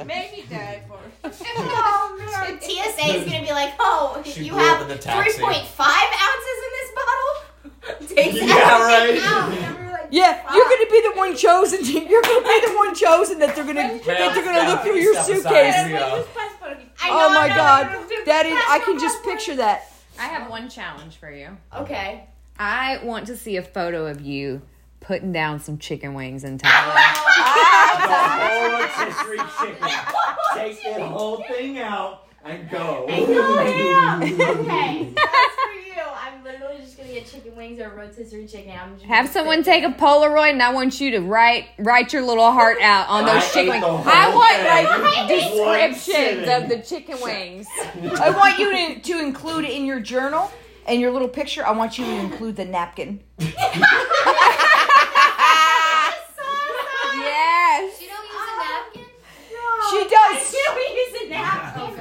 TSA 2.61 3.03
oh, 3.05 3.15
is 3.15 3.25
gonna 3.25 3.45
be 3.45 3.53
like, 3.53 3.75
oh, 3.81 4.23
She 4.25 4.45
you 4.45 4.55
have 4.55 4.83
in 4.83 4.89
the 4.89 4.99
taxi. 4.99 5.41
3.5 5.41 5.49
ounces 5.49 5.65
in 5.65 6.73
this 6.77 6.91
bottle? 6.95 7.48
Takes 8.09 8.35
Yeah, 8.37 8.79
everything 8.81 9.23
right. 9.23 9.23
out. 9.23 9.53
And 9.53 9.77
we're 9.79 9.93
like, 9.93 10.09
Yeah, 10.11 10.55
you're 10.55 10.65
going 10.69 10.87
to 10.87 10.91
be 10.91 11.01
the 11.03 11.13
one 11.17 11.37
chosen. 11.37 11.85
You're 11.85 12.23
going 12.23 12.43
to 12.43 12.49
be 12.49 12.67
the 12.67 12.75
one 12.77 12.95
chosen 12.95 13.39
that 13.39 13.55
they're 13.55 13.65
going 13.65 13.77
to 13.77 14.05
that 14.07 14.35
they're 14.35 14.45
going 14.45 14.65
to 14.65 14.71
look 14.71 14.83
through 14.83 14.97
your 14.97 15.15
suitcase. 15.23 15.75
Oh 17.11 17.29
know, 17.29 17.35
my 17.35 17.49
God, 17.49 17.87
I 17.87 18.23
that 18.27 18.47
is. 18.47 18.59
I 18.69 18.81
can 18.85 18.99
just 18.99 19.23
picture 19.25 19.57
that. 19.57 19.93
I 20.19 20.27
have 20.27 20.51
one 20.51 20.69
challenge 20.69 21.17
for 21.17 21.31
you. 21.31 21.57
Okay. 21.75 22.27
I 22.59 22.99
want 23.05 23.27
to 23.29 23.37
see 23.37 23.57
a 23.57 23.63
photo 23.63 24.07
of 24.07 24.21
you 24.21 24.63
putting 25.01 25.31
down 25.33 25.61
some 25.61 25.79
chicken 25.79 26.15
wings 26.15 26.43
in 26.43 26.59
Thailand. 26.59 26.95
whole 28.09 28.73
rotisserie 28.73 29.39
chicken. 29.61 29.89
Take 30.55 30.83
that 30.85 31.01
whole 31.03 31.43
thing 31.45 31.79
out 31.79 32.28
and 32.45 32.71
go. 32.71 33.07
Okay, 34.59 35.13
that's 35.15 35.55
for 35.55 35.73
you. 35.87 36.03
I'm 36.03 36.43
literally 36.45 36.79
just 36.79 36.97
gonna 36.97 37.13
get 37.13 37.27
chicken 37.27 37.55
wings 37.57 37.81
or 37.81 37.91
rotisserie 37.91 38.47
chicken. 38.47 38.73
I'm 38.81 38.95
just 38.95 39.05
Have 39.07 39.29
someone 39.29 39.63
take 39.63 39.85
a 39.85 39.89
Polaroid, 39.91 40.51
and 40.53 40.63
I 40.63 40.73
want 40.73 41.01
you 41.01 41.11
to 41.13 41.21
write 41.21 41.67
write 41.79 42.13
your 42.13 42.23
little 42.23 42.51
heart 42.53 42.79
out 42.83 43.09
on 43.09 43.25
those 43.25 43.37
I 43.37 43.41
chicken 43.49 43.75
ate 43.75 43.83
wings. 43.83 44.05
the 44.05 44.11
I 44.11 44.23
whole 44.23 44.35
want 44.35 44.57
thing. 44.57 44.67
like 44.67 44.89
One 45.67 45.79
descriptions 45.91 46.03
sitting. 46.03 46.49
of 46.63 46.69
the 46.69 46.79
chicken 46.83 47.19
wings. 47.23 47.67
I 48.21 48.31
want 48.31 48.59
you 48.59 48.71
to, 48.73 49.01
to 49.01 49.21
include 49.21 49.65
in 49.65 49.85
your 49.85 50.01
journal 50.01 50.51
and 50.87 51.01
your 51.01 51.11
little 51.11 51.29
picture. 51.29 51.67
I 51.67 51.73
want 51.73 51.99
you 51.99 52.05
to 52.05 52.13
include 52.17 52.57
the 52.57 52.65
napkin. 52.65 53.21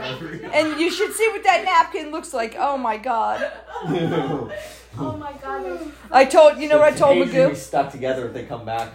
And 0.53 0.79
you 0.79 0.89
should 0.91 1.13
see 1.13 1.27
what 1.29 1.43
that 1.43 1.63
napkin 1.63 2.11
looks 2.11 2.33
like. 2.33 2.55
Oh 2.57 2.77
my 2.77 2.97
god. 2.97 3.51
Oh 4.99 5.15
my 5.15 5.31
god. 5.33 5.91
I 6.11 6.25
told 6.25 6.57
you 6.57 6.67
know 6.67 6.79
what 6.79 6.91
I 6.91 6.97
told 6.97 7.17
Occasionally 7.21 7.51
Magoo? 7.51 7.55
stuck 7.55 7.91
together 7.91 8.25
if 8.27 8.33
they 8.33 8.45
come 8.45 8.65
back. 8.65 8.91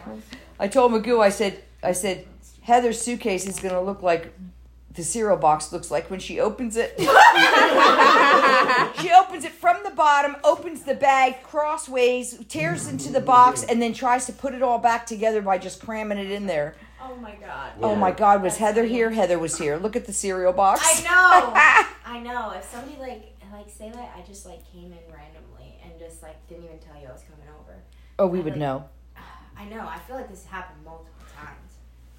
I 0.58 0.66
told 0.66 0.90
Magoo, 0.90 1.20
I 1.22 1.28
said 1.28 1.62
I 1.80 1.92
said 1.92 2.26
Heather's 2.62 3.00
suitcase 3.00 3.46
is 3.46 3.60
gonna 3.60 3.80
look 3.80 4.02
like 4.02 4.34
the 4.94 5.04
cereal 5.04 5.36
box 5.36 5.72
looks 5.72 5.90
like 5.92 6.10
when 6.10 6.18
she 6.20 6.40
opens 6.40 6.76
it. 6.76 6.94
she 9.00 9.10
opens 9.10 9.44
it 9.44 9.52
from 9.52 9.82
the 9.84 9.90
bottom, 9.90 10.36
opens 10.44 10.82
the 10.82 10.94
bag 10.94 11.42
crossways, 11.42 12.38
tears 12.48 12.88
into 12.88 13.10
the 13.10 13.20
box, 13.20 13.62
and 13.64 13.80
then 13.80 13.92
tries 13.94 14.26
to 14.26 14.32
put 14.32 14.54
it 14.54 14.62
all 14.62 14.78
back 14.78 15.06
together 15.06 15.40
by 15.40 15.56
just 15.56 15.80
cramming 15.80 16.18
it 16.18 16.30
in 16.30 16.46
there. 16.46 16.74
Oh 17.04 17.16
my 17.16 17.34
god. 17.34 17.72
Oh 17.82 17.96
my 17.96 18.10
god, 18.12 18.42
was 18.42 18.56
Heather 18.58 18.84
here? 18.84 19.10
Heather 19.10 19.38
was 19.38 19.58
here. 19.58 19.76
Look 19.76 19.96
at 19.96 20.06
the 20.06 20.12
cereal 20.12 20.52
box. 20.52 20.80
I 20.84 21.02
know. 21.02 21.52
I 22.16 22.20
know. 22.20 22.50
If 22.56 22.64
somebody 22.70 22.96
like 23.00 23.34
like 23.52 23.68
say 23.68 23.90
that 23.90 24.12
I 24.16 24.22
just 24.26 24.46
like 24.46 24.60
came 24.72 24.86
in 24.92 25.12
randomly 25.14 25.78
and 25.84 25.92
just 25.98 26.22
like 26.22 26.46
didn't 26.48 26.64
even 26.64 26.78
tell 26.78 27.00
you 27.00 27.08
I 27.08 27.12
was 27.12 27.22
coming 27.22 27.46
over. 27.60 27.78
Oh, 28.18 28.26
we 28.26 28.40
would 28.40 28.56
know. 28.56 28.84
I 29.56 29.64
know. 29.66 29.80
I 29.80 29.98
feel 30.00 30.16
like 30.16 30.30
this 30.30 30.46
happened 30.46 30.84
multiple 30.84 31.12
times. 31.36 31.56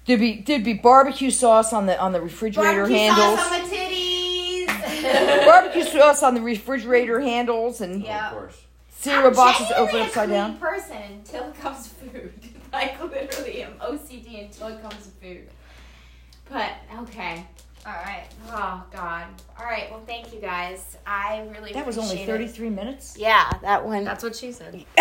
There'd 0.06 0.20
be 0.20 0.42
there'd 0.42 0.64
be 0.64 0.74
barbecue 0.74 1.30
sauce 1.30 1.72
on 1.72 1.86
the 1.86 1.98
on 1.98 2.12
the 2.12 2.20
refrigerator 2.20 2.86
Barbecue 2.86 2.96
handles. 2.96 3.38
sauce 3.40 3.52
on 3.52 3.62
my 3.62 3.68
titties. 3.68 5.44
barbecue 5.46 5.84
sauce 5.84 6.22
on 6.22 6.34
the 6.34 6.40
refrigerator 6.42 7.20
handles 7.20 7.80
and 7.80 8.02
yeah. 8.02 8.28
Of 8.30 8.32
course. 8.34 8.62
cereal 8.98 9.28
I'm 9.28 9.34
boxes 9.34 9.68
genuinely 9.68 9.88
open 9.88 10.00
a 10.00 10.04
upside 10.04 10.28
clean 10.28 10.38
down. 10.38 10.58
person 10.58 10.96
until 11.14 11.44
it 11.48 11.60
comes 11.60 11.84
to 11.88 11.94
food. 11.94 12.32
Like 12.74 13.02
literally, 13.02 13.64
I'm 13.64 13.74
OCD 13.74 14.44
until 14.46 14.68
it 14.68 14.82
comes 14.82 15.06
to 15.06 15.10
food. 15.20 15.48
But 16.50 16.72
okay. 17.00 17.46
All 17.86 17.92
right. 17.92 18.24
Oh 18.50 18.84
God. 18.92 19.26
All 19.58 19.66
right. 19.66 19.90
Well, 19.90 20.02
thank 20.06 20.32
you 20.32 20.40
guys. 20.40 20.96
I 21.06 21.46
really 21.54 21.72
That 21.72 21.86
was 21.86 21.98
only 21.98 22.24
33 22.24 22.70
minutes. 22.70 23.16
Yeah, 23.18 23.50
that 23.62 23.84
one. 23.84 24.04
That's 24.04 24.22
what 24.22 24.34
she 24.34 24.52
said. 24.52 24.84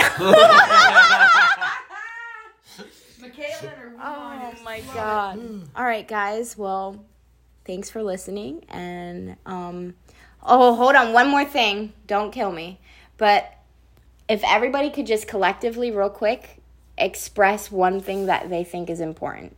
Oh 4.06 4.54
my 4.64 4.82
god. 4.94 5.40
All 5.76 5.84
right, 5.86 6.08
guys. 6.08 6.58
Well, 6.58 7.06
thanks 7.66 7.90
for 7.90 8.04
listening. 8.04 8.66
And 8.70 9.38
um, 9.46 9.96
oh, 10.44 10.76
hold 10.76 10.96
on. 10.96 11.14
One 11.14 11.30
more 11.30 11.46
thing. 11.46 11.94
Don't 12.06 12.32
kill 12.32 12.52
me. 12.52 12.80
But 13.18 13.54
if 14.28 14.44
everybody 14.44 14.90
could 14.90 15.06
just 15.08 15.28
collectively, 15.28 15.92
real 15.92 16.10
quick, 16.10 16.62
express 17.04 17.72
one 17.72 18.00
thing 18.00 18.28
that 18.28 18.50
they 18.50 18.64
think 18.64 18.90
is 18.90 19.00
important. 19.00 19.56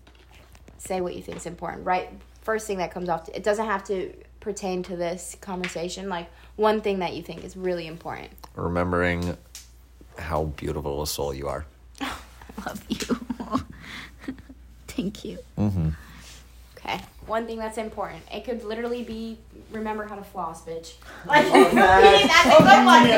Say 0.78 1.02
what 1.02 1.16
you 1.16 1.22
think 1.22 1.38
is 1.38 1.46
important. 1.46 1.86
Right. 1.86 2.10
first 2.42 2.68
thing 2.68 2.78
that 2.78 2.92
comes 2.92 3.10
off. 3.10 3.28
it 3.34 3.44
doesn't 3.44 3.66
have 3.66 3.84
to 3.86 4.14
pertain 4.40 4.84
to 4.84 4.96
this 4.96 5.36
conversation. 5.42 6.10
Like 6.10 6.28
one 6.56 6.82
thing 6.82 7.00
that 7.00 7.14
you 7.14 7.24
think 7.24 7.44
is 7.44 7.58
really 7.58 7.88
important. 7.88 8.30
Remembering 8.56 9.36
how 10.18 10.46
beautiful 10.46 11.02
a 11.02 11.08
soul 11.08 11.34
you 11.34 11.48
are. 11.48 11.66
I 12.02 12.14
love 12.66 12.84
you. 12.88 13.20
Thank 14.88 15.26
you. 15.26 15.40
Mm-hmm. 15.58 15.90
Okay. 16.78 17.02
One 17.28 17.48
thing 17.48 17.58
that's 17.58 17.78
important. 17.78 18.22
It 18.32 18.46
could 18.46 18.64
literally 18.64 19.04
be 19.04 19.38
remember 19.72 20.06
how 20.06 20.16
to 20.16 20.24
floss, 20.24 20.64
bitch. 20.64 20.94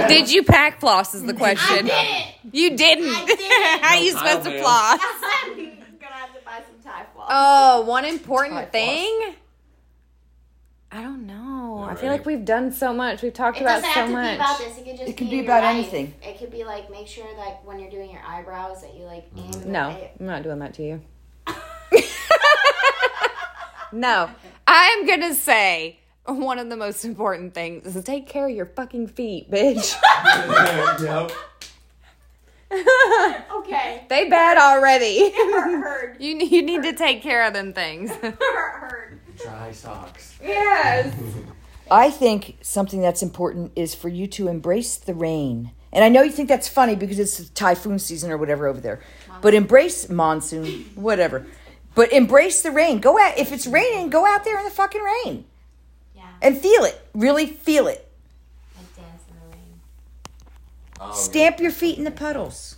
Did 0.07 0.31
you 0.31 0.43
pack 0.43 0.79
floss? 0.79 1.13
Is 1.13 1.23
the 1.23 1.33
question. 1.33 1.85
didn't. 1.87 2.25
You 2.53 2.77
didn't. 2.77 3.13
how 3.81 3.95
are 3.97 4.01
you 4.01 4.11
supposed 4.11 4.43
to 4.43 4.59
floss? 4.59 4.99
I'm 5.43 5.55
gonna 5.55 6.13
have 6.13 6.33
to 6.33 6.39
buy 6.45 6.61
some 6.65 6.79
Thai 6.83 7.05
floss. 7.13 7.27
Oh, 7.29 7.81
one 7.81 8.05
important 8.05 8.71
thing. 8.71 9.33
I 10.89 11.01
don't 11.01 11.27
know. 11.27 11.85
I 11.89 11.95
feel 11.95 12.09
like 12.09 12.25
we've 12.25 12.45
done 12.45 12.71
so 12.71 12.93
much. 12.93 13.21
We've 13.21 13.33
talked 13.33 13.57
It 13.57 13.63
about 13.63 13.81
so 13.81 13.87
have 13.89 14.07
to 14.07 14.13
much. 14.13 14.31
be 14.31 14.35
about 14.35 14.57
this. 14.57 14.77
It 14.77 14.85
could 14.85 14.97
just 14.97 15.09
It 15.09 15.17
could 15.17 15.29
be, 15.29 15.39
be 15.41 15.45
about 15.45 15.63
life. 15.63 15.75
anything. 15.75 16.13
It 16.23 16.39
could 16.39 16.49
be 16.49 16.63
like 16.63 16.89
make 16.89 17.07
sure 17.07 17.27
that 17.35 17.63
when 17.65 17.77
you're 17.79 17.91
doing 17.91 18.09
your 18.09 18.21
eyebrows 18.25 18.81
that 18.81 18.95
you 18.95 19.03
like 19.03 19.25
aim. 19.37 19.51
the 19.51 19.65
No, 19.65 19.89
way- 19.89 20.11
I'm 20.17 20.25
not 20.25 20.43
doing 20.43 20.59
that 20.59 20.73
to 20.75 20.83
you. 20.83 21.01
No, 23.91 24.29
I'm 24.65 25.05
gonna 25.05 25.33
say 25.33 25.99
one 26.25 26.59
of 26.59 26.69
the 26.69 26.77
most 26.77 27.05
important 27.05 27.53
things 27.53 27.85
is 27.85 27.93
to 27.93 28.01
take 28.01 28.27
care 28.27 28.47
of 28.47 28.55
your 28.55 28.65
fucking 28.65 29.07
feet, 29.07 29.49
bitch. 29.49 29.95
Okay. 32.69 34.05
they 34.09 34.29
bad 34.29 34.57
already. 34.57 35.31
Heard. 35.31 36.17
you 36.19 36.37
you 36.37 36.61
need 36.61 36.83
to 36.83 36.93
take 36.93 37.21
care 37.21 37.45
of 37.45 37.53
them 37.53 37.73
things. 37.73 38.11
Heard. 38.41 39.19
Dry 39.37 39.71
socks. 39.71 40.37
yes. 40.43 41.15
I 41.89 42.09
think 42.09 42.57
something 42.61 43.01
that's 43.01 43.21
important 43.23 43.71
is 43.75 43.95
for 43.95 44.09
you 44.09 44.27
to 44.27 44.47
embrace 44.49 44.97
the 44.97 45.13
rain. 45.13 45.71
And 45.93 46.03
I 46.03 46.09
know 46.09 46.21
you 46.21 46.31
think 46.31 46.49
that's 46.49 46.67
funny 46.67 46.95
because 46.95 47.19
it's 47.19 47.49
typhoon 47.51 47.99
season 47.99 48.31
or 48.31 48.37
whatever 48.37 48.67
over 48.67 48.81
there. 48.81 48.99
But 49.41 49.53
embrace 49.53 50.09
monsoon, 50.09 50.89
whatever. 50.95 51.45
But 51.97 52.13
embrace 52.13 52.61
the 52.61 52.69
rain. 52.69 52.99
Go 52.99 53.17
out 53.19 53.39
if 53.39 53.51
it's 53.51 53.65
raining, 53.65 54.11
go 54.11 54.23
out 54.23 54.45
there 54.45 54.59
in 54.59 54.65
the 54.65 54.69
fucking 54.69 55.01
rain. 55.01 55.45
Yeah. 56.15 56.29
And 56.43 56.55
feel 56.55 56.83
it. 56.83 57.01
Really 57.15 57.47
feel 57.47 57.87
it. 57.87 58.07
Like 58.77 58.95
dance 58.95 59.23
in 59.27 59.35
the 59.41 61.07
rain. 61.07 61.13
Stamp 61.15 61.59
your 61.59 61.71
feet 61.71 61.97
in 61.97 62.03
the 62.03 62.11
puddles. 62.11 62.75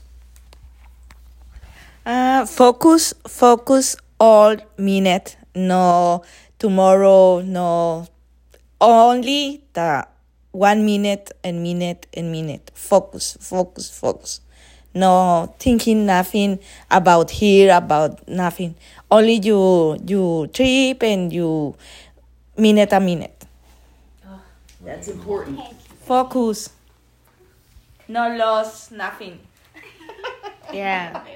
Uh, 2.05 2.45
focus, 2.45 3.13
focus 3.27 3.97
all 4.21 4.55
minute. 4.77 5.35
No 5.53 6.23
tomorrow. 6.57 7.41
No, 7.41 8.07
only 8.79 9.65
the 9.73 10.07
one 10.51 10.85
minute 10.85 11.33
and 11.43 11.61
minute 11.61 12.07
and 12.13 12.31
minute. 12.31 12.71
Focus, 12.73 13.37
focus, 13.41 13.89
focus. 13.91 14.39
No 14.93 15.53
thinking 15.59 16.05
nothing 16.05 16.59
about 16.89 17.31
here, 17.31 17.75
about 17.75 18.27
nothing. 18.27 18.75
Only 19.11 19.35
you, 19.35 19.97
you 20.05 20.47
trip 20.53 21.01
and 21.03 21.33
you 21.33 21.75
minute 22.57 22.93
a 22.93 22.99
minute. 22.99 23.45
That's 24.83 25.07
important. 25.07 25.59
Focus. 26.05 26.69
No 28.07 28.35
loss, 28.35 28.91
nothing. 28.91 29.39
Yeah. 30.73 31.23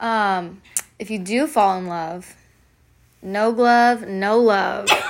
Um, 0.00 0.62
if 1.00 1.10
you 1.10 1.18
do 1.18 1.48
fall 1.48 1.76
in 1.78 1.88
love, 1.88 2.36
no 3.20 3.50
glove, 3.50 4.06
no 4.06 4.38
love. 4.38 4.86
That's 4.86 5.02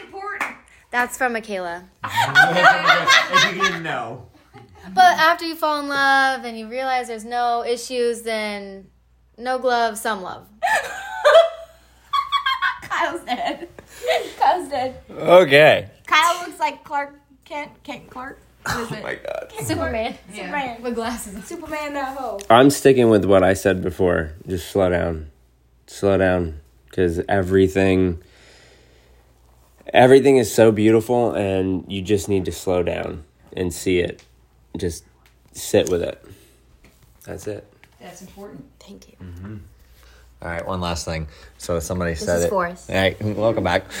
important. 0.00 0.56
That's 0.90 1.18
from 1.18 1.34
Michaela. 1.34 1.84
if 2.02 3.54
you 3.54 3.60
didn't 3.62 3.82
know. 3.82 4.28
But 4.94 5.18
after 5.18 5.44
you 5.44 5.54
fall 5.54 5.80
in 5.80 5.88
love 5.88 6.46
and 6.46 6.58
you 6.58 6.66
realize 6.66 7.08
there's 7.08 7.26
no 7.26 7.62
issues, 7.62 8.22
then 8.22 8.86
no 9.38 9.58
glove, 9.58 9.96
some 9.96 10.22
love. 10.22 10.46
Kyle's 12.82 13.22
dead. 13.22 13.68
Kyle's 14.38 14.68
dead. 14.68 15.00
Okay. 15.10 15.88
Kyle 16.06 16.46
looks 16.46 16.58
like 16.58 16.84
Clark 16.84 17.14
Kent. 17.44 17.70
Kent 17.84 18.10
Clark. 18.10 18.40
What 18.64 18.80
is 18.80 18.90
oh 18.90 18.94
it? 18.94 18.98
Oh 18.98 19.02
my 19.02 19.14
God. 19.14 19.52
Superman. 19.62 20.18
Superman. 20.32 20.82
With 20.82 20.94
glasses. 20.94 21.44
Superman 21.44 21.94
that 21.94 22.16
hoe. 22.16 22.40
I'm 22.50 22.70
sticking 22.70 23.08
with 23.08 23.24
what 23.24 23.44
I 23.44 23.54
said 23.54 23.82
before. 23.82 24.32
Just 24.46 24.70
slow 24.70 24.90
down. 24.90 25.30
Slow 25.86 26.18
down. 26.18 26.60
Because 26.86 27.20
everything. 27.28 28.22
Everything 29.94 30.36
is 30.36 30.52
so 30.52 30.70
beautiful, 30.70 31.32
and 31.32 31.90
you 31.90 32.02
just 32.02 32.28
need 32.28 32.44
to 32.44 32.52
slow 32.52 32.82
down 32.82 33.24
and 33.54 33.72
see 33.72 34.00
it. 34.00 34.22
Just 34.76 35.04
sit 35.52 35.88
with 35.88 36.02
it. 36.02 36.22
That's 37.24 37.46
it. 37.46 37.66
That's 37.98 38.20
important. 38.20 38.66
Thank 38.88 39.08
you. 39.10 39.60
All 40.40 40.48
right, 40.48 40.66
one 40.66 40.80
last 40.80 41.04
thing. 41.04 41.28
So 41.58 41.78
somebody 41.78 42.14
said 42.14 42.38
is 42.38 42.44
it. 42.44 42.48
Forrest. 42.48 42.88
All 42.88 42.96
right, 42.96 43.20
welcome 43.36 43.62
back. 43.62 43.90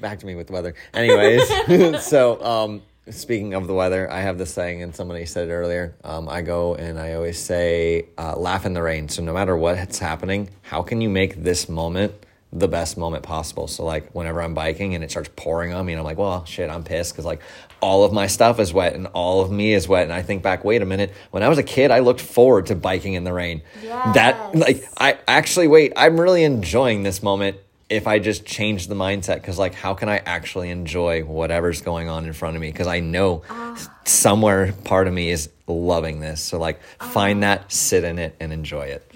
back 0.00 0.20
to 0.20 0.26
me 0.26 0.36
with 0.36 0.46
the 0.46 0.52
weather. 0.52 0.76
Anyways, 0.94 2.04
so 2.04 2.40
um, 2.44 2.82
speaking 3.10 3.54
of 3.54 3.66
the 3.66 3.74
weather, 3.74 4.08
I 4.08 4.20
have 4.20 4.38
this 4.38 4.54
saying, 4.54 4.80
and 4.82 4.94
somebody 4.94 5.26
said 5.26 5.48
it 5.48 5.52
earlier. 5.52 5.96
Um, 6.04 6.28
I 6.28 6.42
go 6.42 6.76
and 6.76 7.00
I 7.00 7.14
always 7.14 7.38
say, 7.38 8.06
uh, 8.16 8.36
"Laugh 8.36 8.64
in 8.64 8.74
the 8.74 8.82
rain." 8.82 9.08
So 9.08 9.24
no 9.24 9.32
matter 9.32 9.56
what's 9.56 9.98
happening, 9.98 10.50
how 10.62 10.82
can 10.82 11.00
you 11.00 11.08
make 11.08 11.42
this 11.42 11.68
moment? 11.68 12.14
The 12.52 12.68
best 12.68 12.96
moment 12.96 13.22
possible. 13.22 13.68
So 13.68 13.84
like 13.84 14.10
whenever 14.14 14.40
I'm 14.40 14.54
biking 14.54 14.94
and 14.94 15.04
it 15.04 15.10
starts 15.10 15.30
pouring 15.36 15.74
on 15.74 15.84
me 15.84 15.92
and 15.92 16.00
I'm 16.00 16.04
like, 16.04 16.16
well, 16.16 16.44
shit, 16.46 16.70
I'm 16.70 16.82
pissed 16.82 17.12
because 17.12 17.26
like 17.26 17.42
all 17.80 18.04
of 18.04 18.12
my 18.12 18.26
stuff 18.26 18.58
is 18.58 18.72
wet 18.72 18.94
and 18.94 19.06
all 19.08 19.42
of 19.42 19.50
me 19.50 19.74
is 19.74 19.86
wet. 19.86 20.04
And 20.04 20.12
I 20.12 20.22
think 20.22 20.42
back, 20.42 20.64
wait 20.64 20.80
a 20.80 20.86
minute, 20.86 21.12
when 21.30 21.42
I 21.42 21.48
was 21.48 21.58
a 21.58 21.62
kid, 21.62 21.90
I 21.90 21.98
looked 21.98 22.20
forward 22.20 22.66
to 22.66 22.74
biking 22.74 23.14
in 23.14 23.24
the 23.24 23.32
rain. 23.32 23.62
That 23.82 24.54
like 24.54 24.82
I 24.98 25.18
actually 25.28 25.68
wait, 25.68 25.92
I'm 25.94 26.18
really 26.18 26.42
enjoying 26.42 27.02
this 27.02 27.22
moment 27.22 27.58
if 27.90 28.06
I 28.06 28.18
just 28.18 28.44
change 28.44 28.86
the 28.88 28.94
mindset 28.94 29.36
because 29.36 29.58
like 29.58 29.74
how 29.74 29.94
can 29.94 30.08
I 30.08 30.18
actually 30.18 30.70
enjoy 30.70 31.22
whatever's 31.22 31.80
going 31.80 32.08
on 32.08 32.26
in 32.26 32.32
front 32.32 32.56
of 32.56 32.60
me? 32.60 32.70
Because 32.70 32.86
I 32.86 33.00
know 33.00 33.42
ah. 33.48 33.92
somewhere 34.04 34.72
part 34.84 35.06
of 35.06 35.14
me 35.14 35.30
is 35.30 35.50
loving 35.66 36.20
this. 36.20 36.40
So 36.42 36.58
like 36.58 36.80
find 37.00 37.42
that, 37.42 37.60
ah. 37.64 37.68
sit 37.68 38.04
in 38.04 38.18
it, 38.18 38.36
and 38.40 38.52
enjoy 38.52 38.86
it. 38.86 39.10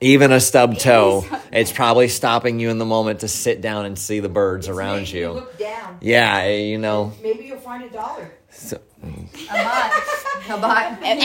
Even 0.00 0.32
a 0.32 0.36
ah. 0.36 0.38
stub 0.38 0.78
toe, 0.78 1.24
it's 1.52 1.72
probably 1.72 2.08
stopping 2.08 2.58
you 2.58 2.70
in 2.70 2.78
the 2.78 2.84
moment 2.84 3.20
to 3.20 3.28
sit 3.28 3.60
down 3.60 3.86
and 3.86 3.98
see 3.98 4.20
the 4.20 4.28
birds 4.28 4.68
around 4.68 5.02
Make 5.02 5.14
you. 5.14 5.30
Look 5.32 5.58
down. 5.58 5.98
Yeah, 6.00 6.38
eh, 6.38 6.64
you 6.64 6.78
know. 6.78 7.12
Maybe 7.22 7.44
you'll 7.44 7.58
find 7.58 7.84
a 7.84 7.90
dollar. 7.90 8.32
So, 8.50 8.80
And, 11.02 11.20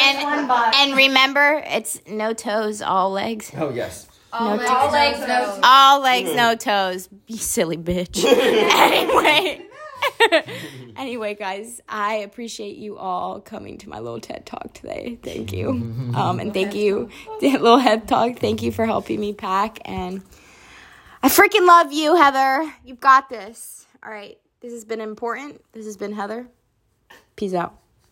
and 0.75 0.97
remember, 0.97 1.63
it's 1.65 2.01
no 2.07 2.33
toes, 2.33 2.81
all 2.81 3.11
legs. 3.11 3.51
oh 3.55 3.69
yes. 3.69 4.08
No 4.31 4.55
legs, 4.55 4.69
no 4.69 4.89
legs, 4.91 5.19
toes. 5.19 5.59
All 5.63 6.01
legs, 6.01 6.35
no 6.35 6.55
toes. 6.55 7.09
You 7.27 7.37
silly 7.37 7.77
bitch. 7.77 8.23
anyway. 8.25 9.65
anyway, 10.97 11.35
guys, 11.35 11.81
I 11.87 12.15
appreciate 12.15 12.77
you 12.77 12.97
all 12.97 13.41
coming 13.41 13.77
to 13.79 13.89
my 13.89 13.99
little 13.99 14.19
TED 14.19 14.45
talk 14.45 14.73
today. 14.73 15.19
Thank 15.21 15.51
you. 15.51 15.69
Um, 16.15 16.39
and 16.39 16.53
thank 16.53 16.75
you, 16.75 17.09
little 17.41 17.79
head 17.79 18.07
talk. 18.07 18.37
Thank 18.37 18.61
you 18.61 18.71
for 18.71 18.85
helping 18.85 19.19
me 19.19 19.33
pack. 19.33 19.79
And 19.85 20.21
I 21.21 21.29
freaking 21.29 21.67
love 21.67 21.91
you, 21.91 22.15
Heather. 22.15 22.71
You've 22.83 22.99
got 22.99 23.29
this. 23.29 23.87
All 24.03 24.11
right. 24.11 24.37
This 24.61 24.73
has 24.73 24.85
been 24.85 25.01
important. 25.01 25.61
This 25.71 25.85
has 25.85 25.97
been 25.97 26.13
Heather. 26.13 26.47
Peace 27.35 27.53
out. 27.53 27.77